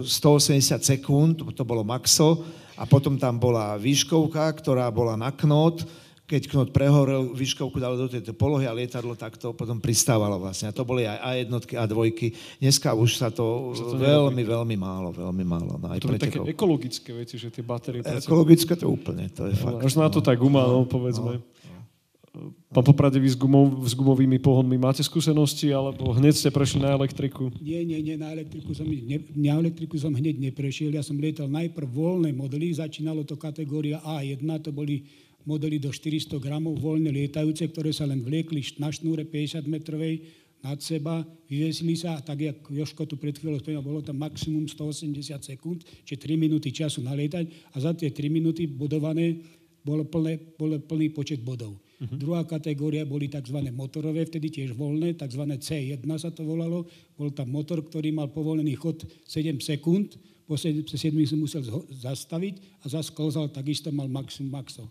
180 0.00 0.56
sekúnd, 0.80 1.44
to 1.52 1.64
bolo 1.68 1.84
maxo, 1.84 2.40
a 2.80 2.88
potom 2.88 3.20
tam 3.20 3.36
bola 3.36 3.76
výškovka, 3.76 4.48
ktorá 4.56 4.88
bola 4.88 5.20
na 5.20 5.28
knot, 5.36 5.84
keď 6.28 6.42
knot 6.52 6.68
prehorel, 6.76 7.32
výškovku 7.32 7.80
dalo 7.80 7.96
do 7.96 8.04
tejto 8.04 8.36
polohy 8.36 8.68
a 8.68 8.76
lietadlo 8.76 9.16
takto 9.16 9.56
potom 9.56 9.80
pristávalo 9.80 10.36
vlastne. 10.36 10.68
A 10.68 10.76
to 10.76 10.84
boli 10.84 11.08
aj 11.08 11.18
A 11.24 11.28
jednotky, 11.40 11.72
A 11.80 11.88
dvojky. 11.88 12.36
Dneska 12.60 12.92
už 12.92 13.16
sa 13.16 13.32
to, 13.32 13.72
sa 13.72 13.88
to 13.88 13.96
veľmi, 13.96 14.44
nerobí. 14.44 14.52
veľmi 14.52 14.76
málo, 14.76 15.08
veľmi 15.16 15.44
málo. 15.48 15.80
No, 15.80 15.88
aj 15.88 16.04
to 16.04 16.12
také 16.20 16.44
ekologické 16.44 17.16
veci, 17.16 17.40
že 17.40 17.48
tie 17.48 17.64
batérie... 17.64 18.04
Ekologické 18.04 18.76
to 18.76 18.92
úplne, 18.92 19.32
to 19.32 19.48
je 19.48 19.56
no, 19.56 19.62
fakt. 19.64 19.88
Až 19.88 19.94
na 19.96 20.12
to 20.12 20.20
no. 20.20 20.24
tá 20.28 20.36
guma, 20.36 20.68
no, 20.68 20.84
povedzme. 20.84 21.40
No. 21.40 22.52
Pán 22.68 22.84
Poprade, 22.84 23.16
vy 23.16 23.32
s, 23.32 23.34
gumov, 23.34 23.80
s 23.88 23.96
gumovými 23.96 24.36
pohonmi 24.38 24.76
máte 24.76 25.00
skúsenosti, 25.00 25.72
alebo 25.72 26.12
hneď 26.12 26.36
ste 26.36 26.48
prešli 26.52 26.84
na 26.84 26.92
elektriku? 26.92 27.48
Nie, 27.58 27.80
nie, 27.82 27.98
nie, 28.04 28.20
na 28.20 28.30
elektriku 28.30 28.76
som, 28.76 28.84
ne, 28.84 29.18
na 29.32 29.56
elektriku 29.56 29.96
som 29.96 30.12
hneď 30.12 30.36
neprešiel. 30.36 30.92
Ja 30.92 31.00
som 31.00 31.16
lietal 31.16 31.48
najprv 31.48 31.88
voľné 31.88 32.30
modely, 32.36 32.68
začínalo 32.76 33.24
to 33.24 33.40
kategória 33.40 33.98
A1, 34.04 34.44
to 34.60 34.70
boli 34.70 35.08
modely 35.48 35.80
do 35.80 35.88
400 35.88 36.36
gramov 36.36 36.76
voľne 36.76 37.08
lietajúce, 37.08 37.72
ktoré 37.72 37.88
sa 37.96 38.04
len 38.04 38.20
vliekli 38.20 38.60
na 38.76 38.92
šnúre 38.92 39.24
50 39.24 39.64
metrovej 39.64 40.28
nad 40.60 40.76
seba, 40.82 41.24
vyvesili 41.48 41.94
sa 41.96 42.18
a 42.18 42.20
tak, 42.20 42.44
jak 42.44 42.58
Joško 42.68 43.06
tu 43.08 43.14
pred 43.16 43.32
chvíľou 43.32 43.62
spomínal, 43.62 43.80
bolo 43.80 44.02
tam 44.04 44.20
maximum 44.20 44.68
180 44.68 45.16
sekúnd, 45.40 45.86
čiže 46.04 46.20
3 46.20 46.34
minúty 46.36 46.68
času 46.68 47.00
nalietať 47.00 47.48
a 47.72 47.76
za 47.80 47.94
tie 47.94 48.10
3 48.12 48.28
minúty 48.28 48.68
budované 48.68 49.40
bolo, 49.86 50.04
plné, 50.04 50.36
bolo 50.58 50.76
plný 50.82 51.14
počet 51.14 51.40
bodov. 51.40 51.78
Uh-huh. 51.78 52.18
Druhá 52.18 52.42
kategória 52.44 53.06
boli 53.06 53.30
tzv. 53.30 53.56
motorové, 53.72 54.26
vtedy 54.26 54.50
tiež 54.50 54.74
voľné, 54.74 55.16
tzv. 55.16 55.42
C1 55.56 56.02
sa 56.18 56.34
to 56.34 56.42
volalo. 56.44 56.84
Bol 57.14 57.32
tam 57.32 57.54
motor, 57.54 57.80
ktorý 57.86 58.12
mal 58.12 58.28
povolený 58.28 58.76
chod 58.76 59.06
7 59.24 59.62
sekúnd, 59.62 60.18
po 60.48 60.56
7 60.56 60.88
si 60.88 61.36
musel 61.36 61.60
zastaviť 61.92 62.82
a 62.82 62.88
zasklzal, 62.88 63.52
takisto 63.52 63.92
mal 63.92 64.08
maximum 64.08 64.58
maxov. 64.58 64.88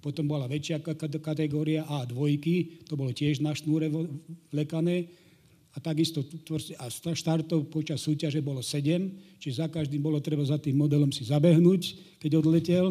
Potom 0.00 0.24
bola 0.24 0.48
väčšia 0.48 0.80
kategória 1.20 1.84
A2, 1.84 2.40
to 2.88 2.96
bolo 2.96 3.12
tiež 3.12 3.44
na 3.44 3.52
šnúre 3.52 3.92
vlekané. 4.48 5.12
A 5.70 5.78
takisto 5.78 6.26
a 6.82 6.90
štartov 6.90 7.70
počas 7.70 8.02
súťaže 8.02 8.42
bolo 8.42 8.58
7, 8.58 9.38
čiže 9.38 9.62
za 9.62 9.70
každým 9.70 10.02
bolo 10.02 10.18
treba 10.18 10.42
za 10.42 10.58
tým 10.58 10.74
modelom 10.74 11.14
si 11.14 11.22
zabehnúť, 11.22 12.18
keď 12.18 12.42
odletel. 12.42 12.90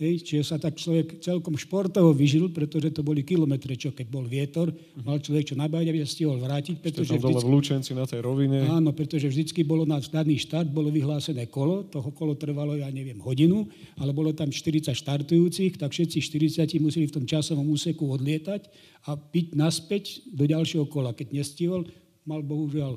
Hej, 0.00 0.24
čiže 0.24 0.48
sa 0.48 0.56
tak 0.56 0.80
človek 0.80 1.20
celkom 1.20 1.60
športovo 1.60 2.16
vyžil, 2.16 2.48
pretože 2.48 2.88
to 2.88 3.04
boli 3.04 3.20
kilometre, 3.20 3.68
čo 3.76 3.92
keď 3.92 4.08
bol 4.08 4.24
vietor, 4.24 4.72
mal 5.04 5.20
človek 5.20 5.52
čo 5.52 5.60
nabáť, 5.60 5.92
aby 5.92 6.00
sa 6.00 6.08
stihol 6.08 6.40
vrátiť. 6.40 6.80
Pretože 6.80 7.12
Ste 7.12 7.20
tam 7.20 7.36
dole 7.36 7.44
v 7.44 7.52
Lučenci 7.52 7.92
na 7.92 8.08
tej 8.08 8.24
rovine. 8.24 8.64
Áno, 8.64 8.96
pretože 8.96 9.28
vždycky 9.28 9.60
bolo 9.60 9.84
na 9.84 10.00
daný 10.00 10.40
štart, 10.40 10.72
bolo 10.72 10.88
vyhlásené 10.88 11.52
kolo, 11.52 11.84
toho 11.84 12.08
kolo 12.16 12.32
trvalo, 12.32 12.80
ja 12.80 12.88
neviem, 12.88 13.20
hodinu, 13.20 13.68
ale 14.00 14.16
bolo 14.16 14.32
tam 14.32 14.48
40 14.48 14.88
štartujúcich, 14.88 15.76
tak 15.76 15.92
všetci 15.92 16.16
40 16.16 16.80
museli 16.80 17.04
v 17.04 17.20
tom 17.20 17.28
časovom 17.28 17.68
úseku 17.68 18.08
odlietať 18.08 18.72
a 19.04 19.20
byť 19.20 19.52
naspäť 19.52 20.24
do 20.32 20.48
ďalšieho 20.48 20.88
kola. 20.88 21.12
Keď 21.12 21.28
nestihol, 21.28 21.84
mal 22.24 22.40
bohužiaľ 22.40 22.96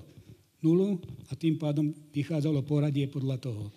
nulu 0.63 1.03
a 1.27 1.35
tým 1.35 1.59
pádom 1.59 1.91
vychádzalo 2.15 2.63
poradie 2.63 3.11
podľa 3.11 3.43
toho. 3.43 3.67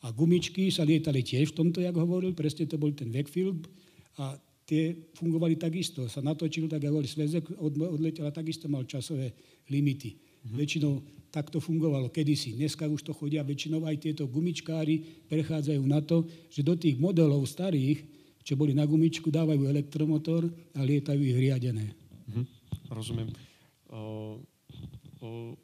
A 0.00 0.16
gumičky 0.16 0.72
sa 0.72 0.80
lietali 0.80 1.20
tiež 1.20 1.52
v 1.52 1.56
tomto, 1.60 1.84
jak 1.84 1.92
hovoril, 1.92 2.32
presne 2.32 2.64
to 2.64 2.80
bol 2.80 2.88
ten 2.96 3.12
Wakefield 3.12 3.68
a 4.16 4.36
tie 4.64 4.96
fungovali 5.12 5.60
takisto. 5.60 6.08
Sa 6.08 6.24
natočil, 6.24 6.70
tak 6.72 6.80
ako 6.80 7.04
svezek 7.04 7.44
odletel 7.60 8.24
a 8.24 8.32
takisto 8.32 8.70
mal 8.70 8.88
časové 8.88 9.34
limity. 9.68 10.16
Mm-hmm. 10.16 10.56
Väčšinou 10.56 10.92
takto 11.28 11.60
fungovalo 11.60 12.08
kedysi. 12.08 12.56
Dneska 12.56 12.88
už 12.88 13.04
to 13.04 13.12
chodia 13.12 13.44
väčšinou 13.44 13.84
aj 13.84 14.00
tieto 14.00 14.24
gumičkári 14.24 15.28
prechádzajú 15.28 15.82
na 15.84 16.00
to, 16.00 16.24
že 16.48 16.64
do 16.64 16.80
tých 16.80 16.96
modelov 16.96 17.44
starých, 17.44 18.00
čo 18.40 18.56
boli 18.56 18.72
na 18.72 18.88
gumičku, 18.88 19.28
dávajú 19.28 19.68
elektromotor 19.68 20.48
a 20.48 20.80
lietajú 20.80 21.20
ich 21.20 21.36
riadené. 21.36 21.92
Mm-hmm. 21.92 22.44
Rozumiem. 22.88 23.28
Uh 23.92 24.40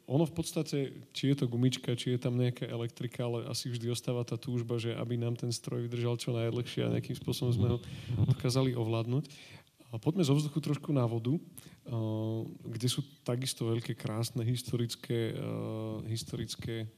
ono 0.05 0.23
v 0.29 0.33
podstate, 0.37 0.93
či 1.17 1.33
je 1.33 1.35
to 1.41 1.49
gumička, 1.49 1.97
či 1.97 2.13
je 2.13 2.19
tam 2.21 2.37
nejaká 2.37 2.69
elektrika, 2.69 3.25
ale 3.25 3.49
asi 3.49 3.73
vždy 3.73 3.89
ostáva 3.89 4.21
tá 4.21 4.37
túžba, 4.37 4.77
že 4.77 4.93
aby 4.93 5.17
nám 5.17 5.33
ten 5.33 5.49
stroj 5.49 5.89
vydržal 5.89 6.13
čo 6.21 6.29
najdlhšie 6.29 6.85
a 6.85 6.93
nejakým 6.93 7.17
spôsobom 7.17 7.49
sme 7.49 7.67
ho 7.73 7.77
dokázali 8.29 8.77
ovládnuť. 8.77 9.25
Poďme 9.97 10.21
zo 10.21 10.37
vzduchu 10.37 10.59
trošku 10.61 10.93
na 10.93 11.07
vodu, 11.07 11.33
kde 12.67 12.87
sú 12.91 13.01
takisto 13.23 13.65
veľké, 13.65 13.97
krásne 13.97 14.43
historické, 14.43 15.33
historické 16.05 16.91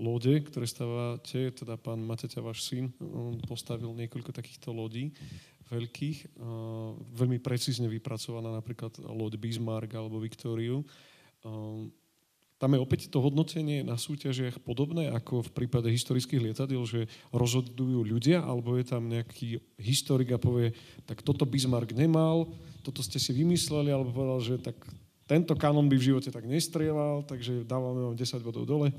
lode, 0.00 0.42
ktoré 0.50 0.66
stávate, 0.66 1.54
teda 1.54 1.78
pán 1.78 2.02
Mateťa, 2.02 2.42
váš 2.42 2.66
syn, 2.66 2.90
on 2.98 3.38
postavil 3.46 3.94
niekoľko 3.94 4.34
takýchto 4.34 4.74
lodí 4.74 5.14
veľkých, 5.68 6.40
veľmi 7.12 7.38
precízne 7.44 7.86
vypracovaná 7.92 8.56
napríklad 8.56 8.98
loď 9.04 9.36
Bismarck 9.36 9.92
alebo 9.92 10.18
Viktóriu. 10.18 10.82
Ehm, 11.46 11.94
tam 12.58 12.74
je 12.74 12.82
opäť 12.82 13.06
to 13.06 13.22
hodnotenie 13.22 13.86
na 13.86 13.94
súťažiach 13.94 14.58
podobné 14.66 15.14
ako 15.14 15.46
v 15.46 15.54
prípade 15.54 15.86
historických 15.94 16.50
lietadiel, 16.50 16.82
že 16.82 17.06
rozhodujú 17.30 18.02
ľudia, 18.02 18.42
alebo 18.42 18.74
je 18.74 18.82
tam 18.82 19.06
nejaký 19.06 19.62
historik 19.78 20.34
a 20.34 20.42
povie, 20.42 20.74
tak 21.06 21.22
toto 21.22 21.46
Bismarck 21.46 21.94
nemal, 21.94 22.50
toto 22.82 22.98
ste 22.98 23.22
si 23.22 23.30
vymysleli, 23.30 23.94
alebo 23.94 24.10
povedal, 24.10 24.40
že 24.42 24.54
tak 24.58 24.74
tento 25.30 25.54
kanon 25.54 25.86
by 25.86 25.96
v 26.02 26.06
živote 26.10 26.34
tak 26.34 26.50
nestrieľal, 26.50 27.22
takže 27.30 27.62
dávame 27.62 28.10
vám 28.10 28.18
10 28.18 28.42
bodov 28.42 28.66
dole. 28.66 28.90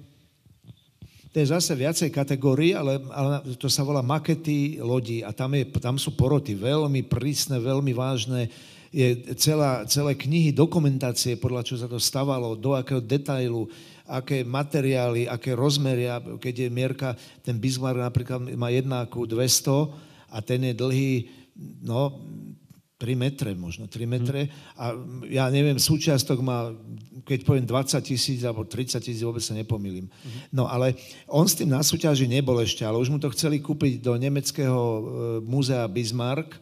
To 1.30 1.38
je 1.38 1.52
zase 1.52 1.76
viacej 1.78 2.10
kategórií, 2.10 2.74
ale, 2.74 3.06
ale 3.14 3.44
to 3.60 3.70
sa 3.70 3.86
volá 3.86 4.02
makety 4.02 4.82
lodí 4.82 5.22
a 5.22 5.30
tam, 5.30 5.54
je, 5.54 5.68
tam 5.78 6.00
sú 6.00 6.16
poroty 6.16 6.58
veľmi 6.58 7.06
prísne, 7.06 7.62
veľmi 7.62 7.94
vážne 7.94 8.50
je 8.90 9.38
celá, 9.38 9.86
celé 9.86 10.18
knihy, 10.18 10.50
dokumentácie, 10.50 11.38
podľa 11.38 11.62
čo 11.66 11.76
sa 11.78 11.86
to 11.86 12.02
stavalo, 12.02 12.58
do 12.58 12.74
akého 12.74 13.02
detailu, 13.02 13.70
aké 14.10 14.42
materiály, 14.42 15.30
aké 15.30 15.54
rozmery, 15.54 16.10
keď 16.42 16.66
je 16.66 16.70
mierka, 16.74 17.14
ten 17.46 17.62
Bismarck 17.62 18.02
napríklad 18.02 18.42
má 18.58 18.74
1 18.74 18.90
ku 19.14 19.30
200 19.30 20.34
a 20.34 20.38
ten 20.42 20.66
je 20.66 20.74
dlhý, 20.74 21.14
no, 21.86 22.18
3 23.00 23.16
metre 23.16 23.56
možno, 23.56 23.88
3 23.88 24.04
metre. 24.04 24.52
A 24.76 24.92
ja 25.32 25.48
neviem, 25.48 25.80
súčiastok 25.80 26.44
má, 26.44 26.76
keď 27.24 27.48
poviem 27.48 27.64
20 27.64 27.96
tisíc 28.04 28.44
alebo 28.44 28.68
30 28.68 29.00
tisíc, 29.00 29.24
vôbec 29.24 29.40
sa 29.40 29.56
nepomýlim. 29.56 30.12
No 30.52 30.68
ale 30.68 31.00
on 31.32 31.48
s 31.48 31.56
tým 31.56 31.72
na 31.72 31.80
súťaži 31.80 32.28
nebol 32.28 32.60
ešte, 32.60 32.84
ale 32.84 33.00
už 33.00 33.08
mu 33.08 33.16
to 33.16 33.32
chceli 33.32 33.64
kúpiť 33.64 34.04
do 34.04 34.20
nemeckého 34.20 34.84
e, 34.84 35.02
múzea 35.48 35.88
Bismarck, 35.88 36.60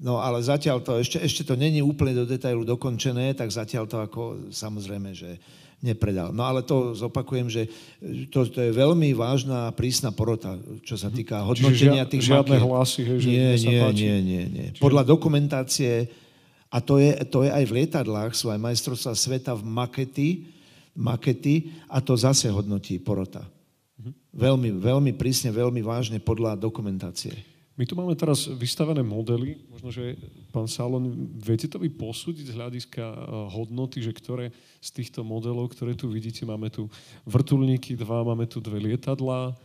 no 0.00 0.24
ale 0.24 0.40
zatiaľ 0.40 0.80
to, 0.80 0.96
ešte, 0.96 1.20
ešte 1.20 1.42
to 1.44 1.52
není 1.52 1.84
úplne 1.84 2.16
do 2.16 2.24
detailu 2.24 2.64
dokončené, 2.64 3.36
tak 3.36 3.52
zatiaľ 3.52 3.84
to 3.84 4.00
ako 4.00 4.22
samozrejme, 4.52 5.12
že 5.12 5.36
nepredal. 5.84 6.32
No 6.32 6.48
ale 6.48 6.64
to 6.64 6.96
zopakujem, 6.96 7.52
že 7.52 7.68
to, 8.32 8.48
to 8.48 8.58
je 8.64 8.72
veľmi 8.72 9.12
vážna 9.12 9.68
prísna 9.76 10.08
porota, 10.16 10.56
čo 10.80 10.96
sa 10.96 11.12
týka 11.12 11.44
hodnotenia 11.44 12.08
žia, 12.08 12.10
tých 12.10 12.24
žiadne 12.24 12.56
makiet. 12.56 12.64
hlasy, 12.64 13.02
hej, 13.04 13.18
že 13.20 13.28
nie, 13.28 13.48
nie, 13.60 13.80
nie, 13.92 14.16
nie, 14.24 14.44
nie. 14.48 14.66
Čiže... 14.72 14.80
Podľa 14.80 15.04
dokumentácie, 15.04 16.08
a 16.72 16.80
to 16.80 16.96
je, 16.96 17.12
to 17.28 17.44
je 17.44 17.52
aj 17.52 17.64
v 17.68 17.74
lietadlách, 17.84 18.32
sú 18.32 18.48
aj 18.48 18.58
majstrovstvá 18.64 19.12
sveta 19.12 19.52
v 19.52 19.62
makety, 19.68 20.28
makety 20.96 21.76
a 21.92 22.00
to 22.00 22.16
zase 22.16 22.48
hodnotí 22.48 22.96
porota. 22.96 23.44
Mhm. 24.00 24.10
Veľmi, 24.32 24.70
veľmi 24.80 25.12
prísne, 25.12 25.52
veľmi 25.52 25.84
vážne 25.84 26.16
podľa 26.16 26.56
dokumentácie. 26.56 27.53
My 27.74 27.82
tu 27.82 27.98
máme 27.98 28.14
teraz 28.14 28.46
vystavené 28.46 29.02
modely, 29.02 29.58
možno, 29.66 29.90
že 29.90 30.14
pán 30.54 30.70
Salon, 30.70 31.10
viete 31.42 31.66
to 31.66 31.82
vy 31.82 31.90
posúdiť 31.90 32.54
z 32.54 32.56
hľadiska 32.56 33.02
eh, 33.02 33.16
hodnoty, 33.50 33.98
že 33.98 34.14
ktoré 34.14 34.54
z 34.78 34.90
týchto 34.94 35.26
modelov, 35.26 35.74
ktoré 35.74 35.98
tu 35.98 36.06
vidíte, 36.06 36.46
máme 36.46 36.70
tu 36.70 36.86
vrtulníky 37.26 37.98
dva, 37.98 38.22
máme 38.22 38.46
tu 38.46 38.62
dve 38.62 38.78
lietadlá, 38.78 39.58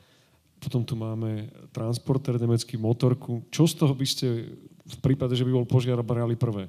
potom 0.57 0.81
tu 0.81 0.97
máme 0.97 1.53
transporter, 1.69 2.35
nemecký 2.41 2.81
motorku. 2.81 3.45
Čo 3.53 3.69
z 3.69 3.73
toho 3.77 3.93
by 3.93 4.07
ste 4.09 4.57
v 4.89 4.97
prípade, 5.05 5.37
že 5.37 5.45
by 5.45 5.53
bol 5.53 5.69
požiar, 5.69 6.01
brali 6.01 6.33
prvé? 6.33 6.65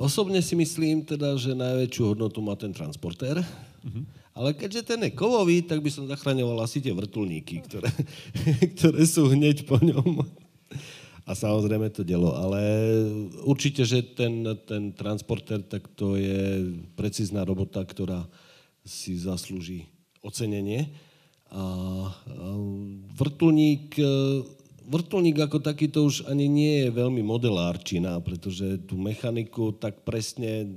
Osobne 0.00 0.40
si 0.40 0.56
myslím 0.56 1.04
teda, 1.04 1.36
že 1.36 1.52
najväčšiu 1.52 2.16
hodnotu 2.16 2.40
má 2.40 2.56
ten 2.56 2.72
transportér. 2.72 3.44
Uh-huh. 3.84 4.06
Ale 4.30 4.54
keďže 4.54 4.94
ten 4.94 5.00
je 5.02 5.10
kovový, 5.10 5.66
tak 5.66 5.82
by 5.82 5.90
som 5.90 6.06
zachraňoval 6.06 6.62
asi 6.62 6.78
tie 6.78 6.94
vrtulníky, 6.94 7.66
ktoré, 7.66 7.90
ktoré 8.78 9.02
sú 9.02 9.26
hneď 9.26 9.66
po 9.66 9.82
ňom. 9.82 10.22
A 11.26 11.34
samozrejme 11.34 11.90
to 11.90 12.06
delo. 12.06 12.34
Ale 12.38 12.62
určite, 13.42 13.82
že 13.82 14.02
ten, 14.02 14.46
ten 14.66 14.94
transporter, 14.94 15.62
tak 15.62 15.86
to 15.98 16.14
je 16.14 16.74
precízna 16.94 17.42
robota, 17.42 17.82
ktorá 17.82 18.26
si 18.86 19.18
zaslúži 19.18 19.90
ocenenie. 20.22 20.94
A, 21.50 22.14
vrtulník, 23.18 23.98
vrtulník 24.86 25.36
ako 25.42 25.58
taký 25.58 25.90
to 25.90 26.06
už 26.06 26.30
ani 26.30 26.46
nie 26.46 26.86
je 26.86 26.88
veľmi 26.94 27.22
modelárčina, 27.26 28.22
pretože 28.22 28.78
tú 28.86 28.94
mechaniku 28.94 29.74
tak 29.74 30.06
presne 30.06 30.70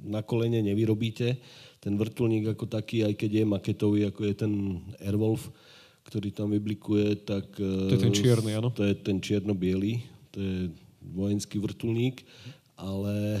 na 0.00 0.22
kolene 0.22 0.62
nevyrobíte 0.62 1.38
ten 1.80 1.96
vrtulník 1.96 2.52
ako 2.52 2.68
taký, 2.68 3.08
aj 3.08 3.16
keď 3.16 3.30
je 3.40 3.44
maketový, 3.44 4.00
ako 4.08 4.20
je 4.28 4.34
ten 4.36 4.52
Airwolf, 5.00 5.48
ktorý 6.04 6.28
tam 6.32 6.52
vyblikuje, 6.52 7.24
tak... 7.24 7.56
To 7.56 7.96
je 7.96 8.04
ten 8.04 8.14
čierny, 8.14 8.56
áno? 8.56 8.68
To 8.76 8.84
je 8.84 8.94
ten 8.96 9.16
čierno-bielý, 9.16 10.04
to 10.32 10.38
je 10.40 10.56
vojenský 11.00 11.56
vrtulník, 11.56 12.20
ale 12.76 13.40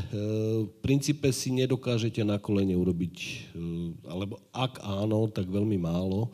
v 0.64 0.72
princípe 0.84 1.28
si 1.32 1.52
nedokážete 1.52 2.20
na 2.24 2.36
kolene 2.40 2.76
urobiť, 2.76 3.16
e, 3.16 3.28
alebo 4.08 4.40
ak 4.52 4.80
áno, 4.84 5.28
tak 5.28 5.48
veľmi 5.48 5.76
málo 5.80 6.32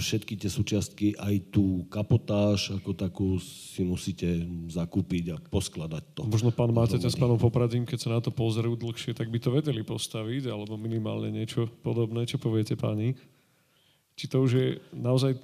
všetky 0.00 0.40
tie 0.40 0.48
súčiastky, 0.48 1.06
aj 1.20 1.52
tú 1.52 1.84
kapotáž 1.92 2.72
ako 2.72 2.96
takú 2.96 3.28
si 3.38 3.84
musíte 3.84 4.26
zakúpiť 4.72 5.24
a 5.32 5.36
poskladať 5.38 6.04
to. 6.16 6.22
Možno 6.24 6.50
pán 6.50 6.72
máte 6.72 6.96
s 6.96 7.20
pánom 7.20 7.36
Popradím, 7.36 7.84
keď 7.84 7.98
sa 8.00 8.10
na 8.16 8.20
to 8.24 8.32
pozerajú 8.32 8.74
dlhšie, 8.80 9.12
tak 9.12 9.28
by 9.28 9.38
to 9.38 9.52
vedeli 9.52 9.84
postaviť, 9.84 10.48
alebo 10.48 10.80
minimálne 10.80 11.28
niečo 11.28 11.68
podobné. 11.84 12.24
Čo 12.24 12.40
poviete 12.40 12.80
páni? 12.80 13.12
Či 14.16 14.24
to 14.28 14.40
už 14.40 14.50
je 14.56 14.66
naozaj... 14.96 15.36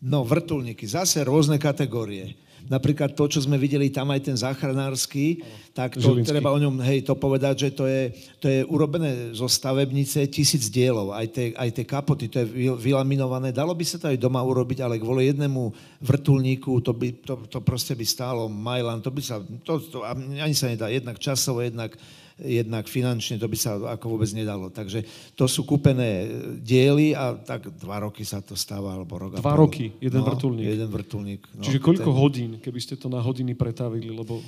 No, 0.00 0.24
vrtulníky, 0.24 0.88
zase 0.88 1.20
rôzne 1.22 1.60
kategórie. 1.60 2.34
Napríklad 2.68 3.16
to, 3.16 3.24
čo 3.30 3.40
sme 3.40 3.56
videli 3.56 3.88
tam 3.88 4.10
aj 4.10 4.20
ten 4.26 4.36
záchranársky, 4.36 5.40
tak 5.70 5.96
to 5.96 6.02
Žilinský. 6.02 6.34
treba 6.34 6.50
o 6.50 6.58
ňom 6.58 6.82
hej, 6.82 7.06
to 7.06 7.14
povedať, 7.14 7.54
že 7.66 7.68
to 7.72 7.84
je, 7.86 8.10
to 8.42 8.46
je 8.50 8.60
urobené 8.66 9.32
zo 9.32 9.46
stavebnice 9.46 10.26
tisíc 10.28 10.68
dielov, 10.68 11.14
aj 11.14 11.26
tie, 11.30 11.46
aj 11.54 11.70
tie 11.72 11.84
kapoty, 11.86 12.26
to 12.26 12.42
je 12.42 12.46
vylaminované. 12.76 13.54
Dalo 13.54 13.72
by 13.72 13.84
sa 13.86 13.96
to 13.96 14.10
aj 14.10 14.18
doma 14.18 14.42
urobiť, 14.42 14.82
ale 14.82 15.00
kvôli 15.00 15.30
jednému 15.30 15.72
vrtulníku 16.02 16.82
to, 16.82 16.92
by, 16.92 17.08
to, 17.22 17.34
to 17.48 17.58
proste 17.62 17.94
by 17.94 18.04
stálo 18.04 18.50
majlan, 18.50 19.00
to 19.00 19.14
by 19.14 19.22
sa, 19.22 19.38
to, 19.64 19.78
to 19.80 20.02
ani 20.04 20.52
sa 20.52 20.68
nedá, 20.68 20.90
jednak 20.90 21.16
časovo, 21.22 21.62
jednak 21.62 21.94
jednak 22.40 22.88
finančne 22.88 23.36
to 23.36 23.44
by 23.44 23.58
sa 23.58 23.76
ako 23.76 24.16
vôbec 24.16 24.32
nedalo. 24.32 24.72
Takže 24.72 25.04
to 25.36 25.44
sú 25.44 25.68
kúpené 25.68 26.24
diely 26.60 27.12
a 27.12 27.36
tak 27.36 27.68
dva 27.76 28.00
roky 28.00 28.24
sa 28.24 28.40
to 28.40 28.56
stáva, 28.56 28.96
alebo 28.96 29.20
rok 29.20 29.36
Dva 29.36 29.54
roky, 29.56 29.92
jeden 30.00 30.24
no, 30.24 30.28
vrtulník. 30.28 30.66
Jeden 30.66 30.88
vrtulník. 30.88 31.42
No, 31.52 31.62
Čiže 31.62 31.78
koľko 31.78 32.10
ten... 32.10 32.18
hodín, 32.18 32.50
keby 32.58 32.80
ste 32.80 32.96
to 32.96 33.12
na 33.12 33.20
hodiny 33.20 33.52
pretavili, 33.52 34.08
lebo... 34.08 34.40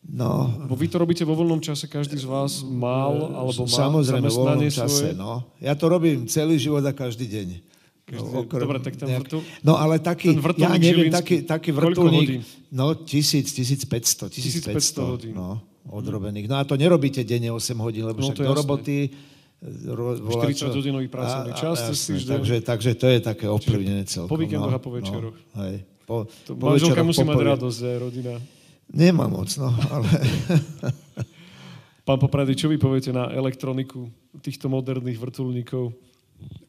No, 0.00 0.48
Bo 0.64 0.74
vy 0.80 0.88
to 0.88 0.96
robíte 0.96 1.28
vo 1.28 1.36
voľnom 1.36 1.60
čase, 1.60 1.84
každý 1.84 2.16
z 2.16 2.24
vás 2.24 2.64
mal 2.64 3.36
alebo 3.36 3.68
má 3.68 3.76
Samozrejme, 3.88 4.28
vo 4.32 4.48
voľnom 4.48 4.72
čase, 4.72 5.12
no. 5.12 5.44
Ja 5.60 5.76
to 5.76 5.92
robím 5.92 6.24
celý 6.24 6.56
život 6.56 6.80
a 6.88 6.92
každý 6.96 7.28
deň. 7.28 7.48
Každý, 8.08 8.26
no, 8.32 8.42
okrem, 8.42 8.64
dobre, 8.64 8.80
tak 8.82 8.96
ten 8.96 9.06
nejak... 9.06 9.22
vrtul... 9.22 9.44
No 9.62 9.78
ale 9.78 10.02
taký, 10.02 10.34
ja 10.58 10.74
neviem, 10.74 11.12
taký, 11.12 11.46
taký 11.46 11.70
vrtulník, 11.70 12.42
no 12.74 12.96
tisíc, 13.06 13.54
tisíc 13.54 13.86
päťsto, 13.86 14.26
tisíc 14.32 14.64
päťsto 14.64 15.14
hodín. 15.14 15.36
No 15.36 15.69
odrobených. 15.88 16.46
No 16.50 16.60
a 16.60 16.62
to 16.68 16.76
nerobíte 16.76 17.24
denne 17.24 17.48
8 17.54 17.76
hodín, 17.80 18.04
lebo 18.04 18.20
no, 18.20 18.24
však 18.28 18.44
do 18.44 18.52
roboty... 18.52 18.96
Ro, 19.60 20.16
40 20.16 20.72
hodinový 20.72 21.12
pracovný 21.12 21.52
čas 21.52 21.84
a, 21.84 21.92
jasne, 21.92 22.16
takže, 22.16 22.64
takže 22.64 22.96
to 22.96 23.12
je 23.12 23.18
také 23.20 23.44
ovplyvnené 23.44 24.08
celkom. 24.08 24.32
Po 24.32 24.40
víkendoch 24.40 24.72
no, 24.72 24.76
a 24.76 24.80
po 24.80 24.88
večeroch. 24.88 25.36
No, 25.36 25.58
hej. 25.68 25.84
Po, 26.08 26.24
to 26.48 26.56
po 26.56 26.72
manželka 26.72 27.04
musí 27.04 27.20
mať 27.20 27.60
radosť, 27.60 27.76
že 27.76 27.90
rodina. 28.00 28.40
Nemá 28.88 29.28
moc, 29.28 29.52
no, 29.60 29.68
ale... 29.92 30.08
Pán 32.08 32.16
Poprady, 32.16 32.56
čo 32.56 32.66
vy 32.72 32.80
poviete 32.80 33.12
na 33.12 33.28
elektroniku 33.30 34.08
týchto 34.40 34.72
moderných 34.72 35.20
vrtulníkov? 35.20 35.92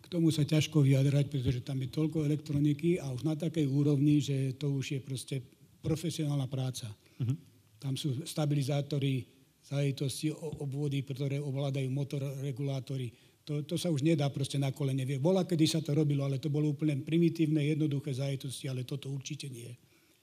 K 0.04 0.06
tomu 0.12 0.28
sa 0.30 0.44
ťažko 0.44 0.84
vyjadrať, 0.84 1.32
pretože 1.32 1.64
tam 1.64 1.80
je 1.80 1.90
toľko 1.90 2.28
elektroniky 2.28 3.00
a 3.00 3.08
už 3.10 3.24
na 3.24 3.40
takej 3.40 3.72
úrovni, 3.72 4.20
že 4.20 4.54
to 4.60 4.68
už 4.68 4.86
je 4.94 5.00
proste 5.00 5.36
profesionálna 5.82 6.46
práca. 6.46 6.92
Uh-huh. 7.18 7.34
Tam 7.82 7.98
sú 7.98 8.22
stabilizátory, 8.22 9.26
záležitosti, 9.66 10.30
obvody, 10.38 11.02
ktoré 11.02 11.42
ovládajú 11.42 11.90
motor, 11.90 12.22
regulátory. 12.46 13.10
To, 13.42 13.66
to 13.66 13.74
sa 13.74 13.90
už 13.90 14.06
nedá 14.06 14.30
proste 14.30 14.62
na 14.62 14.70
kolene. 14.70 15.02
Bola, 15.18 15.50
kedy 15.50 15.66
sa 15.66 15.82
to 15.82 15.98
robilo, 15.98 16.22
ale 16.22 16.38
to 16.38 16.54
bolo 16.54 16.78
úplne 16.78 17.02
primitívne, 17.02 17.66
jednoduché 17.66 18.14
záležitosti, 18.14 18.70
ale 18.70 18.86
toto 18.86 19.10
určite 19.10 19.50
nie. 19.50 19.74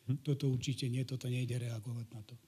Hm? 0.06 0.22
Toto 0.22 0.46
určite 0.46 0.86
nie, 0.86 1.02
toto 1.02 1.26
nejde 1.26 1.58
reagovať 1.58 2.06
na 2.14 2.22
to. 2.22 2.38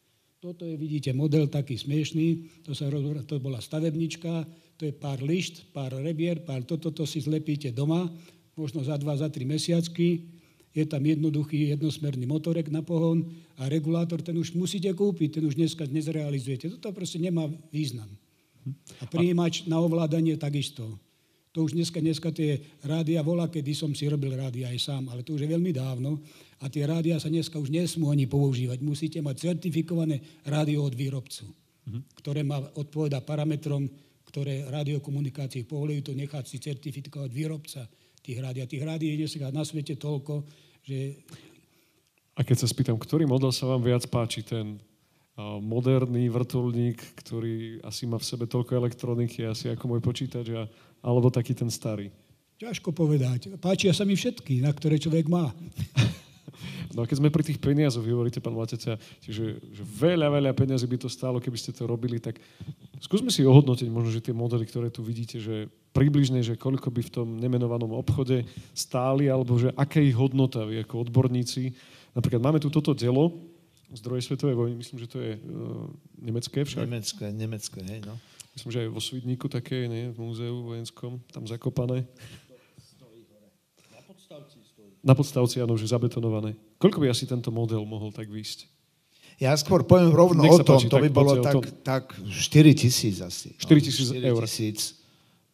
Toto 0.40 0.64
je, 0.64 0.72
vidíte, 0.78 1.12
model 1.12 1.52
taký 1.52 1.76
smiešný, 1.76 2.48
to, 2.64 2.72
sa, 2.72 2.88
to 3.28 3.36
bola 3.36 3.60
stavebnička, 3.60 4.48
to 4.80 4.88
je 4.88 4.94
pár 4.96 5.20
lišt, 5.20 5.68
pár 5.76 5.92
rebier, 6.00 6.40
pár 6.40 6.64
toto 6.64 6.88
to 6.88 7.04
si 7.04 7.20
zlepíte 7.20 7.68
doma, 7.76 8.08
možno 8.56 8.80
za 8.80 8.96
dva, 8.96 9.20
za 9.20 9.28
tri 9.28 9.44
mesiacky, 9.44 10.39
je 10.70 10.84
tam 10.86 11.02
jednoduchý 11.02 11.74
jednosmerný 11.74 12.30
motorek 12.30 12.70
na 12.70 12.82
pohon 12.82 13.26
a 13.58 13.66
regulátor, 13.66 14.22
ten 14.22 14.38
už 14.38 14.54
musíte 14.54 14.90
kúpiť, 14.94 15.40
ten 15.40 15.44
už 15.46 15.58
dneska 15.58 15.86
nezrealizujete. 15.90 16.70
Toto 16.78 16.94
proste 16.94 17.18
nemá 17.18 17.50
význam. 17.74 18.06
A 19.02 19.04
prijímač 19.08 19.66
na 19.66 19.82
ovládanie 19.82 20.38
takisto. 20.38 20.86
To 21.50 21.66
už 21.66 21.74
dneska, 21.74 21.98
dneska 21.98 22.30
tie 22.30 22.62
rádia 22.86 23.26
volá, 23.26 23.50
kedy 23.50 23.74
som 23.74 23.90
si 23.90 24.06
robil 24.06 24.38
rádia 24.38 24.70
aj 24.70 24.78
sám, 24.78 25.10
ale 25.10 25.26
to 25.26 25.34
už 25.34 25.42
je 25.42 25.50
veľmi 25.50 25.74
dávno 25.74 26.22
a 26.62 26.70
tie 26.70 26.86
rádia 26.86 27.18
sa 27.18 27.26
dneska 27.26 27.58
už 27.58 27.74
nesmú 27.74 28.14
ani 28.14 28.30
používať. 28.30 28.78
Musíte 28.78 29.18
mať 29.18 29.50
certifikované 29.50 30.22
rádio 30.46 30.86
od 30.86 30.94
výrobcu, 30.94 31.50
ktoré 32.14 32.46
má 32.46 32.62
odpoveda 32.78 33.18
parametrom, 33.26 33.90
ktoré 34.30 34.62
radiokomunikácie 34.70 35.66
povolujú, 35.66 36.06
to 36.06 36.14
nechať 36.14 36.44
si 36.46 36.62
certifikovať 36.62 37.30
výrobca 37.34 37.82
tých 38.22 38.38
rádií. 38.40 38.62
A 38.64 38.70
tých 38.70 38.84
rádií 38.84 39.16
je 39.16 39.20
dneska 39.24 39.52
na 39.52 39.64
svete 39.64 39.96
toľko, 39.96 40.44
že... 40.84 41.20
A 42.36 42.46
keď 42.46 42.64
sa 42.64 42.68
spýtam, 42.70 42.96
ktorý 42.96 43.28
model 43.28 43.52
sa 43.52 43.68
vám 43.68 43.84
viac 43.84 44.06
páči, 44.08 44.40
ten 44.40 44.80
moderný 45.60 46.28
vrtulník, 46.28 47.00
ktorý 47.24 47.80
asi 47.80 48.04
má 48.04 48.20
v 48.20 48.28
sebe 48.28 48.44
toľko 48.44 48.76
elektroniky, 48.76 49.48
asi 49.48 49.72
ako 49.72 49.96
môj 49.96 50.00
počítač, 50.04 50.52
a, 50.52 50.68
alebo 51.00 51.32
taký 51.32 51.56
ten 51.56 51.72
starý? 51.72 52.12
Ťažko 52.60 52.92
povedať. 52.92 53.56
Páčia 53.56 53.96
sa 53.96 54.04
mi 54.04 54.12
všetky, 54.12 54.60
na 54.60 54.68
ktoré 54.68 55.00
človek 55.00 55.32
má. 55.32 55.48
No 56.92 57.02
a 57.02 57.08
keď 57.08 57.22
sme 57.22 57.32
pri 57.32 57.44
tých 57.46 57.62
peniazoch, 57.62 58.02
vy 58.02 58.12
hovoríte, 58.12 58.42
pán 58.42 58.56
Mateca, 58.56 58.98
že, 59.22 59.58
že 59.60 59.82
veľa, 59.82 60.28
veľa 60.28 60.50
peniazy 60.56 60.86
by 60.90 60.96
to 61.00 61.08
stálo, 61.08 61.38
keby 61.38 61.58
ste 61.58 61.70
to 61.70 61.86
robili, 61.86 62.18
tak 62.18 62.38
skúsme 62.98 63.30
si 63.30 63.46
ohodnotiť 63.46 63.88
možno, 63.88 64.10
že 64.10 64.24
tie 64.24 64.34
modely, 64.34 64.66
ktoré 64.66 64.88
tu 64.90 65.00
vidíte, 65.00 65.38
že 65.38 65.70
približne, 65.90 66.42
že 66.42 66.58
koľko 66.58 66.90
by 66.90 67.02
v 67.02 67.14
tom 67.14 67.28
nemenovanom 67.38 67.94
obchode 67.94 68.46
stáli, 68.74 69.26
alebo 69.26 69.58
že 69.58 69.74
aké 69.74 70.02
ich 70.02 70.14
hodnota 70.14 70.62
vy 70.66 70.82
ako 70.82 71.08
odborníci. 71.08 71.74
Napríklad 72.14 72.42
máme 72.42 72.58
tu 72.62 72.70
toto 72.70 72.94
dielo 72.94 73.34
z 73.90 74.00
druhej 74.02 74.22
svetovej 74.22 74.54
vojny, 74.54 74.74
myslím, 74.78 74.98
že 75.02 75.10
to 75.10 75.18
je 75.18 75.34
uh, 75.34 75.90
nemecké 76.22 76.62
však. 76.62 76.86
Nemecké, 76.86 77.26
nemecké, 77.34 77.80
hej, 77.82 78.00
no. 78.06 78.14
Myslím, 78.54 78.70
že 78.70 78.80
aj 78.86 78.90
vo 78.90 79.02
Svidníku 79.02 79.46
také, 79.46 79.86
nie, 79.86 80.10
v 80.10 80.18
múzeu 80.18 80.62
vojenskom, 80.62 81.22
tam 81.30 81.46
zakopané. 81.46 82.06
Na 85.00 85.16
podstavci, 85.16 85.64
áno, 85.64 85.80
že 85.80 85.88
zabetonované. 85.88 86.52
Koľko 86.76 87.00
by 87.00 87.06
asi 87.08 87.24
tento 87.24 87.48
model 87.48 87.84
mohol 87.88 88.12
tak 88.12 88.28
výjsť? 88.28 88.68
Ja 89.40 89.56
skôr 89.56 89.88
poviem 89.88 90.12
rovno 90.12 90.44
o 90.44 90.60
tom, 90.60 90.76
páči, 90.76 90.92
to 90.92 91.00
by 91.00 91.08
bolo 91.08 91.40
tak, 91.40 91.64
tak 91.80 92.04
4 92.28 92.76
tisíc 92.76 93.24
asi. 93.24 93.56
4 93.56 93.64
no, 93.64 93.80
tisíc 93.80 94.08
no, 94.12 94.20
eur. 94.20 94.42
tisíc 94.44 94.78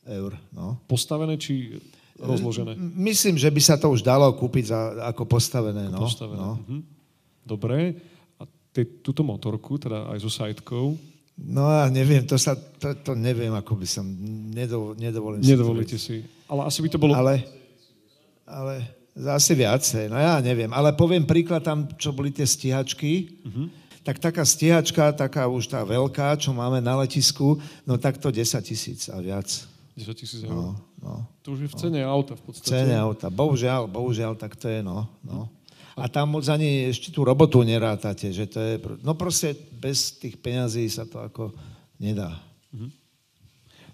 eur, 0.03 0.35
no. 0.51 0.75
Postavené 0.91 1.39
či 1.39 1.79
rozložené? 2.19 2.75
Myslím, 2.99 3.39
že 3.39 3.47
by 3.47 3.63
sa 3.63 3.79
to 3.79 3.95
už 3.95 4.03
dalo 4.03 4.27
kúpiť 4.35 4.65
za, 4.67 4.81
ako 5.15 5.31
postavené. 5.31 5.87
No. 5.87 6.03
Postavené. 6.03 6.43
No. 6.43 6.59
Mhm. 6.67 6.79
Dobre. 7.47 7.95
A 8.43 8.51
te, 8.75 8.83
túto 9.07 9.23
motorku, 9.23 9.79
teda 9.79 10.11
aj 10.11 10.19
so 10.19 10.31
sajtkou, 10.35 10.99
No 11.37 11.69
a 11.69 11.93
neviem, 11.93 12.25
to 12.25 12.41
sa, 12.41 12.57
to, 12.57 12.97
to 12.97 13.13
neviem, 13.13 13.53
ako 13.53 13.77
by 13.77 13.85
som, 13.85 14.09
nedov, 14.57 14.97
nedovolím 14.97 15.45
Nedovolíte 15.45 16.01
si. 16.01 16.25
Ale 16.49 16.65
asi 16.65 16.81
by 16.81 16.89
to 16.89 16.97
bolo... 16.97 17.13
Ale, 17.13 17.45
ale 18.49 18.89
zase 19.17 19.57
viacej, 19.57 20.13
no 20.13 20.21
ja 20.21 20.37
neviem. 20.45 20.69
Ale 20.77 20.93
poviem 20.93 21.25
príklad 21.25 21.65
tam, 21.65 21.89
čo 21.97 22.13
boli 22.13 22.29
tie 22.29 22.45
stíhačky. 22.45 23.41
Uh-huh. 23.43 23.67
Tak 24.05 24.21
taká 24.21 24.45
stíhačka, 24.45 25.17
taká 25.17 25.49
už 25.49 25.73
tá 25.73 25.83
veľká, 25.83 26.37
čo 26.37 26.53
máme 26.53 26.79
na 26.85 27.01
letisku, 27.01 27.59
no 27.89 27.97
tak 27.97 28.21
to 28.21 28.29
10 28.29 28.61
tisíc 28.63 29.09
a 29.11 29.19
viac. 29.19 29.49
10 29.99 30.13
tisíc 30.15 30.45
eur. 30.45 30.53
No, 30.53 30.79
no. 31.01 31.25
To 31.43 31.57
už 31.57 31.67
je 31.67 31.69
v 31.73 31.77
cene 31.81 32.01
no. 32.05 32.13
auta 32.13 32.37
v 32.37 32.43
podstate. 32.45 32.69
V 32.69 32.73
cene 32.77 32.95
auta. 32.95 33.27
Bohužiaľ, 33.33 33.89
bohužiaľ, 33.91 34.37
tak 34.37 34.55
to 34.55 34.69
je, 34.69 34.85
no. 34.85 35.09
no. 35.25 35.49
A 35.97 36.13
tam 36.13 36.37
moc 36.37 36.45
ani 36.53 36.93
ešte 36.93 37.09
tú 37.09 37.25
robotu 37.25 37.65
nerátate, 37.65 38.29
že 38.29 38.45
to 38.47 38.61
je... 38.61 38.75
No 39.01 39.17
proste 39.17 39.57
bez 39.81 40.13
tých 40.21 40.37
peňazí 40.37 40.87
sa 40.93 41.09
to 41.09 41.25
ako 41.25 41.57
nedá. 41.97 42.37
Uh-huh 42.71 42.93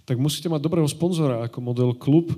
tak 0.02 0.18
musíte 0.18 0.50
mať 0.50 0.60
dobrého 0.62 0.88
sponzora 0.90 1.46
ako 1.46 1.58
model 1.62 1.90
klub. 1.94 2.34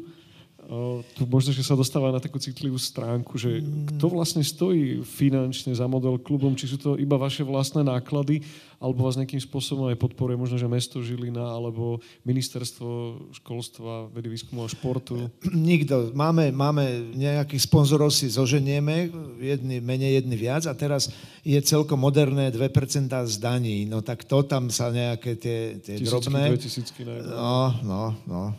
Tu 1.14 1.22
možno, 1.28 1.52
že 1.52 1.60
sa 1.60 1.76
dostáva 1.76 2.08
na 2.08 2.20
takú 2.20 2.40
citlivú 2.40 2.80
stránku, 2.80 3.36
že 3.36 3.60
kto 3.60 4.06
vlastne 4.08 4.40
stojí 4.40 5.04
finančne 5.04 5.76
za 5.76 5.84
model 5.84 6.16
klubom, 6.16 6.56
či 6.56 6.72
sú 6.72 6.80
to 6.80 6.96
iba 6.96 7.20
vaše 7.20 7.44
vlastné 7.44 7.84
náklady, 7.84 8.40
alebo 8.84 9.08
vás 9.08 9.16
nejakým 9.16 9.40
spôsobom 9.40 9.88
aj 9.88 9.96
podporuje 9.96 10.36
možno, 10.36 10.60
že 10.60 10.68
mesto 10.68 11.00
Žilina 11.00 11.40
alebo 11.40 12.04
ministerstvo 12.28 13.16
školstva, 13.32 14.12
vedy, 14.12 14.28
výskumu 14.28 14.60
a 14.60 14.68
športu? 14.68 15.32
Nikto. 15.48 16.12
Máme, 16.12 16.52
máme 16.52 17.16
nejakých 17.16 17.64
sponzorov 17.64 18.12
si 18.12 18.28
zoženieme, 18.28 19.08
jedni 19.40 19.80
menej, 19.80 20.20
jedni 20.20 20.36
viac 20.36 20.68
a 20.68 20.76
teraz 20.76 21.08
je 21.40 21.56
celkom 21.64 21.96
moderné 21.96 22.52
2% 22.52 23.08
z 23.08 23.36
daní. 23.40 23.88
No 23.88 24.04
tak 24.04 24.28
to 24.28 24.44
tam 24.44 24.68
sa 24.68 24.92
nejaké 24.92 25.40
tie, 25.40 25.80
tie 25.80 25.96
tisícky, 25.96 26.08
drobné... 26.12 26.42
tisícky, 26.60 27.00
no, 27.08 27.72
no, 27.80 28.02
no. 28.28 28.52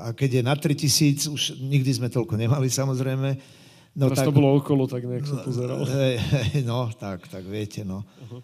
A, 0.00 0.16
keď 0.16 0.40
je 0.40 0.42
na 0.48 0.56
3000, 0.56 1.28
už 1.28 1.60
nikdy 1.60 1.92
sme 1.92 2.08
toľko 2.08 2.40
nemali 2.40 2.72
samozrejme, 2.72 3.60
No, 3.98 4.06
Teraz 4.14 4.22
tak, 4.22 4.30
to 4.30 4.38
bolo 4.38 4.54
okolo, 4.54 4.86
tak 4.86 5.02
nejak 5.10 5.26
som 5.26 5.42
pozeral. 5.42 5.82
Hej, 5.82 6.22
hej, 6.22 6.62
no, 6.62 6.86
tak, 6.94 7.26
tak 7.26 7.42
viete, 7.42 7.82
no. 7.82 8.06
Uh-huh. 8.06 8.38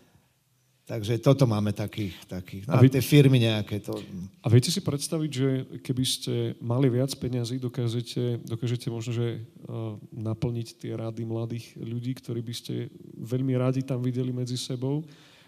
Takže 0.84 1.16
toto 1.16 1.48
máme 1.48 1.72
takých, 1.72 2.12
takých 2.28 2.68
no, 2.68 2.76
a, 2.76 2.84
vy, 2.84 2.92
tie 2.92 3.00
firmy 3.00 3.40
nejaké. 3.40 3.80
To... 3.88 3.96
A 4.44 4.52
viete 4.52 4.68
si 4.68 4.84
predstaviť, 4.84 5.30
že 5.32 5.48
keby 5.80 6.04
ste 6.04 6.32
mali 6.60 6.92
viac 6.92 7.08
peňazí, 7.16 7.56
dokážete, 7.56 8.44
dokážete 8.44 8.92
možno, 8.92 9.16
že 9.16 9.40
uh, 9.40 9.96
naplniť 10.12 10.76
tie 10.76 10.92
rády 10.92 11.24
mladých 11.24 11.72
ľudí, 11.80 12.12
ktorí 12.20 12.44
by 12.44 12.52
ste 12.52 12.92
veľmi 13.16 13.56
radi 13.56 13.80
tam 13.80 14.04
videli 14.04 14.28
medzi 14.28 14.60
sebou, 14.60 15.00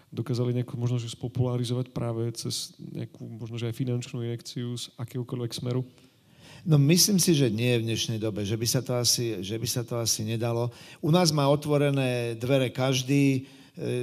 dokázali 0.09 0.57
nejako 0.57 0.73
možno, 0.73 0.97
že 0.97 1.13
spopularizovať 1.13 1.93
práve 1.93 2.33
cez 2.33 2.73
nejakú 2.81 3.21
možno, 3.29 3.61
že 3.61 3.69
aj 3.69 3.77
finančnú 3.77 4.25
injekciu 4.25 4.73
z 4.73 4.89
akéhokoľvek 4.97 5.53
smeru? 5.53 5.85
No 6.65 6.81
myslím 6.81 7.21
si, 7.21 7.37
že 7.37 7.53
nie 7.53 7.77
v 7.77 7.93
dnešnej 7.93 8.17
dobe, 8.17 8.41
že 8.41 8.57
by 8.57 8.65
sa 8.65 8.81
to 8.81 8.97
asi, 8.97 9.37
že 9.45 9.53
by 9.61 9.67
sa 9.69 9.85
to 9.85 10.01
asi 10.01 10.25
nedalo. 10.25 10.73
U 10.97 11.13
nás 11.13 11.29
má 11.29 11.45
otvorené 11.45 12.33
dvere 12.33 12.73
každý, 12.73 13.45
E, 13.45 13.56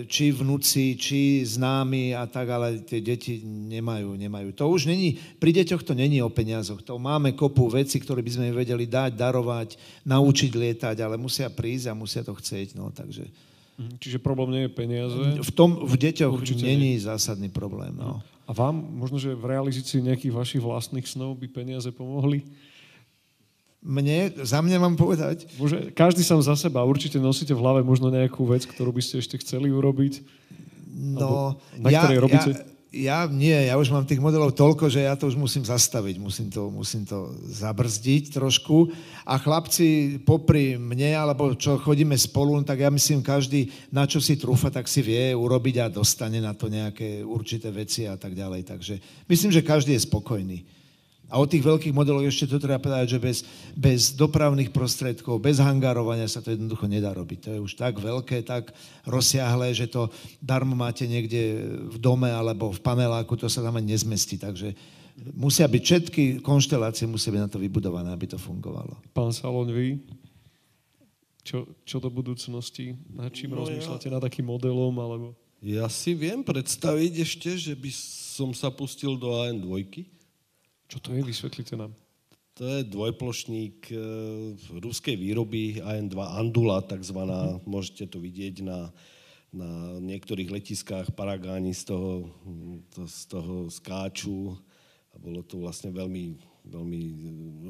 či 0.06 0.30
vnúci, 0.30 0.94
či 0.94 1.42
známi 1.42 2.14
a 2.14 2.30
tak, 2.30 2.46
ale 2.46 2.78
tie 2.86 3.02
deti 3.02 3.42
nemajú, 3.42 4.14
nemajú. 4.14 4.54
To 4.54 4.70
už 4.70 4.86
není, 4.86 5.18
pri 5.42 5.50
deťoch 5.50 5.82
to 5.82 5.98
není 5.98 6.22
o 6.22 6.30
peniazoch. 6.30 6.78
To 6.86 6.94
máme 6.94 7.34
kopu 7.34 7.66
veci, 7.66 7.98
ktoré 7.98 8.22
by 8.22 8.30
sme 8.30 8.54
vedeli 8.54 8.86
dať, 8.86 9.18
darovať, 9.18 9.74
naučiť 10.06 10.50
lietať, 10.54 10.96
ale 11.02 11.18
musia 11.18 11.50
prísť 11.50 11.90
a 11.90 11.98
musia 11.98 12.22
to 12.22 12.38
chcieť. 12.38 12.78
No, 12.78 12.94
takže... 12.94 13.26
Mhm, 13.74 13.98
čiže 13.98 14.22
problém 14.22 14.54
nie 14.54 14.64
je 14.70 14.72
peniaze? 14.78 15.18
V, 15.42 15.50
tom, 15.50 15.82
v 15.82 15.94
deťoch 15.98 16.38
Určite 16.38 16.62
není 16.62 16.94
nie. 16.94 17.02
zásadný 17.02 17.50
problém. 17.50 17.98
No. 17.98 18.22
A 18.46 18.54
vám 18.54 18.78
možno, 18.78 19.18
že 19.18 19.34
v 19.34 19.58
realizácii 19.58 20.06
nejakých 20.06 20.36
vašich 20.38 20.62
vlastných 20.62 21.08
snov 21.10 21.34
by 21.34 21.50
peniaze 21.50 21.90
pomohli? 21.90 22.46
Mne, 23.84 24.32
za 24.40 24.64
mňa 24.64 24.80
mám 24.80 24.96
povedať? 24.96 25.44
Bože, 25.60 25.92
každý 25.92 26.24
sám 26.24 26.40
za 26.40 26.56
seba. 26.56 26.88
Určite 26.88 27.20
nosíte 27.20 27.52
v 27.52 27.60
hlave 27.60 27.84
možno 27.84 28.08
nejakú 28.08 28.40
vec, 28.48 28.64
ktorú 28.64 28.96
by 28.96 29.04
ste 29.04 29.20
ešte 29.20 29.36
chceli 29.44 29.68
urobiť. 29.68 30.24
No, 30.88 31.60
na 31.76 31.92
ja, 31.92 32.00
ktorej 32.00 32.24
robíte? 32.24 32.50
Ja, 32.56 32.64
ja 32.94 33.18
nie, 33.26 33.52
ja 33.52 33.74
už 33.74 33.90
mám 33.90 34.06
tých 34.06 34.22
modelov 34.22 34.54
toľko, 34.54 34.86
že 34.86 35.04
ja 35.04 35.18
to 35.18 35.26
už 35.26 35.34
musím 35.34 35.66
zastaviť, 35.66 36.16
musím 36.22 36.48
to, 36.48 36.70
musím 36.70 37.02
to 37.02 37.34
zabrzdiť 37.50 38.32
trošku. 38.32 38.88
A 39.26 39.36
chlapci 39.36 40.16
popri 40.22 40.78
mne, 40.78 41.18
alebo 41.18 41.52
čo 41.58 41.76
chodíme 41.76 42.14
spolu, 42.14 42.62
tak 42.62 42.86
ja 42.86 42.88
myslím, 42.88 43.20
každý 43.20 43.68
na 43.90 44.06
čo 44.06 44.22
si 44.22 44.38
trúfa, 44.38 44.70
tak 44.70 44.86
si 44.86 45.02
vie 45.02 45.34
urobiť 45.34 45.76
a 45.82 45.92
dostane 45.92 46.38
na 46.38 46.54
to 46.54 46.70
nejaké 46.70 47.20
určité 47.20 47.68
veci 47.74 48.06
a 48.06 48.14
tak 48.14 48.32
ďalej. 48.32 48.62
Takže 48.64 48.94
myslím, 49.28 49.50
že 49.52 49.66
každý 49.66 49.98
je 49.98 50.06
spokojný. 50.06 50.64
A 51.34 51.42
o 51.42 51.50
tých 51.50 51.66
veľkých 51.66 51.90
modeloch 51.90 52.22
ešte 52.22 52.46
to 52.46 52.62
treba 52.62 52.78
povedať, 52.78 53.10
že 53.10 53.18
bez, 53.18 53.38
bez 53.74 54.14
dopravných 54.14 54.70
prostriedkov, 54.70 55.42
bez 55.42 55.58
hangárovania 55.58 56.30
sa 56.30 56.38
to 56.38 56.54
jednoducho 56.54 56.86
nedá 56.86 57.10
robiť. 57.10 57.38
To 57.42 57.48
je 57.50 57.64
už 57.66 57.74
tak 57.74 57.98
veľké, 57.98 58.46
tak 58.46 58.70
rozsiahlé, 59.02 59.74
že 59.74 59.90
to 59.90 60.14
darmo 60.38 60.78
máte 60.78 61.10
niekde 61.10 61.58
v 61.90 61.98
dome 61.98 62.30
alebo 62.30 62.70
v 62.70 62.78
paneláku, 62.78 63.34
to 63.34 63.50
sa 63.50 63.66
tam 63.66 63.74
ani 63.74 63.98
nezmestí. 63.98 64.38
Takže 64.38 64.78
musia 65.34 65.66
byť 65.66 65.82
všetky 65.82 66.22
konštelácie, 66.38 67.10
musia 67.10 67.34
byť 67.34 67.42
na 67.42 67.50
to 67.50 67.58
vybudované, 67.58 68.14
aby 68.14 68.30
to 68.30 68.38
fungovalo. 68.38 68.94
Pán 69.10 69.34
Salon, 69.34 69.74
vy? 69.74 69.98
Čo, 71.42 71.66
čo 71.82 71.98
do 71.98 72.14
budúcnosti? 72.14 72.94
Na 73.10 73.26
čím 73.26 73.58
no 73.58 73.66
rozmýšľate? 73.66 74.06
Ja... 74.06 74.14
Na 74.14 74.20
takým 74.22 74.46
modelom? 74.46 74.94
Alebo... 75.02 75.34
Ja 75.58 75.90
si 75.90 76.14
viem 76.14 76.46
predstaviť 76.46 77.26
ešte, 77.26 77.50
že 77.58 77.74
by 77.74 77.90
som 78.38 78.54
sa 78.54 78.70
pustil 78.70 79.18
do 79.18 79.34
AN2 79.34 80.13
čo 80.94 81.02
to 81.02 81.10
je? 81.10 81.26
Vysvetlite 81.26 81.74
nám. 81.74 81.90
To 82.54 82.62
je 82.62 82.86
dvojplošník 82.86 83.90
e, 83.90 83.98
ruskej 84.78 85.18
výroby 85.18 85.82
AN2 85.82 86.14
Andula, 86.38 86.86
takzvaná. 86.86 87.58
Mm-hmm. 87.58 87.66
Môžete 87.66 88.06
to 88.06 88.22
vidieť 88.22 88.62
na, 88.62 88.94
na 89.50 89.98
niektorých 89.98 90.54
letiskách. 90.54 91.18
Paragáni 91.18 91.74
z 91.74 91.90
toho, 91.90 92.30
to, 92.94 93.10
z 93.10 93.26
toho 93.26 93.66
skáču. 93.74 94.54
A 95.10 95.18
bolo 95.18 95.42
to 95.42 95.58
vlastne 95.58 95.90
veľmi, 95.90 96.38
veľmi 96.70 97.02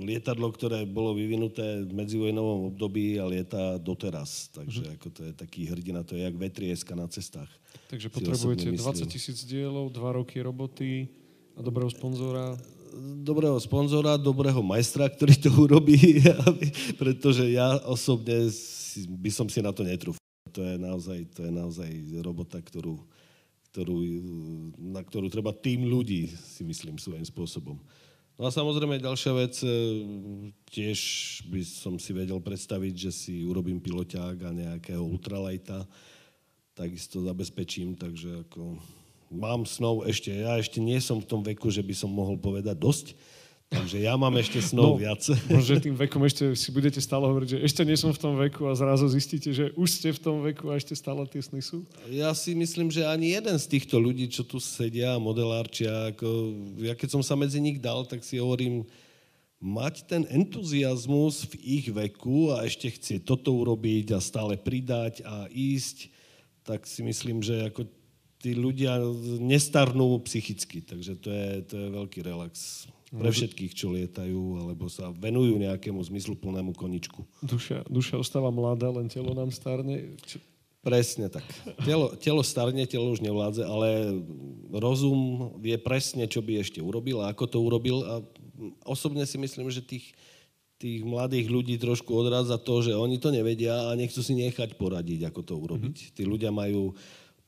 lietadlo, 0.04 0.52
ktoré 0.52 0.84
bolo 0.84 1.16
vyvinuté 1.16 1.80
v 1.80 1.92
medzivojnovom 1.96 2.68
období 2.76 3.16
a 3.16 3.24
lieta 3.24 3.80
doteraz. 3.80 4.52
Takže 4.52 4.84
mm-hmm. 4.84 4.96
ako 5.00 5.08
to 5.08 5.20
je 5.24 5.32
taký 5.32 5.64
hrdina, 5.72 6.04
to 6.04 6.20
je 6.20 6.28
jak 6.28 6.36
vetrieska 6.36 6.92
na 6.92 7.08
cestách. 7.08 7.48
Takže 7.88 8.12
potrebujete 8.12 8.68
20 8.68 9.08
tisíc 9.08 9.48
dielov, 9.48 9.88
2 9.96 9.96
roky 10.12 10.44
roboty 10.44 11.08
a 11.56 11.64
dobrého 11.64 11.88
sponzora 11.88 12.52
dobrého 13.22 13.58
sponzora, 13.58 14.20
dobrého 14.20 14.62
majstra, 14.62 15.10
ktorý 15.10 15.34
to 15.36 15.50
urobí, 15.50 16.22
pretože 17.00 17.50
ja 17.50 17.78
osobne 17.84 18.48
by 19.18 19.30
som 19.30 19.46
si 19.50 19.58
na 19.58 19.74
to 19.74 19.82
netrúfal. 19.82 20.22
To 20.54 20.62
je 20.62 20.78
naozaj, 20.78 21.18
to 21.34 21.40
je 21.42 21.52
naozaj 21.52 21.90
robota, 22.22 22.62
ktorú, 22.62 23.02
ktorú, 23.74 23.96
na 24.78 25.02
ktorú 25.02 25.26
treba 25.26 25.50
tým 25.50 25.90
ľudí, 25.90 26.30
si 26.30 26.62
myslím, 26.62 26.94
svojím 26.96 27.26
spôsobom. 27.26 27.82
No 28.34 28.42
a 28.46 28.50
samozrejme 28.50 28.98
ďalšia 28.98 29.32
vec, 29.34 29.54
e, 29.62 29.70
tiež 30.66 30.98
by 31.54 31.62
som 31.62 31.94
si 32.02 32.10
vedel 32.10 32.42
predstaviť, 32.42 32.94
že 32.94 33.10
si 33.14 33.34
urobím 33.46 33.78
piloťák 33.78 34.36
a 34.42 34.50
nejakého 34.50 35.02
ultralighta, 35.02 35.86
takisto 36.74 37.22
zabezpečím, 37.22 37.94
takže 37.94 38.42
ako 38.46 38.82
mám 39.34 39.66
snov 39.66 40.06
ešte, 40.06 40.30
ja 40.30 40.56
ešte 40.56 40.78
nie 40.78 40.96
som 41.02 41.18
v 41.18 41.28
tom 41.28 41.42
veku, 41.42 41.68
že 41.68 41.82
by 41.82 41.94
som 41.94 42.08
mohol 42.08 42.38
povedať 42.38 42.78
dosť, 42.78 43.06
takže 43.66 44.06
ja 44.06 44.14
mám 44.14 44.30
ešte 44.38 44.62
snov 44.62 44.94
no, 44.94 45.02
viac. 45.02 45.20
Možno 45.50 45.82
tým 45.82 45.98
vekom 45.98 46.22
ešte 46.22 46.54
si 46.54 46.70
budete 46.70 47.02
stále 47.02 47.26
hovoriť, 47.26 47.58
že 47.58 47.58
ešte 47.66 47.82
nie 47.82 47.98
som 47.98 48.14
v 48.14 48.22
tom 48.22 48.38
veku 48.38 48.70
a 48.70 48.78
zrazu 48.78 49.10
zistíte, 49.10 49.50
že 49.50 49.74
už 49.74 49.88
ste 49.90 50.14
v 50.14 50.22
tom 50.22 50.46
veku 50.46 50.70
a 50.70 50.78
ešte 50.78 50.94
stále 50.94 51.26
tie 51.26 51.42
sny 51.42 51.58
sú? 51.58 51.82
Ja 52.06 52.30
si 52.32 52.54
myslím, 52.54 52.94
že 52.94 53.02
ani 53.02 53.34
jeden 53.34 53.58
z 53.58 53.66
týchto 53.66 53.98
ľudí, 53.98 54.30
čo 54.30 54.46
tu 54.46 54.62
sedia 54.62 55.18
modelárčia, 55.18 56.14
ako, 56.14 56.28
ja 56.78 56.94
keď 56.94 57.18
som 57.18 57.22
sa 57.26 57.34
medzi 57.34 57.58
nich 57.58 57.82
dal, 57.82 58.06
tak 58.06 58.22
si 58.22 58.38
hovorím, 58.38 58.86
mať 59.64 60.04
ten 60.04 60.22
entuziasmus 60.28 61.48
v 61.48 61.80
ich 61.80 61.86
veku 61.88 62.52
a 62.52 62.68
ešte 62.68 62.92
chcieť 62.92 63.24
toto 63.24 63.56
urobiť 63.56 64.12
a 64.12 64.20
stále 64.20 64.60
pridať 64.60 65.24
a 65.24 65.48
ísť, 65.48 66.12
tak 66.68 66.84
si 66.84 67.00
myslím, 67.00 67.40
že 67.40 67.72
ako 67.72 67.88
tí 68.44 68.52
ľudia 68.52 69.00
nestarnú 69.40 70.20
psychicky, 70.28 70.84
takže 70.84 71.16
to 71.16 71.32
je, 71.32 71.48
to 71.64 71.74
je 71.80 71.88
veľký 71.96 72.20
relax 72.20 72.84
pre 73.08 73.32
všetkých, 73.32 73.72
čo 73.72 73.88
lietajú 73.96 74.60
alebo 74.60 74.84
sa 74.92 75.08
venujú 75.16 75.56
nejakému 75.56 75.96
zmysluplnému 76.04 76.76
koničku. 76.76 77.24
Duša, 77.40 77.88
duša 77.88 78.20
ostáva 78.20 78.52
mladá, 78.52 78.92
len 78.92 79.08
telo 79.08 79.32
nám 79.32 79.48
starne. 79.48 80.12
Čo... 80.28 80.44
Presne 80.84 81.32
tak. 81.32 81.46
Telo, 81.80 82.12
telo 82.20 82.44
starne, 82.44 82.84
telo 82.84 83.08
už 83.08 83.24
nevládze, 83.24 83.64
ale 83.64 84.20
rozum 84.68 85.48
vie 85.56 85.80
presne, 85.80 86.28
čo 86.28 86.44
by 86.44 86.60
ešte 86.60 86.84
urobil 86.84 87.24
a 87.24 87.32
ako 87.32 87.44
to 87.48 87.58
urobil. 87.64 88.04
A 88.04 88.20
osobne 88.84 89.24
si 89.24 89.40
myslím, 89.40 89.72
že 89.72 89.80
tých, 89.80 90.12
tých 90.76 91.00
mladých 91.00 91.48
ľudí 91.48 91.80
trošku 91.80 92.12
odrádza 92.12 92.60
to, 92.60 92.84
že 92.84 92.92
oni 92.92 93.16
to 93.16 93.32
nevedia 93.32 93.72
a 93.88 93.96
nechcú 93.96 94.20
si 94.20 94.36
nechať 94.36 94.76
poradiť, 94.76 95.32
ako 95.32 95.40
to 95.40 95.54
urobiť. 95.56 95.96
Mm-hmm. 95.96 96.14
Tí 96.20 96.22
ľudia 96.28 96.52
majú 96.52 96.92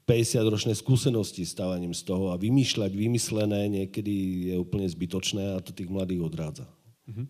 50-ročné 0.06 0.78
skúsenosti 0.78 1.42
stávaním 1.42 1.90
z 1.90 2.06
toho 2.06 2.30
a 2.30 2.38
vymýšľať 2.38 2.94
vymyslené 2.94 3.66
niekedy 3.66 4.14
je 4.54 4.56
úplne 4.56 4.86
zbytočné 4.86 5.58
a 5.58 5.62
to 5.62 5.74
tých 5.74 5.90
mladých 5.90 6.22
odrádza. 6.22 6.66
Uh-huh. 7.10 7.26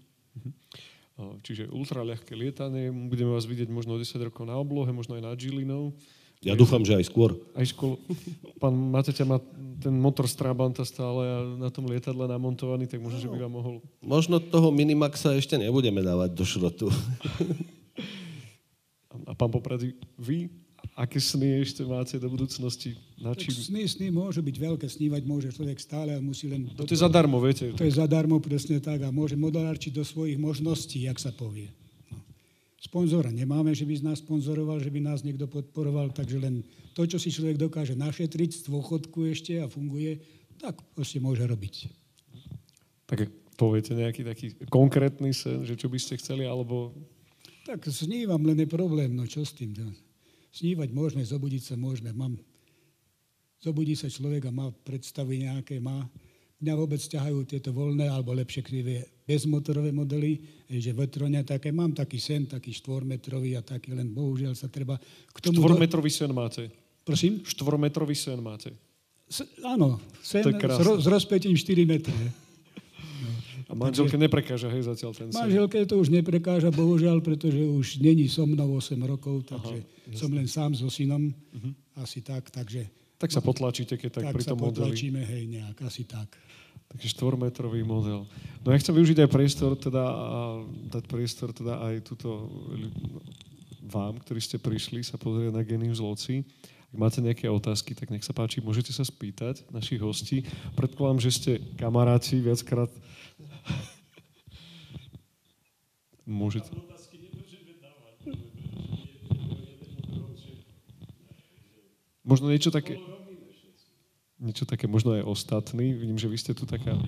Čiže 1.40 1.72
ultraľahké 1.72 2.36
lietanie, 2.36 2.92
budeme 2.92 3.32
vás 3.32 3.48
vidieť 3.48 3.72
možno 3.72 3.96
o 3.96 4.00
10 4.00 4.28
rokov 4.28 4.44
na 4.44 4.60
oblohe, 4.60 4.92
možno 4.92 5.16
aj 5.16 5.24
nad 5.24 5.40
Žilinou. 5.40 5.96
Ja 6.44 6.52
dúfam, 6.52 6.84
že 6.84 7.00
aj 7.00 7.08
skôr. 7.08 7.32
Aj 7.56 7.64
skôr. 7.64 7.96
Pán 8.60 8.76
Mateťa 8.76 9.24
má 9.24 9.40
ten 9.80 9.96
motor 9.96 10.28
z 10.28 10.36
Trabanta 10.36 10.84
stále 10.84 11.56
na 11.56 11.72
tom 11.72 11.88
lietadle 11.88 12.28
namontovaný, 12.28 12.84
tak 12.84 13.00
možno, 13.00 13.24
že 13.24 13.32
by 13.32 13.48
vám 13.48 13.54
mohol... 13.56 13.74
Možno 14.04 14.36
toho 14.36 14.68
Minimaxa 14.68 15.32
ešte 15.32 15.56
nebudeme 15.56 16.04
dávať 16.04 16.36
do 16.36 16.44
šrotu. 16.44 16.92
A 19.24 19.32
pán 19.32 19.48
Poprady, 19.48 19.96
vy 20.20 20.52
aké 20.96 21.20
sny 21.20 21.60
ešte 21.60 21.84
máte 21.84 22.16
do 22.16 22.32
budúcnosti? 22.32 22.96
Na 23.20 23.36
čím? 23.36 23.52
Sny, 23.52 23.84
sny 23.84 24.08
môžu 24.08 24.40
byť 24.40 24.56
veľké, 24.56 24.86
snívať 24.88 25.22
môže 25.28 25.52
človek 25.52 25.76
stále, 25.76 26.16
ale 26.16 26.24
musí 26.24 26.48
len... 26.48 26.72
To, 26.72 26.88
to 26.88 26.96
je 26.96 27.04
zadarmo, 27.04 27.36
viete? 27.36 27.68
To 27.76 27.84
je 27.84 27.92
zadarmo, 27.92 28.40
presne 28.40 28.80
tak, 28.80 29.04
a 29.04 29.12
môže 29.12 29.36
modelárčiť 29.36 29.92
do 29.92 30.02
svojich 30.08 30.40
možností, 30.40 31.04
jak 31.04 31.20
sa 31.20 31.36
povie. 31.36 31.68
No. 32.08 32.16
Sponzora 32.80 33.28
nemáme, 33.28 33.76
že 33.76 33.84
by 33.84 34.08
nás 34.08 34.24
sponzoroval, 34.24 34.80
že 34.80 34.88
by 34.88 35.04
nás 35.04 35.20
niekto 35.20 35.44
podporoval, 35.44 36.16
takže 36.16 36.40
len 36.40 36.64
to, 36.96 37.04
čo 37.04 37.20
si 37.20 37.28
človek 37.28 37.60
dokáže 37.60 37.92
našetriť 37.92 38.64
z 38.64 38.72
dôchodku 38.72 39.28
ešte 39.28 39.60
a 39.60 39.68
funguje, 39.68 40.24
tak 40.56 40.80
proste 40.96 41.20
môže 41.20 41.44
robiť. 41.44 41.92
Tak 43.04 43.28
poviete 43.60 43.92
nejaký 43.92 44.24
taký 44.24 44.46
konkrétny 44.72 45.36
sen, 45.36 45.68
že 45.68 45.76
čo 45.76 45.92
by 45.92 46.00
ste 46.00 46.16
chceli, 46.16 46.48
alebo... 46.48 46.96
Tak 47.68 47.84
snívam, 47.92 48.40
len 48.48 48.64
je 48.64 48.68
problém, 48.70 49.12
no 49.12 49.28
čo 49.28 49.44
s 49.44 49.52
tým? 49.52 49.76
Snívať 50.56 50.88
môžeme, 50.88 51.20
zobudiť 51.20 51.62
sa 51.68 51.74
môžeme. 51.76 52.16
Mám, 52.16 52.40
zobudí 53.60 53.92
sa 53.92 54.08
človek 54.08 54.48
a 54.48 54.56
má 54.56 54.72
predstavy 54.72 55.44
nejaké, 55.44 55.76
má. 55.76 56.08
Mňa 56.56 56.72
vôbec 56.72 56.96
ťahajú 56.96 57.44
tieto 57.44 57.76
voľné, 57.76 58.08
alebo 58.08 58.32
lepšie 58.32 58.64
krivé 58.64 59.04
bezmotorové 59.28 59.92
modely, 59.92 60.40
že 60.72 60.96
vetroňa 60.96 61.44
také. 61.44 61.68
Mám 61.76 61.92
taký 61.92 62.16
sen, 62.16 62.48
taký 62.48 62.72
štvormetrový 62.72 63.60
a 63.60 63.60
taký, 63.60 63.92
len 63.92 64.08
bohužiaľ 64.16 64.56
sa 64.56 64.72
treba 64.72 64.96
k 65.28 65.38
tomu... 65.44 65.60
Štvormetrový 65.60 66.08
sen 66.08 66.32
máte? 66.32 66.72
Prosím? 67.04 67.44
Štvormetrový 67.44 68.16
sen 68.16 68.40
máte? 68.40 68.72
S, 69.28 69.44
áno, 69.60 70.00
sen 70.24 70.40
s, 70.40 70.80
ro, 70.80 70.96
s 70.96 71.04
rozpetím 71.04 71.52
4 71.52 71.84
metre. 71.84 72.45
A 73.66 73.74
manželke 73.74 74.14
neprekáža, 74.14 74.70
hej, 74.70 74.86
zatiaľ 74.86 75.10
ten 75.10 75.28
sen. 75.34 75.42
Manželke 75.42 75.82
to 75.90 75.98
už 75.98 76.14
neprekáža, 76.14 76.70
bohužiaľ, 76.70 77.18
pretože 77.18 77.58
už 77.58 77.98
není 77.98 78.30
so 78.30 78.46
mnou 78.46 78.78
8 78.78 78.94
rokov, 79.02 79.42
takže 79.50 79.82
Aha, 79.82 80.14
som 80.14 80.30
len 80.30 80.46
sám 80.46 80.78
so 80.78 80.86
synom, 80.86 81.34
uh-huh. 81.34 81.74
asi 81.98 82.22
tak, 82.22 82.46
takže... 82.54 82.86
Tak 83.18 83.34
sa 83.34 83.42
potlačíte, 83.42 83.98
keď 83.98 84.10
tak, 84.12 84.24
tak 84.30 84.34
pri 84.38 84.44
tom 84.46 84.58
modeli. 84.60 84.70
Tak 84.70 84.76
sa 84.76 84.82
potlačíme, 84.86 85.20
hej, 85.24 85.42
nejak, 85.50 85.76
asi 85.82 86.06
tak. 86.06 86.30
Takže 86.86 87.18
štvormetrový 87.18 87.82
model. 87.82 88.22
No 88.62 88.70
ja 88.70 88.78
chcem 88.78 88.94
využiť 88.94 89.26
aj 89.26 89.30
priestor, 89.34 89.74
teda, 89.74 90.04
a 90.06 90.62
dať 90.94 91.04
priestor 91.10 91.50
teda 91.50 91.82
aj 91.82 92.06
túto 92.06 92.46
vám, 93.82 94.18
ktorí 94.22 94.38
ste 94.38 94.62
prišli 94.62 95.02
sa 95.02 95.18
pozrieť 95.18 95.50
na 95.54 95.66
Genius 95.66 95.98
Loci. 95.98 96.46
Ak 96.94 96.96
máte 97.02 97.18
nejaké 97.18 97.50
otázky, 97.50 97.98
tak 97.98 98.14
nech 98.14 98.22
sa 98.22 98.30
páči, 98.30 98.62
môžete 98.62 98.94
sa 98.94 99.02
spýtať 99.02 99.66
našich 99.74 99.98
hostí. 99.98 100.46
Predpokladám, 100.78 101.18
že 101.18 101.30
ste 101.34 101.52
kamaráti, 101.74 102.38
viackrát 102.38 102.90
Môžete. 106.26 106.74
Možno 112.26 112.50
niečo 112.50 112.74
také, 112.74 112.98
niečo 114.42 114.66
také, 114.66 114.90
možno 114.90 115.14
aj 115.14 115.22
ostatný. 115.22 115.94
Vidím, 115.94 116.18
že 116.18 116.26
vy 116.26 116.34
ste 116.34 116.58
tu 116.58 116.66
taká 116.66 116.98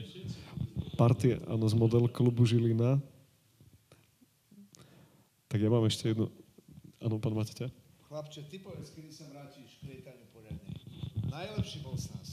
partia, 0.95 1.43
áno, 1.51 1.67
z 1.67 1.75
model 1.75 2.07
klubu 2.07 2.47
Žilina. 2.47 3.03
Tak 5.51 5.59
ja 5.59 5.67
mám 5.67 5.83
ešte 5.91 6.15
jednu. 6.15 6.31
Áno, 7.03 7.19
pán 7.19 7.35
Mateťa. 7.35 7.67
Chlapče, 8.07 8.47
ty 8.47 8.63
povedz, 8.63 8.95
kedy 8.95 9.11
sa 9.11 9.27
vrátiš 9.35 9.83
k 9.83 9.91
lietaniu 9.91 10.31
poriadne. 10.31 10.71
Najlepší 11.27 11.83
bol 11.83 11.99
z 11.99 12.15
nás. 12.15 12.29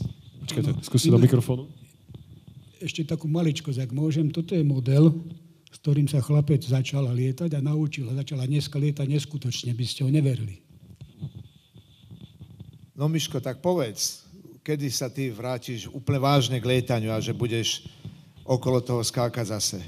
Počkajte, 0.45 0.71
skúsi 0.86 1.09
do 1.09 1.17
mikrofónu 1.17 1.85
ešte 2.82 3.07
takú 3.07 3.30
maličkosť, 3.30 3.88
ak 3.88 3.91
môžem. 3.91 4.32
Toto 4.32 4.55
je 4.55 4.63
model, 4.63 5.11
s 5.71 5.78
ktorým 5.84 6.07
sa 6.07 6.23
chlapec 6.23 6.63
začal 6.63 7.07
lietať 7.11 7.51
a 7.55 7.61
naučil 7.63 8.07
a 8.11 8.17
začala 8.19 8.47
dneska 8.47 8.80
lietať 8.80 9.07
neskutočne, 9.07 9.71
by 9.76 9.86
ste 9.86 10.07
ho 10.07 10.09
neverili. 10.09 10.63
No 12.95 13.11
Miško, 13.11 13.43
tak 13.43 13.59
povedz, 13.59 14.23
kedy 14.63 14.88
sa 14.88 15.11
ty 15.11 15.28
vrátiš 15.28 15.91
úplne 15.91 16.23
vážne 16.23 16.57
k 16.63 16.65
lietaniu 16.65 17.11
a 17.11 17.19
že 17.19 17.36
budeš 17.36 17.84
okolo 18.47 18.80
toho 18.80 19.03
skákať 19.03 19.51
zase? 19.51 19.80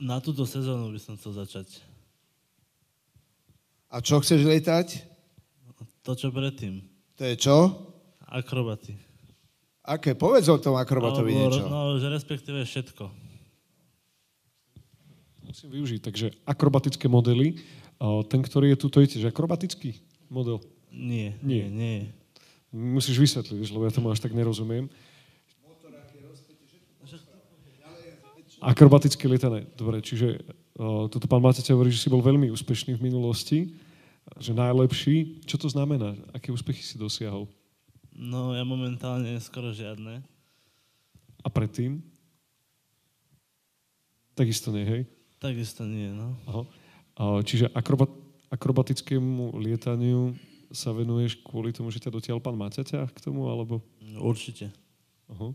Na 0.00 0.18
túto 0.18 0.48
sezónu 0.48 0.90
by 0.90 0.98
som 0.98 1.14
chcel 1.20 1.36
začať. 1.36 1.84
A 3.92 4.00
čo 4.00 4.18
chceš 4.24 4.48
lietať? 4.48 5.04
To, 6.02 6.18
čo 6.18 6.32
predtým. 6.34 6.82
To 7.20 7.22
je 7.22 7.36
čo? 7.38 7.56
Akrobaty. 8.26 9.11
Aké? 9.82 10.14
Povedz 10.14 10.46
o 10.46 10.62
tom 10.62 10.78
akrobatovi 10.78 11.34
Alebo, 11.34 11.42
niečo. 11.42 11.62
No, 11.66 11.98
že 11.98 12.06
respektíve 12.06 12.62
všetko. 12.62 13.10
Musím 15.42 15.68
využiť. 15.74 16.00
Takže 16.00 16.26
akrobatické 16.46 17.10
modely. 17.10 17.58
Ten, 18.30 18.40
ktorý 18.42 18.74
je 18.74 18.78
tu, 18.78 18.86
to 18.90 19.02
je 19.02 19.18
tiež 19.18 19.34
akrobatický 19.34 19.98
model? 20.30 20.62
Nie, 20.94 21.34
nie, 21.42 21.66
nie. 21.66 22.14
Musíš 22.72 23.18
vysvetliť, 23.18 23.74
lebo 23.74 23.84
ja 23.84 23.92
tomu 23.92 24.08
až 24.10 24.22
tak 24.22 24.32
nerozumiem. 24.32 24.86
Akrobatické 28.62 29.26
lietané. 29.26 29.66
Dobre, 29.74 29.98
čiže 29.98 30.38
uh, 30.78 31.10
toto 31.10 31.26
pán 31.26 31.42
Mateťa 31.42 31.74
hovorí, 31.74 31.90
že 31.90 31.98
si 31.98 32.06
bol 32.06 32.22
veľmi 32.22 32.46
úspešný 32.54 32.94
v 32.94 33.02
minulosti, 33.02 33.74
že 34.38 34.54
najlepší. 34.54 35.42
Čo 35.42 35.66
to 35.66 35.68
znamená? 35.68 36.14
Aké 36.30 36.54
úspechy 36.54 36.78
si 36.78 36.94
dosiahol? 36.94 37.50
No, 38.12 38.52
ja 38.52 38.62
momentálne 38.62 39.36
skoro 39.40 39.72
žiadne. 39.72 40.20
A 41.42 41.48
predtým? 41.48 42.04
Takisto 44.36 44.72
nie, 44.72 44.84
hej? 44.84 45.02
Takisto 45.40 45.82
nie, 45.88 46.12
no. 46.12 46.36
Aha. 46.48 46.62
Čiže 47.44 47.68
akrobat, 47.76 48.08
akrobatickému 48.48 49.58
lietaniu 49.60 50.36
sa 50.72 50.92
venuješ 50.92 51.40
kvôli 51.44 51.72
tomu, 51.74 51.92
že 51.92 52.00
ťa 52.00 52.14
dotiaľ 52.14 52.38
pán 52.40 52.56
Maťaťa 52.56 53.10
k 53.12 53.18
tomu, 53.20 53.48
alebo? 53.50 53.84
Určite. 54.16 54.72
Aha. 55.28 55.48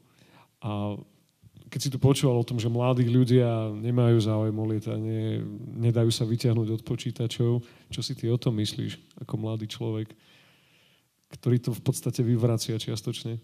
A 0.62 0.72
keď 1.74 1.80
si 1.82 1.90
tu 1.90 1.98
počúval 1.98 2.40
o 2.40 2.48
tom, 2.48 2.62
že 2.62 2.70
mladí 2.70 3.10
ľudia 3.10 3.74
nemajú 3.74 4.18
záujem 4.22 4.56
o 4.56 4.66
lietanie, 4.70 5.42
nedajú 5.78 6.14
sa 6.14 6.24
vyťahnuť 6.24 6.68
od 6.80 6.82
počítačov, 6.86 7.52
čo 7.90 8.02
si 8.06 8.14
ty 8.14 8.30
o 8.30 8.38
tom 8.38 8.56
myslíš 8.62 8.98
ako 9.26 9.34
mladý 9.36 9.66
človek? 9.68 10.14
Ktorý 11.32 11.58
to 11.60 11.72
v 11.76 11.82
podstate 11.84 12.24
vyvracia 12.24 12.80
čiastočne? 12.80 13.40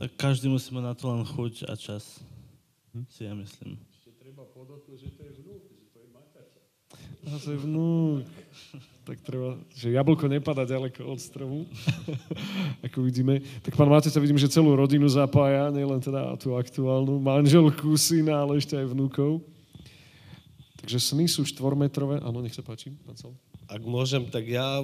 Tak 0.00 0.16
každý 0.16 0.48
musí 0.48 0.72
mať 0.72 0.84
na 0.84 0.94
to 0.96 1.04
len 1.12 1.22
chuť 1.22 1.68
a 1.68 1.74
čas. 1.76 2.24
Hm? 2.96 3.04
Si 3.08 3.22
ja 3.24 3.32
myslím. 3.36 3.76
Ešte 3.92 4.10
treba 4.16 4.42
podotknúť, 4.48 4.98
že 4.98 5.10
to 5.12 5.22
je 5.28 5.32
vnúk, 5.40 5.62
že 5.68 5.86
to 5.92 5.98
je 6.00 6.08
makača. 6.10 6.60
A 7.28 7.36
to 7.38 7.48
je 7.52 7.58
vnúk. 7.60 8.24
tak 9.02 9.18
treba, 9.26 9.58
že 9.74 9.90
jablko 9.90 10.30
nepada 10.30 10.62
ďaleko 10.62 11.02
od 11.10 11.18
stromu, 11.18 11.66
ako 12.86 12.98
vidíme. 13.02 13.42
Tak 13.66 13.74
pán 13.74 13.90
Máte 13.90 14.08
sa 14.08 14.22
vidím, 14.22 14.38
že 14.38 14.50
celú 14.50 14.78
rodinu 14.78 15.10
zapája, 15.10 15.74
nielen 15.74 15.98
teda 15.98 16.38
tú 16.38 16.54
aktuálnu 16.54 17.18
manželku, 17.18 17.98
syna, 17.98 18.46
ale 18.46 18.62
ešte 18.62 18.78
aj 18.78 18.94
vnúkov. 18.94 19.42
Takže 20.82 20.98
sny 20.98 21.30
sú 21.30 21.46
štvormetrové. 21.46 22.22
Áno, 22.22 22.42
nech 22.42 22.54
sa 22.54 22.62
páči, 22.62 22.90
pán 23.06 23.14
Sal. 23.14 23.34
Ak 23.70 23.82
môžem, 23.86 24.26
tak 24.26 24.46
ja 24.50 24.82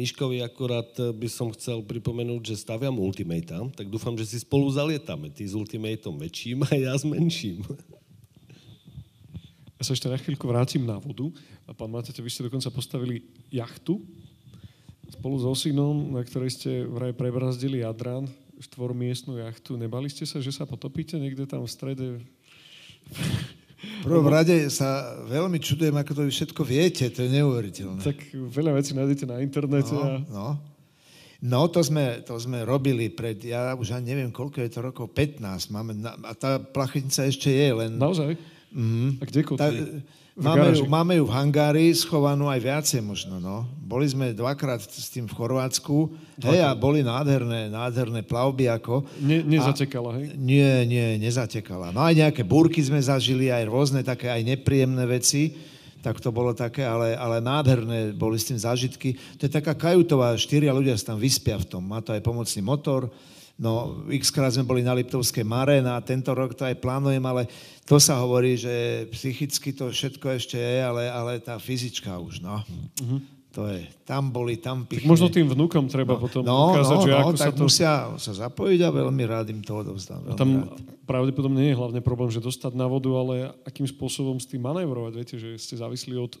Miškovi 0.00 0.40
akurát 0.40 0.88
by 0.96 1.28
som 1.28 1.52
chcel 1.52 1.84
pripomenúť, 1.84 2.54
že 2.54 2.62
staviam 2.64 2.96
Ultimate, 2.96 3.70
tak 3.76 3.92
dúfam, 3.92 4.16
že 4.16 4.24
si 4.24 4.40
spolu 4.40 4.72
zalietame. 4.72 5.28
Ty 5.28 5.44
s 5.44 5.52
Ultimateom 5.52 6.16
väčším 6.16 6.64
a 6.64 6.72
ja 6.72 6.94
s 6.96 7.04
menším. 7.04 7.60
Ja 9.76 9.82
sa 9.84 9.92
ešte 9.96 10.08
na 10.08 10.20
chvíľku 10.20 10.44
vrátim 10.48 10.84
na 10.84 10.96
vodu. 11.00 11.28
A 11.68 11.72
pán 11.72 11.88
Matete, 11.92 12.20
vy 12.20 12.28
ste 12.28 12.44
dokonca 12.44 12.68
postavili 12.72 13.24
jachtu 13.48 14.00
spolu 15.10 15.36
so 15.42 15.52
synom, 15.52 16.14
na 16.14 16.22
ktorej 16.22 16.54
ste 16.54 16.86
vraj 16.86 17.12
prebrazdili 17.12 17.82
Jadran, 17.82 18.30
štvormiestnú 18.62 19.36
jachtu. 19.42 19.74
Nebali 19.74 20.06
ste 20.06 20.24
sa, 20.24 20.38
že 20.38 20.54
sa 20.54 20.64
potopíte 20.64 21.18
niekde 21.18 21.44
tam 21.44 21.66
v 21.66 21.70
strede 21.70 22.06
prvom 24.04 24.28
rade 24.28 24.68
sa 24.72 25.16
veľmi 25.28 25.60
čudujem, 25.60 25.96
ako 25.96 26.12
to 26.16 26.22
vy 26.26 26.32
všetko 26.32 26.62
viete, 26.64 27.04
to 27.12 27.24
je 27.24 27.30
neuveriteľné. 27.40 28.00
Tak 28.00 28.18
veľa 28.32 28.72
vecí 28.76 28.92
nájdete 28.96 29.24
na 29.28 29.40
internete. 29.40 29.94
No, 29.94 30.02
a... 30.04 30.10
no. 30.28 30.46
no 31.42 31.60
to, 31.68 31.80
sme, 31.84 32.24
to 32.24 32.36
sme 32.40 32.64
robili 32.64 33.12
pred, 33.12 33.36
ja 33.42 33.72
už 33.76 33.96
ani 33.96 34.14
neviem, 34.16 34.30
koľko 34.32 34.62
je 34.64 34.70
to 34.70 34.80
rokov, 34.80 35.12
15 35.12 35.74
máme, 35.74 35.92
a 36.04 36.32
tá 36.32 36.58
plachetnica 36.60 37.28
ešte 37.28 37.52
je, 37.52 37.68
len... 37.74 37.96
Naozaj? 37.96 38.59
Mm-hmm. 38.70 39.08
A 39.18 39.22
kde 39.26 39.40
kotví? 39.42 39.58
Ta, 39.58 40.18
Máme 40.40 40.72
ju, 40.72 40.88
máme 40.88 41.14
ju 41.20 41.24
v 41.28 41.34
hangári, 41.36 41.92
schovanú 41.92 42.48
aj 42.48 42.60
viacej 42.64 43.00
možno, 43.04 43.36
no. 43.36 43.68
Boli 43.84 44.08
sme 44.08 44.32
dvakrát 44.32 44.80
s 44.80 45.12
tým 45.12 45.28
v 45.28 45.36
Chorvátsku, 45.36 46.08
dvakrát. 46.40 46.48
hej, 46.48 46.60
a 46.64 46.72
boli 46.72 47.04
nádherné, 47.04 47.68
nádherné 47.68 48.24
plavby, 48.24 48.72
ako. 48.72 49.04
Ne, 49.20 49.44
nezatekala, 49.44 50.16
hej? 50.16 50.32
Nie, 50.40 50.88
nie, 50.88 51.20
nezatekala. 51.20 51.92
No 51.92 52.00
aj 52.00 52.16
nejaké 52.16 52.40
búrky 52.40 52.80
sme 52.80 53.02
zažili, 53.02 53.52
aj 53.52 53.68
rôzne 53.68 54.00
také, 54.00 54.32
aj 54.32 54.40
nepríjemné 54.46 55.04
veci, 55.04 55.60
tak 56.00 56.16
to 56.24 56.32
bolo 56.32 56.56
také, 56.56 56.88
ale, 56.88 57.12
ale 57.12 57.44
nádherné 57.44 58.16
boli 58.16 58.40
s 58.40 58.48
tým 58.48 58.56
zážitky. 58.56 59.20
To 59.36 59.44
je 59.44 59.52
taká 59.52 59.76
kajutová, 59.76 60.32
štyria 60.40 60.72
ľudia 60.72 60.96
sa 60.96 61.12
tam 61.12 61.20
vyspia 61.20 61.60
v 61.60 61.68
tom. 61.68 61.84
Má 61.84 62.00
to 62.00 62.16
aj 62.16 62.24
pomocný 62.24 62.64
motor, 62.64 63.12
No, 63.60 64.00
x 64.08 64.32
krát 64.32 64.56
sme 64.56 64.64
boli 64.64 64.80
na 64.80 64.96
Liptovskej 64.96 65.44
Mare, 65.44 65.84
na 65.84 66.00
tento 66.00 66.32
rok 66.32 66.56
to 66.56 66.64
aj 66.64 66.80
plánujem, 66.80 67.20
ale 67.20 67.44
to 67.84 68.00
sa 68.00 68.16
hovorí, 68.16 68.56
že 68.56 69.04
psychicky 69.12 69.76
to 69.76 69.92
všetko 69.92 70.32
ešte 70.32 70.56
je, 70.56 70.80
ale, 70.80 71.12
ale 71.12 71.36
tá 71.44 71.60
fyzička 71.60 72.16
už, 72.16 72.40
no. 72.40 72.64
Uh-huh. 72.64 73.20
To 73.52 73.68
je, 73.68 73.84
tam 74.08 74.32
boli, 74.32 74.56
tam 74.56 74.88
pichne. 74.88 75.04
Tak 75.04 75.12
možno 75.12 75.28
tým 75.28 75.44
vnúkom 75.44 75.92
treba 75.92 76.16
no, 76.16 76.22
potom 76.22 76.40
no, 76.40 76.72
ukázať, 76.72 76.96
no, 76.96 77.04
že 77.04 77.10
no, 77.12 77.18
ako 77.20 77.32
tak 77.36 77.40
sa 77.42 77.50
to... 77.52 77.60
musia 77.66 77.92
sa 78.16 78.32
zapojiť 78.48 78.80
a 78.80 78.88
veľmi 78.94 79.24
rád 79.28 79.52
im 79.52 79.60
to 79.60 79.74
odovzdám. 79.76 80.22
Tam 80.40 80.64
rád. 80.64 80.80
pravdepodobne 81.04 81.60
nie 81.60 81.74
je 81.74 81.80
hlavne 81.82 82.00
problém, 82.00 82.32
že 82.32 82.40
dostať 82.40 82.72
na 82.72 82.88
vodu, 82.88 83.12
ale 83.12 83.52
akým 83.68 83.84
spôsobom 83.84 84.40
s 84.40 84.48
tým 84.48 84.64
manévrovať. 84.64 85.12
Viete, 85.18 85.36
že 85.36 85.60
ste 85.60 85.76
závislí 85.76 86.16
od 86.16 86.38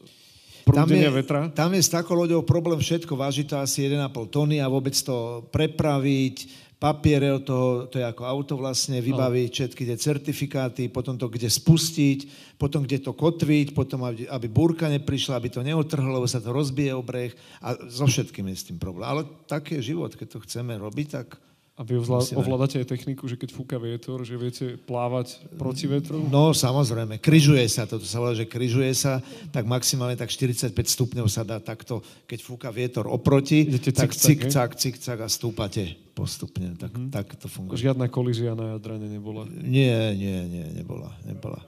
tam 0.70 0.86
je, 0.86 1.08
vetra? 1.10 1.50
Tam 1.50 1.72
je 1.74 1.82
s 1.82 1.90
takou 1.90 2.14
loďou 2.14 2.46
problém 2.46 2.78
všetko. 2.78 3.18
Váži 3.18 3.42
to 3.42 3.58
asi 3.58 3.90
1,5 3.90 4.30
tony 4.30 4.62
a 4.62 4.70
vôbec 4.70 4.94
to 4.94 5.42
prepraviť, 5.50 6.36
papiere 6.80 7.28
od 7.28 7.44
toho, 7.44 7.68
to 7.92 8.00
je 8.00 8.06
ako 8.08 8.24
auto 8.24 8.56
vlastne, 8.56 9.04
vybaviť 9.04 9.50
všetky 9.52 9.82
tie 9.84 9.96
certifikáty, 10.00 10.88
potom 10.88 11.20
to 11.20 11.28
kde 11.28 11.52
spustiť, 11.52 12.18
potom 12.56 12.88
kde 12.88 13.04
to 13.04 13.12
kotviť, 13.12 13.76
potom 13.76 14.08
aby, 14.08 14.24
aby 14.24 14.46
búrka 14.48 14.88
neprišla, 14.88 15.36
aby 15.36 15.52
to 15.52 15.60
neotrhlo, 15.60 16.08
lebo 16.08 16.24
sa 16.24 16.40
to 16.40 16.56
rozbije 16.56 16.96
obreh 16.96 17.36
a 17.60 17.76
so 17.92 18.08
všetkým 18.08 18.48
je 18.48 18.56
s 18.56 18.66
tým 18.72 18.80
problém. 18.80 19.04
Ale 19.04 19.28
tak 19.44 19.76
je 19.76 19.92
život, 19.92 20.08
keď 20.16 20.40
to 20.40 20.42
chceme 20.48 20.72
robiť, 20.80 21.06
tak 21.12 21.36
a 21.80 21.84
vy 21.88 21.96
ovládate 22.36 22.84
aj 22.84 22.92
techniku, 22.92 23.24
že 23.24 23.40
keď 23.40 23.56
fúka 23.56 23.80
vietor, 23.80 24.20
že 24.20 24.36
viete 24.36 24.76
plávať 24.76 25.40
proti 25.56 25.88
vetru? 25.88 26.20
No, 26.28 26.52
samozrejme. 26.52 27.16
Kryžuje 27.16 27.64
sa, 27.72 27.88
toto 27.88 28.04
sa 28.04 28.20
volá, 28.20 28.36
že 28.36 28.44
kryžuje 28.44 28.92
sa, 28.92 29.24
tak 29.48 29.64
maximálne 29.64 30.12
tak 30.12 30.28
45 30.28 30.76
stupňov 30.76 31.24
sa 31.32 31.40
dá 31.40 31.56
takto, 31.56 32.04
keď 32.28 32.38
fúka 32.44 32.68
vietor 32.68 33.08
oproti, 33.08 33.64
Idete 33.64 33.96
tak 33.96 34.12
cik-cak, 34.12 34.76
cik-cak 34.76 35.24
a 35.24 35.28
stúpate 35.32 35.96
postupne. 36.12 36.76
Tak, 36.76 36.92
mm-hmm. 36.92 37.16
tak 37.16 37.32
to 37.40 37.48
funguje. 37.48 37.80
Žiadna 37.80 38.12
kolízia 38.12 38.52
na 38.52 38.76
jadrane 38.76 39.08
nebola? 39.08 39.48
Nie, 39.48 40.12
nie, 40.12 40.36
nie, 40.52 40.66
nebola. 40.76 41.16
nebola. 41.24 41.64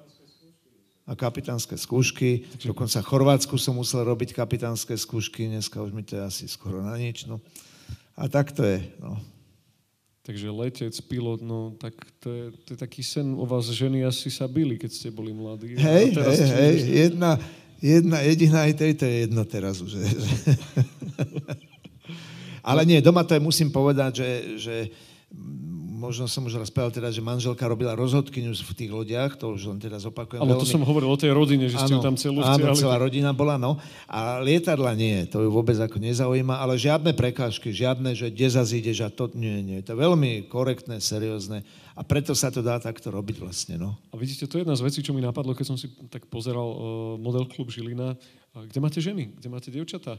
A 1.09 1.17
kapitánske 1.17 1.81
skúšky, 1.81 2.45
Takže... 2.61 2.69
dokonca 2.69 3.01
v 3.01 3.09
Chorvátsku 3.09 3.57
som 3.57 3.81
musel 3.81 4.05
robiť 4.05 4.37
kapitánske 4.37 4.93
skúšky, 4.93 5.49
dneska 5.49 5.81
už 5.81 5.97
mi 5.97 6.05
to 6.05 6.21
je 6.21 6.23
asi 6.23 6.45
skoro 6.53 6.85
na 6.85 7.01
nič. 7.01 7.25
No. 7.25 7.41
A 8.13 8.29
tak 8.29 8.53
to 8.53 8.61
je. 8.61 8.85
No. 9.01 9.17
Takže 10.23 10.55
letec, 10.55 10.95
pilot, 11.11 11.43
no 11.43 11.75
tak 11.75 11.99
to 12.23 12.31
je, 12.31 12.45
to 12.63 12.69
je 12.75 12.79
taký 12.79 13.03
sen 13.03 13.35
o 13.35 13.43
vás. 13.43 13.67
Ženy 13.67 14.07
asi 14.07 14.31
sa 14.31 14.47
byli, 14.47 14.79
keď 14.79 14.91
ste 14.95 15.09
boli 15.11 15.35
mladí. 15.35 15.75
Hej, 15.75 16.15
hej, 16.15 16.39
hej, 16.47 16.77
jedna, 17.11 17.43
jedna 17.83 18.23
jediná 18.23 18.63
aj 18.63 18.73
to 18.79 19.03
je 19.03 19.15
jedno 19.27 19.43
teraz 19.43 19.83
už. 19.83 19.99
Ale 22.63 22.87
nie, 22.87 23.03
doma 23.03 23.27
to 23.27 23.35
je, 23.35 23.43
musím 23.43 23.75
povedať, 23.75 24.23
že, 24.23 24.31
že 24.63 24.77
možno 26.03 26.27
som 26.27 26.43
už 26.43 26.59
rozprával 26.59 26.91
teda, 26.91 27.15
že 27.15 27.23
manželka 27.23 27.63
robila 27.71 27.95
rozhodkyňu 27.95 28.51
v 28.51 28.73
tých 28.75 28.91
lodiach, 28.91 29.39
to 29.39 29.55
už 29.55 29.71
len 29.71 29.79
teraz 29.79 30.03
opakujem. 30.03 30.43
Ale 30.43 30.59
to 30.59 30.67
som 30.67 30.83
hovoril 30.83 31.07
o 31.07 31.15
tej 31.15 31.31
rodine, 31.31 31.71
že 31.71 31.79
ste 31.79 31.95
tam 32.03 32.19
celú 32.19 32.43
Áno, 32.43 32.75
celá 32.75 32.99
rodina 32.99 33.31
bola, 33.31 33.55
no. 33.55 33.79
A 34.11 34.43
lietadla 34.43 34.99
nie, 34.99 35.31
to 35.31 35.47
ju 35.47 35.49
vôbec 35.55 35.79
ako 35.79 36.03
nezaujíma, 36.03 36.59
ale 36.59 36.75
žiadne 36.75 37.15
prekážky, 37.15 37.71
žiadne, 37.71 38.19
že 38.19 38.35
kde 38.35 38.51
zase 38.51 38.83
ideš 38.83 39.07
a 39.07 39.09
to, 39.15 39.31
nie, 39.39 39.63
nie. 39.63 39.79
To 39.87 39.95
je 39.95 39.99
veľmi 40.03 40.51
korektné, 40.51 40.99
seriózne 40.99 41.63
a 41.93 42.01
preto 42.01 42.33
sa 42.33 42.49
to 42.49 42.65
dá 42.65 42.81
takto 42.81 43.13
robiť 43.13 43.37
vlastne, 43.39 43.75
no. 43.77 43.95
A 44.11 44.19
vidíte, 44.19 44.49
to 44.49 44.57
je 44.59 44.65
jedna 44.65 44.75
z 44.75 44.83
vecí, 44.83 45.05
čo 45.05 45.13
mi 45.13 45.21
napadlo, 45.21 45.53
keď 45.53 45.67
som 45.71 45.79
si 45.79 45.93
tak 46.09 46.25
pozeral 46.27 46.65
uh, 46.65 46.79
model 47.21 47.45
klub 47.45 47.69
Žilina. 47.69 48.17
Kde 48.53 48.79
máte 48.81 48.99
ženy? 48.99 49.37
Kde 49.37 49.49
máte 49.53 49.69
dievčatá? 49.69 50.17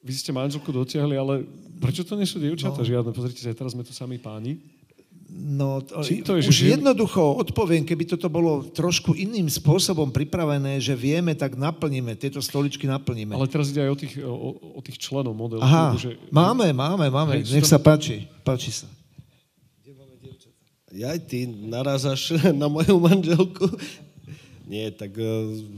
Vy 0.00 0.16
ste 0.16 0.32
manželku 0.32 0.72
dotiahli, 0.72 1.12
ale 1.12 1.44
prečo 1.76 2.00
to 2.08 2.16
nie 2.16 2.24
sú 2.24 2.40
dievčatá 2.40 2.80
no. 2.80 2.88
žiadne? 2.88 3.12
Pozrite 3.12 3.44
sa, 3.44 3.52
teraz 3.52 3.76
sme 3.76 3.84
tu 3.84 3.92
sami 3.92 4.16
páni. 4.16 4.56
No, 5.30 5.78
to, 5.80 6.02
to 6.02 6.32
je, 6.42 6.50
už 6.50 6.56
že... 6.58 6.74
jednoducho 6.74 7.22
odpoviem, 7.38 7.86
keby 7.86 8.02
toto 8.02 8.26
bolo 8.26 8.66
trošku 8.66 9.14
iným 9.14 9.46
spôsobom 9.46 10.10
pripravené, 10.10 10.82
že 10.82 10.98
vieme, 10.98 11.38
tak 11.38 11.54
naplníme, 11.54 12.18
tieto 12.18 12.42
stoličky 12.42 12.90
naplníme. 12.90 13.38
Ale 13.38 13.46
teraz 13.46 13.70
ide 13.70 13.86
aj 13.86 13.90
o 13.94 13.98
tých, 13.98 14.14
o, 14.20 14.48
o 14.74 14.80
tých 14.82 14.98
členov 14.98 15.38
modelu. 15.38 15.62
Aha, 15.62 15.94
že... 15.94 16.18
máme, 16.34 16.74
máme, 16.74 17.06
máme, 17.08 17.32
hej, 17.40 17.56
nech 17.56 17.68
sa 17.68 17.78
páči, 17.78 18.26
páči 18.42 18.74
sa. 18.74 18.88
Ja 20.90 21.14
aj 21.14 21.22
ty 21.30 21.46
narázaš 21.46 22.34
na 22.60 22.66
moju 22.66 22.98
manželku. 22.98 23.70
Nie, 24.70 24.90
tak 24.94 25.14
uh, 25.18 25.26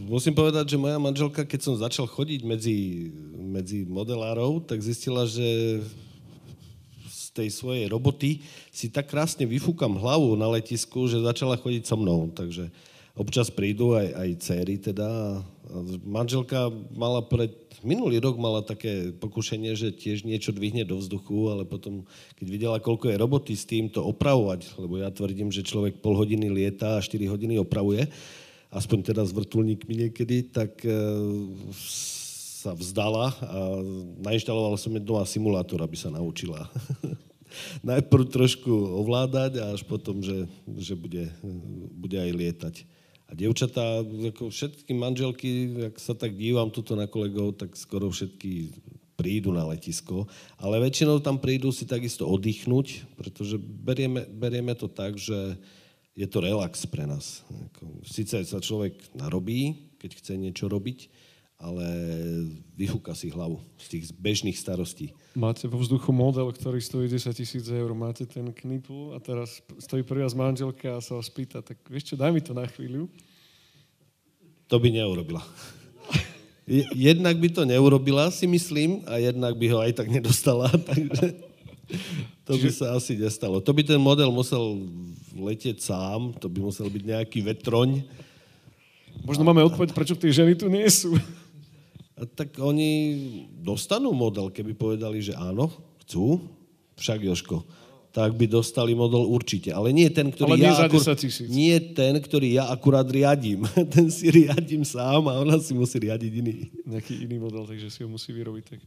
musím 0.08 0.36
povedať, 0.36 0.76
že 0.76 0.80
moja 0.80 1.00
manželka, 1.00 1.48
keď 1.48 1.60
som 1.64 1.80
začal 1.80 2.04
chodiť 2.04 2.44
medzi, 2.44 3.08
medzi 3.36 3.88
modelárov, 3.88 4.64
tak 4.68 4.84
zistila, 4.84 5.24
že 5.24 5.80
tej 7.32 7.48
svojej 7.48 7.88
roboty 7.88 8.44
si 8.68 8.92
tak 8.92 9.08
krásne 9.08 9.48
vyfúkam 9.48 9.96
hlavu 9.96 10.36
na 10.36 10.48
letisku, 10.52 11.08
že 11.08 11.24
začala 11.24 11.56
chodiť 11.56 11.82
so 11.88 11.96
mnou. 11.96 12.28
Takže 12.32 12.68
občas 13.16 13.52
prídu 13.52 13.96
aj, 13.96 14.08
aj 14.12 14.28
céry 14.40 14.76
teda. 14.80 15.40
Manželka 16.04 16.68
mala 16.92 17.24
pred, 17.24 17.52
minulý 17.84 18.20
rok 18.20 18.36
mala 18.36 18.60
také 18.60 19.12
pokušenie, 19.16 19.72
že 19.76 19.92
tiež 19.92 20.24
niečo 20.24 20.52
dvihne 20.52 20.84
do 20.84 21.00
vzduchu, 21.00 21.48
ale 21.52 21.64
potom, 21.64 22.04
keď 22.36 22.46
videla, 22.48 22.76
koľko 22.80 23.12
je 23.12 23.20
roboty 23.20 23.52
s 23.56 23.68
tým 23.68 23.88
to 23.88 24.04
opravovať, 24.04 24.76
lebo 24.80 25.00
ja 25.00 25.08
tvrdím, 25.08 25.48
že 25.48 25.64
človek 25.64 26.00
pol 26.00 26.16
hodiny 26.16 26.48
lieta 26.48 27.00
a 27.00 27.04
4 27.04 27.16
hodiny 27.28 27.56
opravuje, 27.60 28.08
aspoň 28.72 29.12
teda 29.12 29.22
s 29.24 29.32
vrtulníkmi 29.32 30.08
niekedy, 30.08 30.48
tak 30.48 30.80
e, 30.84 30.96
sa 32.62 32.78
vzdala 32.78 33.34
a 33.42 33.58
nainštaloval 34.22 34.78
som 34.78 34.94
jej 34.94 35.02
doma 35.02 35.26
simulátor, 35.26 35.82
aby 35.82 35.98
sa 35.98 36.14
naučila. 36.14 36.70
Najprv 37.90 38.30
trošku 38.30 38.70
ovládať 39.02 39.58
a 39.58 39.74
až 39.74 39.82
potom, 39.82 40.22
že, 40.22 40.46
že 40.78 40.94
bude, 40.94 41.26
bude 41.92 42.16
aj 42.16 42.30
lietať. 42.30 42.74
A 43.26 43.34
dievčatá, 43.34 44.04
ako 44.04 44.52
všetky 44.52 44.92
manželky, 44.94 45.50
ak 45.90 45.96
sa 45.98 46.14
tak 46.14 46.38
dívam 46.38 46.70
tuto 46.70 46.94
na 46.94 47.10
kolegov, 47.10 47.58
tak 47.58 47.74
skoro 47.74 48.12
všetky 48.12 48.72
prídu 49.16 49.52
na 49.52 49.64
letisko, 49.68 50.24
ale 50.56 50.80
väčšinou 50.82 51.20
tam 51.20 51.36
prídu 51.36 51.68
si 51.70 51.84
takisto 51.84 52.24
oddychnúť, 52.28 53.16
pretože 53.16 53.60
berieme, 53.60 54.24
berieme 54.28 54.72
to 54.76 54.88
tak, 54.88 55.16
že 55.16 55.56
je 56.12 56.28
to 56.28 56.44
relax 56.44 56.84
pre 56.84 57.08
nás. 57.08 57.40
Sice 58.04 58.44
sa 58.44 58.58
človek 58.60 59.16
narobí, 59.16 59.92
keď 59.96 60.10
chce 60.18 60.32
niečo 60.36 60.68
robiť, 60.68 61.08
ale 61.62 61.86
vyfúka 62.74 63.14
si 63.14 63.30
hlavu 63.30 63.62
z 63.78 63.86
tých 63.86 64.04
bežných 64.18 64.58
starostí. 64.58 65.14
Máte 65.38 65.70
vo 65.70 65.78
vzduchu 65.78 66.10
model, 66.10 66.50
ktorý 66.50 66.82
stojí 66.82 67.06
10 67.06 67.30
tisíc 67.38 67.64
eur, 67.70 67.94
máte 67.94 68.26
ten 68.26 68.50
knipl 68.50 69.14
a 69.14 69.22
teraz 69.22 69.62
stojí 69.78 70.02
prvá 70.02 70.26
z 70.26 70.34
manželka 70.34 70.98
a 70.98 71.00
sa 71.00 71.14
vás 71.14 71.30
pýta, 71.30 71.62
tak 71.62 71.78
vieš 71.86 72.12
čo, 72.12 72.14
daj 72.18 72.34
mi 72.34 72.42
to 72.42 72.50
na 72.50 72.66
chvíľu. 72.66 73.06
To 74.66 74.76
by 74.82 74.90
neurobila. 74.90 75.40
Jednak 76.94 77.38
by 77.38 77.48
to 77.54 77.62
neurobila, 77.62 78.30
si 78.34 78.50
myslím, 78.50 79.06
a 79.06 79.22
jednak 79.22 79.54
by 79.54 79.66
ho 79.70 79.78
aj 79.82 79.92
tak 79.98 80.08
nedostala, 80.10 80.70
takže 80.90 81.38
to 82.42 82.58
by 82.58 82.70
sa 82.74 82.98
asi 82.98 83.14
nestalo. 83.14 83.62
To 83.62 83.70
by 83.70 83.82
ten 83.86 84.00
model 84.02 84.34
musel 84.34 84.82
letieť 85.34 85.78
sám, 85.78 86.34
to 86.42 86.50
by 86.50 86.58
musel 86.62 86.90
byť 86.90 87.02
nejaký 87.02 87.38
vetroň. 87.46 88.02
Možno 89.22 89.46
máme 89.46 89.62
odpoveď, 89.68 89.94
prečo 89.94 90.16
tie 90.16 90.32
ženy 90.32 90.58
tu 90.58 90.66
nie 90.66 90.86
sú 90.88 91.14
tak 92.12 92.54
oni 92.60 92.90
dostanú 93.60 94.12
model, 94.12 94.52
keby 94.52 94.76
povedali, 94.76 95.24
že 95.24 95.32
áno, 95.32 95.72
chcú, 96.04 96.44
však 97.00 97.24
Joško, 97.24 97.64
tak 98.12 98.36
by 98.36 98.44
dostali 98.44 98.92
model 98.92 99.24
určite. 99.24 99.72
Ale 99.72 99.88
nie 99.88 100.04
ten, 100.12 100.28
ktorý, 100.28 100.60
Ale 100.60 100.68
ja, 100.68 100.76
akur... 100.84 101.00
nie 101.48 101.76
ten, 101.96 102.12
ktorý 102.20 102.60
ja 102.60 102.68
akurát 102.68 103.08
riadím. 103.08 103.64
ten 103.94 104.12
si 104.12 104.28
riadím 104.28 104.84
sám 104.84 105.24
a 105.32 105.40
ona 105.40 105.56
si 105.56 105.72
musí 105.72 105.96
riadiť 105.96 106.32
iný. 106.36 106.68
Nejaký 106.84 107.24
iný 107.24 107.40
model, 107.40 107.64
takže 107.64 107.88
si 107.88 108.04
ho 108.04 108.08
musí 108.12 108.28
vyrobiť. 108.36 108.64
Tak... 108.68 108.80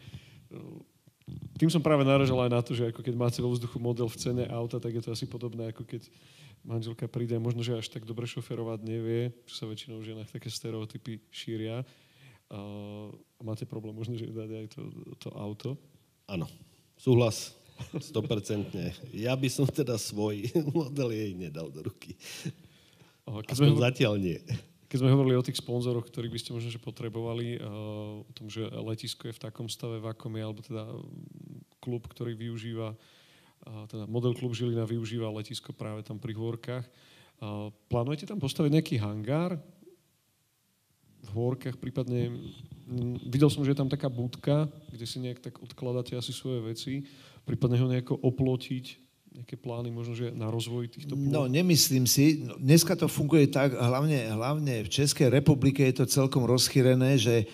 Tým 1.58 1.70
som 1.74 1.82
práve 1.82 2.06
naražal 2.06 2.38
aj 2.46 2.52
na 2.54 2.62
to, 2.62 2.78
že 2.78 2.94
ako 2.94 3.02
keď 3.02 3.16
máte 3.18 3.42
vo 3.42 3.50
vzduchu 3.50 3.82
model 3.82 4.06
v 4.06 4.20
cene 4.22 4.46
auta, 4.46 4.78
tak 4.78 4.94
je 4.94 5.02
to 5.02 5.10
asi 5.10 5.26
podobné, 5.26 5.74
ako 5.74 5.82
keď 5.90 6.06
manželka 6.62 7.10
príde, 7.10 7.34
možno, 7.42 7.66
že 7.66 7.82
až 7.82 7.90
tak 7.90 8.06
dobre 8.06 8.30
šoferovať 8.30 8.86
nevie, 8.86 9.34
čo 9.50 9.54
sa 9.58 9.66
väčšinou 9.66 10.02
v 10.02 10.14
ženách 10.14 10.30
také 10.30 10.54
stereotypy 10.54 11.18
šíria 11.34 11.82
a 12.52 13.42
máte 13.42 13.66
problém 13.66 13.96
možno, 13.96 14.18
že 14.18 14.30
dať 14.30 14.50
aj 14.54 14.68
to, 14.74 14.82
to 15.18 15.30
auto? 15.34 15.70
Áno, 16.30 16.46
súhlas. 16.98 17.58
100%. 17.92 18.72
Ja 19.12 19.36
by 19.36 19.50
som 19.52 19.68
teda 19.68 20.00
svoj 20.00 20.48
model 20.72 21.12
jej 21.12 21.36
nedal 21.36 21.68
do 21.68 21.92
ruky. 21.92 22.16
Keď 23.28 23.52
Aspoň 23.52 23.76
sme... 23.76 23.84
zatiaľ 23.84 24.14
nie. 24.16 24.40
keď 24.96 25.04
sme 25.04 25.12
hovorili 25.12 25.36
o 25.36 25.44
tých 25.44 25.60
sponzoroch, 25.60 26.08
ktorých 26.08 26.32
by 26.32 26.40
ste 26.40 26.56
možno 26.56 26.72
že 26.72 26.80
potrebovali, 26.80 27.60
o 27.60 28.32
tom, 28.32 28.48
že 28.48 28.64
letisko 28.64 29.28
je 29.28 29.36
v 29.36 29.44
takom 29.44 29.68
stave, 29.68 30.00
v 30.00 30.08
akom 30.08 30.32
je, 30.40 30.44
alebo 30.46 30.64
teda 30.64 30.88
klub, 31.84 32.08
ktorý 32.08 32.32
využíva, 32.32 32.96
teda 33.92 34.08
model 34.08 34.32
klub 34.38 34.56
Žilina 34.56 34.88
využíva 34.88 35.28
letisko 35.36 35.76
práve 35.76 36.06
tam 36.06 36.16
pri 36.16 36.32
Hôrkach. 36.32 36.88
Plánujete 37.92 38.24
tam 38.30 38.40
postaviť 38.40 38.72
nejaký 38.72 38.96
hangár 39.04 39.60
v 41.26 41.32
Hôrkach, 41.34 41.76
prípadne 41.82 42.30
videl 43.26 43.50
som, 43.50 43.66
že 43.66 43.74
je 43.74 43.80
tam 43.82 43.90
taká 43.90 44.08
budka, 44.08 44.70
kde 44.94 45.06
si 45.10 45.18
nejak 45.18 45.42
tak 45.42 45.58
odkladáte 45.58 46.14
asi 46.14 46.30
svoje 46.30 46.62
veci, 46.62 46.94
prípadne 47.44 47.82
ho 47.82 47.90
nejako 47.90 48.22
oplotiť, 48.22 49.06
nejaké 49.36 49.60
plány 49.60 49.92
možno, 49.92 50.16
že 50.16 50.32
na 50.32 50.48
rozvoj 50.48 50.88
týchto 50.88 51.12
plôch? 51.12 51.28
No, 51.28 51.52
nemyslím 51.52 52.08
si. 52.08 52.48
Dneska 52.56 52.96
to 52.96 53.12
funguje 53.12 53.52
tak, 53.52 53.76
hlavne, 53.76 54.32
hlavne 54.32 54.88
v 54.88 54.90
Českej 54.90 55.28
republike 55.28 55.84
je 55.84 56.00
to 56.00 56.06
celkom 56.08 56.48
rozchýrené, 56.48 57.20
že 57.20 57.44
e, 57.44 57.46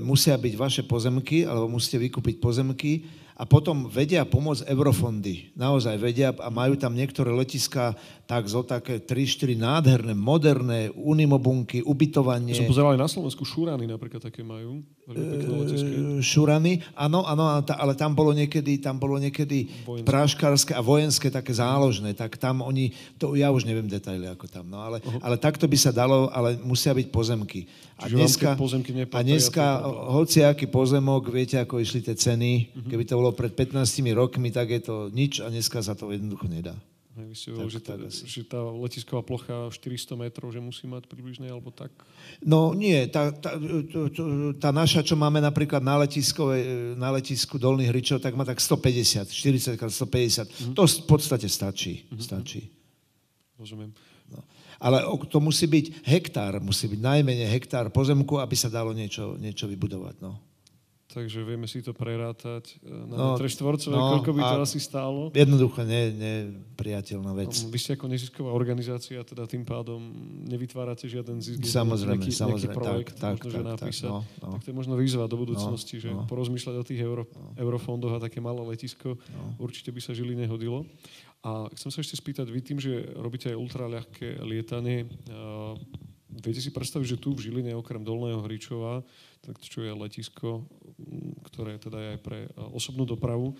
musia 0.00 0.32
byť 0.40 0.54
vaše 0.56 0.82
pozemky, 0.88 1.44
alebo 1.44 1.68
musíte 1.68 2.00
vykúpiť 2.00 2.40
pozemky 2.40 3.04
a 3.38 3.46
potom 3.46 3.86
vedia 3.86 4.26
pomôcť 4.26 4.66
eurofondy. 4.66 5.54
Naozaj 5.54 5.94
vedia 6.02 6.34
a 6.34 6.50
majú 6.50 6.74
tam 6.74 6.98
niektoré 6.98 7.30
letiska 7.30 7.94
tak 8.26 8.50
zo 8.50 8.66
také 8.66 8.98
3-4 8.98 9.54
nádherné, 9.54 10.12
moderné 10.12 10.90
unimobunky, 10.92 11.80
ubytovanie. 11.80 12.50
Ja 12.50 12.60
som 12.60 12.68
pozeral 12.68 12.98
aj 12.98 13.00
na 13.00 13.08
Slovensku 13.08 13.46
šúrany 13.46 13.86
napríklad 13.86 14.20
také 14.20 14.42
majú. 14.42 14.82
E, 15.08 16.20
šúrany, 16.20 16.84
áno, 16.92 17.24
áno, 17.24 17.64
ale 17.64 17.94
tam 17.96 18.12
bolo 18.12 18.34
niekedy, 18.36 18.82
tam 18.82 19.00
bolo 19.00 19.16
niekedy 19.16 19.70
vojenské. 19.86 20.04
práškarské 20.04 20.72
a 20.76 20.84
vojenské 20.84 21.32
také 21.32 21.54
záložné, 21.56 22.12
tak 22.12 22.36
tam 22.36 22.60
oni, 22.60 22.92
to 23.16 23.32
ja 23.38 23.48
už 23.48 23.64
neviem 23.64 23.88
detaily 23.88 24.28
ako 24.28 24.50
tam, 24.50 24.68
no 24.68 24.84
ale, 24.84 25.00
uh-huh. 25.00 25.24
ale 25.24 25.40
takto 25.40 25.64
by 25.64 25.78
sa 25.80 25.94
dalo, 25.94 26.28
ale 26.28 26.60
musia 26.60 26.92
byť 26.92 27.08
pozemky. 27.08 27.64
A 27.98 28.06
Čiže 28.06 28.14
dneska, 28.14 28.48
pozemky 28.54 28.94
a 28.94 29.20
dneska 29.26 29.82
hociaký 30.14 30.70
pozemok, 30.70 31.34
viete, 31.34 31.58
ako 31.58 31.82
išli 31.82 32.06
tie 32.06 32.14
ceny, 32.14 32.70
uh-huh. 32.70 32.88
keby 32.94 33.02
to 33.02 33.18
bolo 33.18 33.34
pred 33.34 33.50
15 33.50 33.74
rokmi, 34.14 34.54
tak 34.54 34.70
je 34.70 34.86
to 34.86 34.96
nič 35.10 35.42
a 35.42 35.50
dneska 35.50 35.82
sa 35.82 35.98
to 35.98 36.14
jednoducho 36.14 36.46
nedá. 36.46 36.78
Vy 37.18 37.34
ste 37.34 37.50
hovorili, 37.50 37.74
že, 37.74 37.80
tá, 37.82 37.94
že 38.06 38.40
tá 38.46 38.60
letisková 38.62 39.26
plocha 39.26 39.66
400 39.74 40.14
metrov, 40.14 40.54
že 40.54 40.62
musí 40.62 40.86
mať 40.86 41.10
približne, 41.10 41.50
alebo 41.50 41.74
tak? 41.74 41.90
No 42.38 42.70
nie, 42.78 43.10
tá, 43.10 43.34
tá, 43.34 43.58
tá 44.62 44.70
naša, 44.70 45.02
čo 45.02 45.18
máme 45.18 45.42
napríklad 45.42 45.82
na, 45.82 45.98
na 46.94 47.08
letisku 47.10 47.58
Dolných 47.58 47.90
Hričov, 47.90 48.22
tak 48.22 48.38
má 48.38 48.46
tak 48.46 48.62
150, 48.62 49.26
40 49.26 49.74
x 49.74 49.82
150. 49.98 50.46
Mm-hmm. 50.46 50.74
To 50.78 50.86
v 50.86 51.06
podstate 51.10 51.50
stačí. 51.50 52.06
Mm-hmm. 52.06 52.22
stačí. 52.22 52.70
Rozumiem. 53.58 53.90
Ale 54.78 55.02
to 55.26 55.38
musí 55.42 55.66
byť 55.66 56.06
hektár, 56.06 56.62
musí 56.62 56.86
byť 56.86 57.00
najmenej 57.02 57.50
hektár 57.50 57.90
pozemku, 57.90 58.38
aby 58.38 58.54
sa 58.54 58.70
dalo 58.70 58.94
niečo, 58.94 59.34
niečo 59.34 59.66
vybudovať. 59.66 60.22
No 60.22 60.48
takže 61.08 61.40
vieme 61.40 61.64
si 61.64 61.80
to 61.80 61.90
prerátať 61.90 62.78
e, 62.78 62.92
na 63.08 63.16
no, 63.16 63.26
metre 63.34 63.48
štvorcové, 63.50 63.96
no, 63.96 64.20
koľko 64.20 64.30
by 64.36 64.42
to 64.44 64.58
asi 64.62 64.78
stálo. 64.78 65.20
Jednoducho 65.34 65.80
ne, 65.82 66.02
nepriateľná 66.12 67.32
vec. 67.32 67.52
No, 67.64 67.72
vy 67.72 67.78
ste 67.80 67.98
ako 67.98 68.06
nezisková 68.12 68.50
organizácia, 68.54 69.18
teda 69.24 69.48
tým 69.48 69.64
pádom 69.66 69.98
nevytvárate 70.46 71.08
žiaden 71.08 71.40
zisk. 71.42 71.64
Samozrejme, 71.64 72.20
nejaký, 72.20 72.30
samozrejme, 72.30 72.70
nejaký 72.70 72.78
projekt, 72.78 73.14
tak, 73.18 73.40
možno, 73.40 73.48
tak, 73.48 73.50
že 73.50 73.58
napísať. 73.64 74.10
Tak, 74.12 74.14
no, 74.14 74.20
no. 74.22 74.48
tak 74.54 74.60
to 74.62 74.68
je 74.68 74.76
možno 74.76 74.94
výzva 74.94 75.24
do 75.26 75.36
budúcnosti, 75.40 75.96
no, 75.98 76.02
že 76.04 76.10
no. 76.12 76.22
porozmýšľať 76.28 76.74
o 76.76 76.84
tých 76.84 77.00
euro, 77.00 77.24
no. 77.34 77.56
eurofondoch 77.56 78.12
a 78.14 78.18
také 78.20 78.38
malé 78.44 78.60
letisko 78.68 79.16
no. 79.16 79.56
určite 79.58 79.90
by 79.90 80.00
sa 80.04 80.12
žili 80.14 80.36
nehodilo. 80.36 80.84
A 81.46 81.70
chcem 81.78 81.90
sa 81.94 82.02
ešte 82.02 82.18
spýtať, 82.18 82.50
vy 82.50 82.60
tým, 82.60 82.78
že 82.82 83.14
robíte 83.14 83.46
aj 83.46 83.62
ultraľahké 83.62 84.42
lietanie, 84.42 85.06
uh, 85.30 85.78
viete 86.38 86.62
si 86.62 86.70
predstaviť, 86.70 87.06
že 87.18 87.20
tu 87.20 87.34
v 87.34 87.42
Žiline 87.50 87.74
okrem 87.74 88.02
Dolného 88.02 88.42
Hričova, 88.44 89.02
tak 89.42 89.58
čo 89.62 89.82
je 89.82 89.92
letisko, 89.92 90.66
ktoré 91.50 91.78
teda 91.80 91.98
je 91.98 92.08
aj 92.18 92.20
pre 92.22 92.38
e, 92.46 92.50
osobnú 92.74 93.08
dopravu, 93.08 93.52
e, 93.52 93.54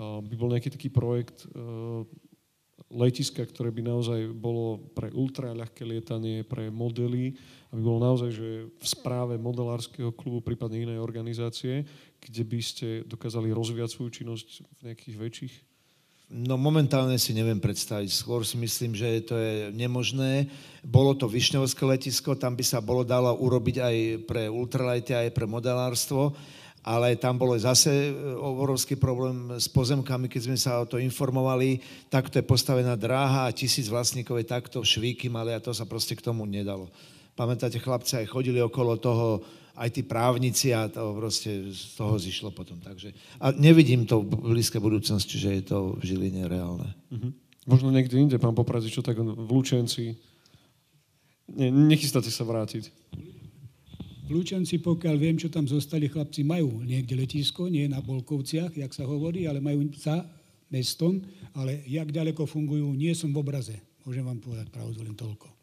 by 0.00 0.34
bol 0.34 0.50
nejaký 0.50 0.70
taký 0.72 0.88
projekt 0.90 1.46
e, 1.46 1.46
letiska, 2.90 3.46
ktoré 3.46 3.70
by 3.70 3.82
naozaj 3.86 4.30
bolo 4.34 4.82
pre 4.94 5.10
ultraľahké 5.14 5.86
lietanie, 5.86 6.42
pre 6.42 6.70
modely, 6.70 7.34
aby 7.70 7.80
bolo 7.82 8.02
naozaj, 8.02 8.30
že 8.34 8.48
v 8.70 8.86
správe 8.86 9.38
modelárskeho 9.38 10.14
klubu, 10.14 10.42
prípadne 10.42 10.82
inej 10.82 11.02
organizácie, 11.02 11.86
kde 12.18 12.42
by 12.46 12.58
ste 12.62 12.86
dokázali 13.06 13.50
rozvíjať 13.54 13.90
svoju 13.90 14.10
činnosť 14.22 14.48
v 14.62 14.80
nejakých 14.90 15.16
väčších 15.18 15.54
No 16.32 16.56
momentálne 16.56 17.20
si 17.20 17.36
neviem 17.36 17.60
predstaviť. 17.60 18.08
Skôr 18.08 18.48
si 18.48 18.56
myslím, 18.56 18.96
že 18.96 19.28
to 19.28 19.36
je 19.36 19.68
nemožné. 19.76 20.48
Bolo 20.80 21.12
to 21.12 21.28
Višňovské 21.28 21.84
letisko, 21.84 22.32
tam 22.32 22.56
by 22.56 22.64
sa 22.64 22.80
bolo 22.80 23.04
dalo 23.04 23.28
urobiť 23.36 23.76
aj 23.80 23.96
pre 24.24 24.42
ultralighty, 24.48 25.12
aj 25.12 25.36
pre 25.36 25.44
modelárstvo, 25.44 26.32
ale 26.80 27.16
tam 27.20 27.36
bolo 27.36 27.56
zase 27.56 28.08
e, 28.08 28.12
obrovský 28.40 28.96
problém 28.96 29.56
s 29.56 29.68
pozemkami, 29.68 30.28
keď 30.28 30.40
sme 30.48 30.58
sa 30.60 30.80
o 30.80 30.88
to 30.88 30.96
informovali. 30.96 31.80
Takto 32.08 32.40
je 32.40 32.44
postavená 32.44 32.96
dráha 32.96 33.48
a 33.48 33.54
tisíc 33.56 33.88
vlastníkov 33.88 34.40
je 34.40 34.46
takto 34.48 34.78
švíky 34.80 35.28
mali 35.28 35.52
a 35.52 35.60
to 35.60 35.76
sa 35.76 35.84
proste 35.84 36.16
k 36.16 36.24
tomu 36.24 36.48
nedalo. 36.48 36.88
Pamätáte, 37.34 37.82
chlapci 37.82 38.22
aj 38.22 38.30
chodili 38.30 38.62
okolo 38.62 38.94
toho 38.98 39.42
aj 39.74 39.90
tí 39.90 40.06
právnici 40.06 40.70
a 40.70 40.86
to 40.86 41.18
proste 41.18 41.74
z 41.74 41.98
toho 41.98 42.14
zišlo 42.14 42.54
potom. 42.54 42.78
Takže, 42.78 43.10
a 43.42 43.50
nevidím 43.58 44.06
to 44.06 44.22
v 44.22 44.54
blízkej 44.54 44.78
budúcnosti, 44.78 45.34
že 45.34 45.50
je 45.58 45.62
to 45.66 45.98
v 45.98 46.14
Žiline 46.14 46.46
reálne. 46.46 46.94
Uh-huh. 47.10 47.34
Možno 47.66 47.90
niekde 47.90 48.14
inde, 48.22 48.38
pán 48.38 48.54
Popradzi, 48.54 48.94
čo 48.94 49.02
tak 49.02 49.18
v 49.18 49.50
Lučenci. 49.50 50.14
Ne, 51.50 51.74
nechystáte 51.74 52.30
sa 52.30 52.46
vrátiť. 52.46 52.94
Lučenci, 54.30 54.80
pokiaľ 54.80 55.16
viem, 55.20 55.36
čo 55.36 55.52
tam 55.52 55.68
zostali 55.68 56.08
chlapci, 56.08 56.46
majú 56.46 56.80
niekde 56.80 57.12
letisko, 57.18 57.68
nie 57.68 57.90
na 57.90 58.00
Bolkovciach, 58.00 58.72
jak 58.72 58.92
sa 58.94 59.04
hovorí, 59.04 59.44
ale 59.44 59.60
majú 59.60 59.84
za 59.92 60.24
mestom, 60.72 61.20
ale 61.52 61.84
jak 61.84 62.08
ďaleko 62.08 62.48
fungujú, 62.48 62.94
nie 62.96 63.12
som 63.12 63.34
v 63.34 63.42
obraze. 63.42 63.76
Môžem 64.06 64.24
vám 64.24 64.40
povedať 64.40 64.72
pravdu 64.72 65.02
len 65.04 65.12
toľko. 65.12 65.53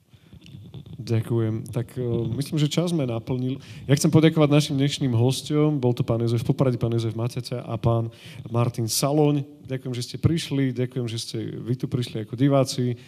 Ďakujem. 1.02 1.66
Tak 1.74 1.98
uh, 1.98 2.30
myslím, 2.38 2.62
že 2.62 2.70
čas 2.70 2.94
sme 2.94 3.10
naplnil. 3.10 3.58
Ja 3.90 3.98
chcem 3.98 4.14
poďakovať 4.14 4.50
našim 4.54 4.76
dnešným 4.78 5.18
hostom. 5.18 5.82
Bol 5.82 5.98
to 5.98 6.06
pán 6.06 6.22
Jozef 6.22 6.46
Popradi, 6.46 6.78
pán 6.78 6.94
Jozef 6.94 7.18
Mateťa 7.18 7.66
a 7.66 7.76
pán 7.82 8.14
Martin 8.54 8.86
Saloň. 8.86 9.42
Ďakujem, 9.66 9.94
že 9.98 10.06
ste 10.06 10.18
prišli. 10.22 10.78
Ďakujem, 10.78 11.06
že 11.10 11.18
ste 11.18 11.38
vy 11.58 11.74
tu 11.74 11.90
prišli 11.90 12.22
ako 12.22 12.38
diváci. 12.38 13.02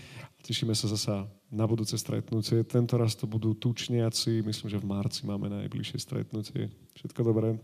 Tešíme 0.44 0.74
sa 0.76 0.90
zasa 0.92 1.24
na 1.54 1.64
budúce 1.70 1.96
stretnutie. 1.96 2.66
Tento 2.66 2.98
raz 2.98 3.16
to 3.16 3.30
budú 3.30 3.54
tučniaci. 3.56 4.42
Myslím, 4.44 4.68
že 4.74 4.82
v 4.82 4.90
marci 4.90 5.24
máme 5.24 5.48
najbližšie 5.48 5.98
stretnutie. 6.02 6.74
Všetko 6.98 7.22
dobré. 7.24 7.56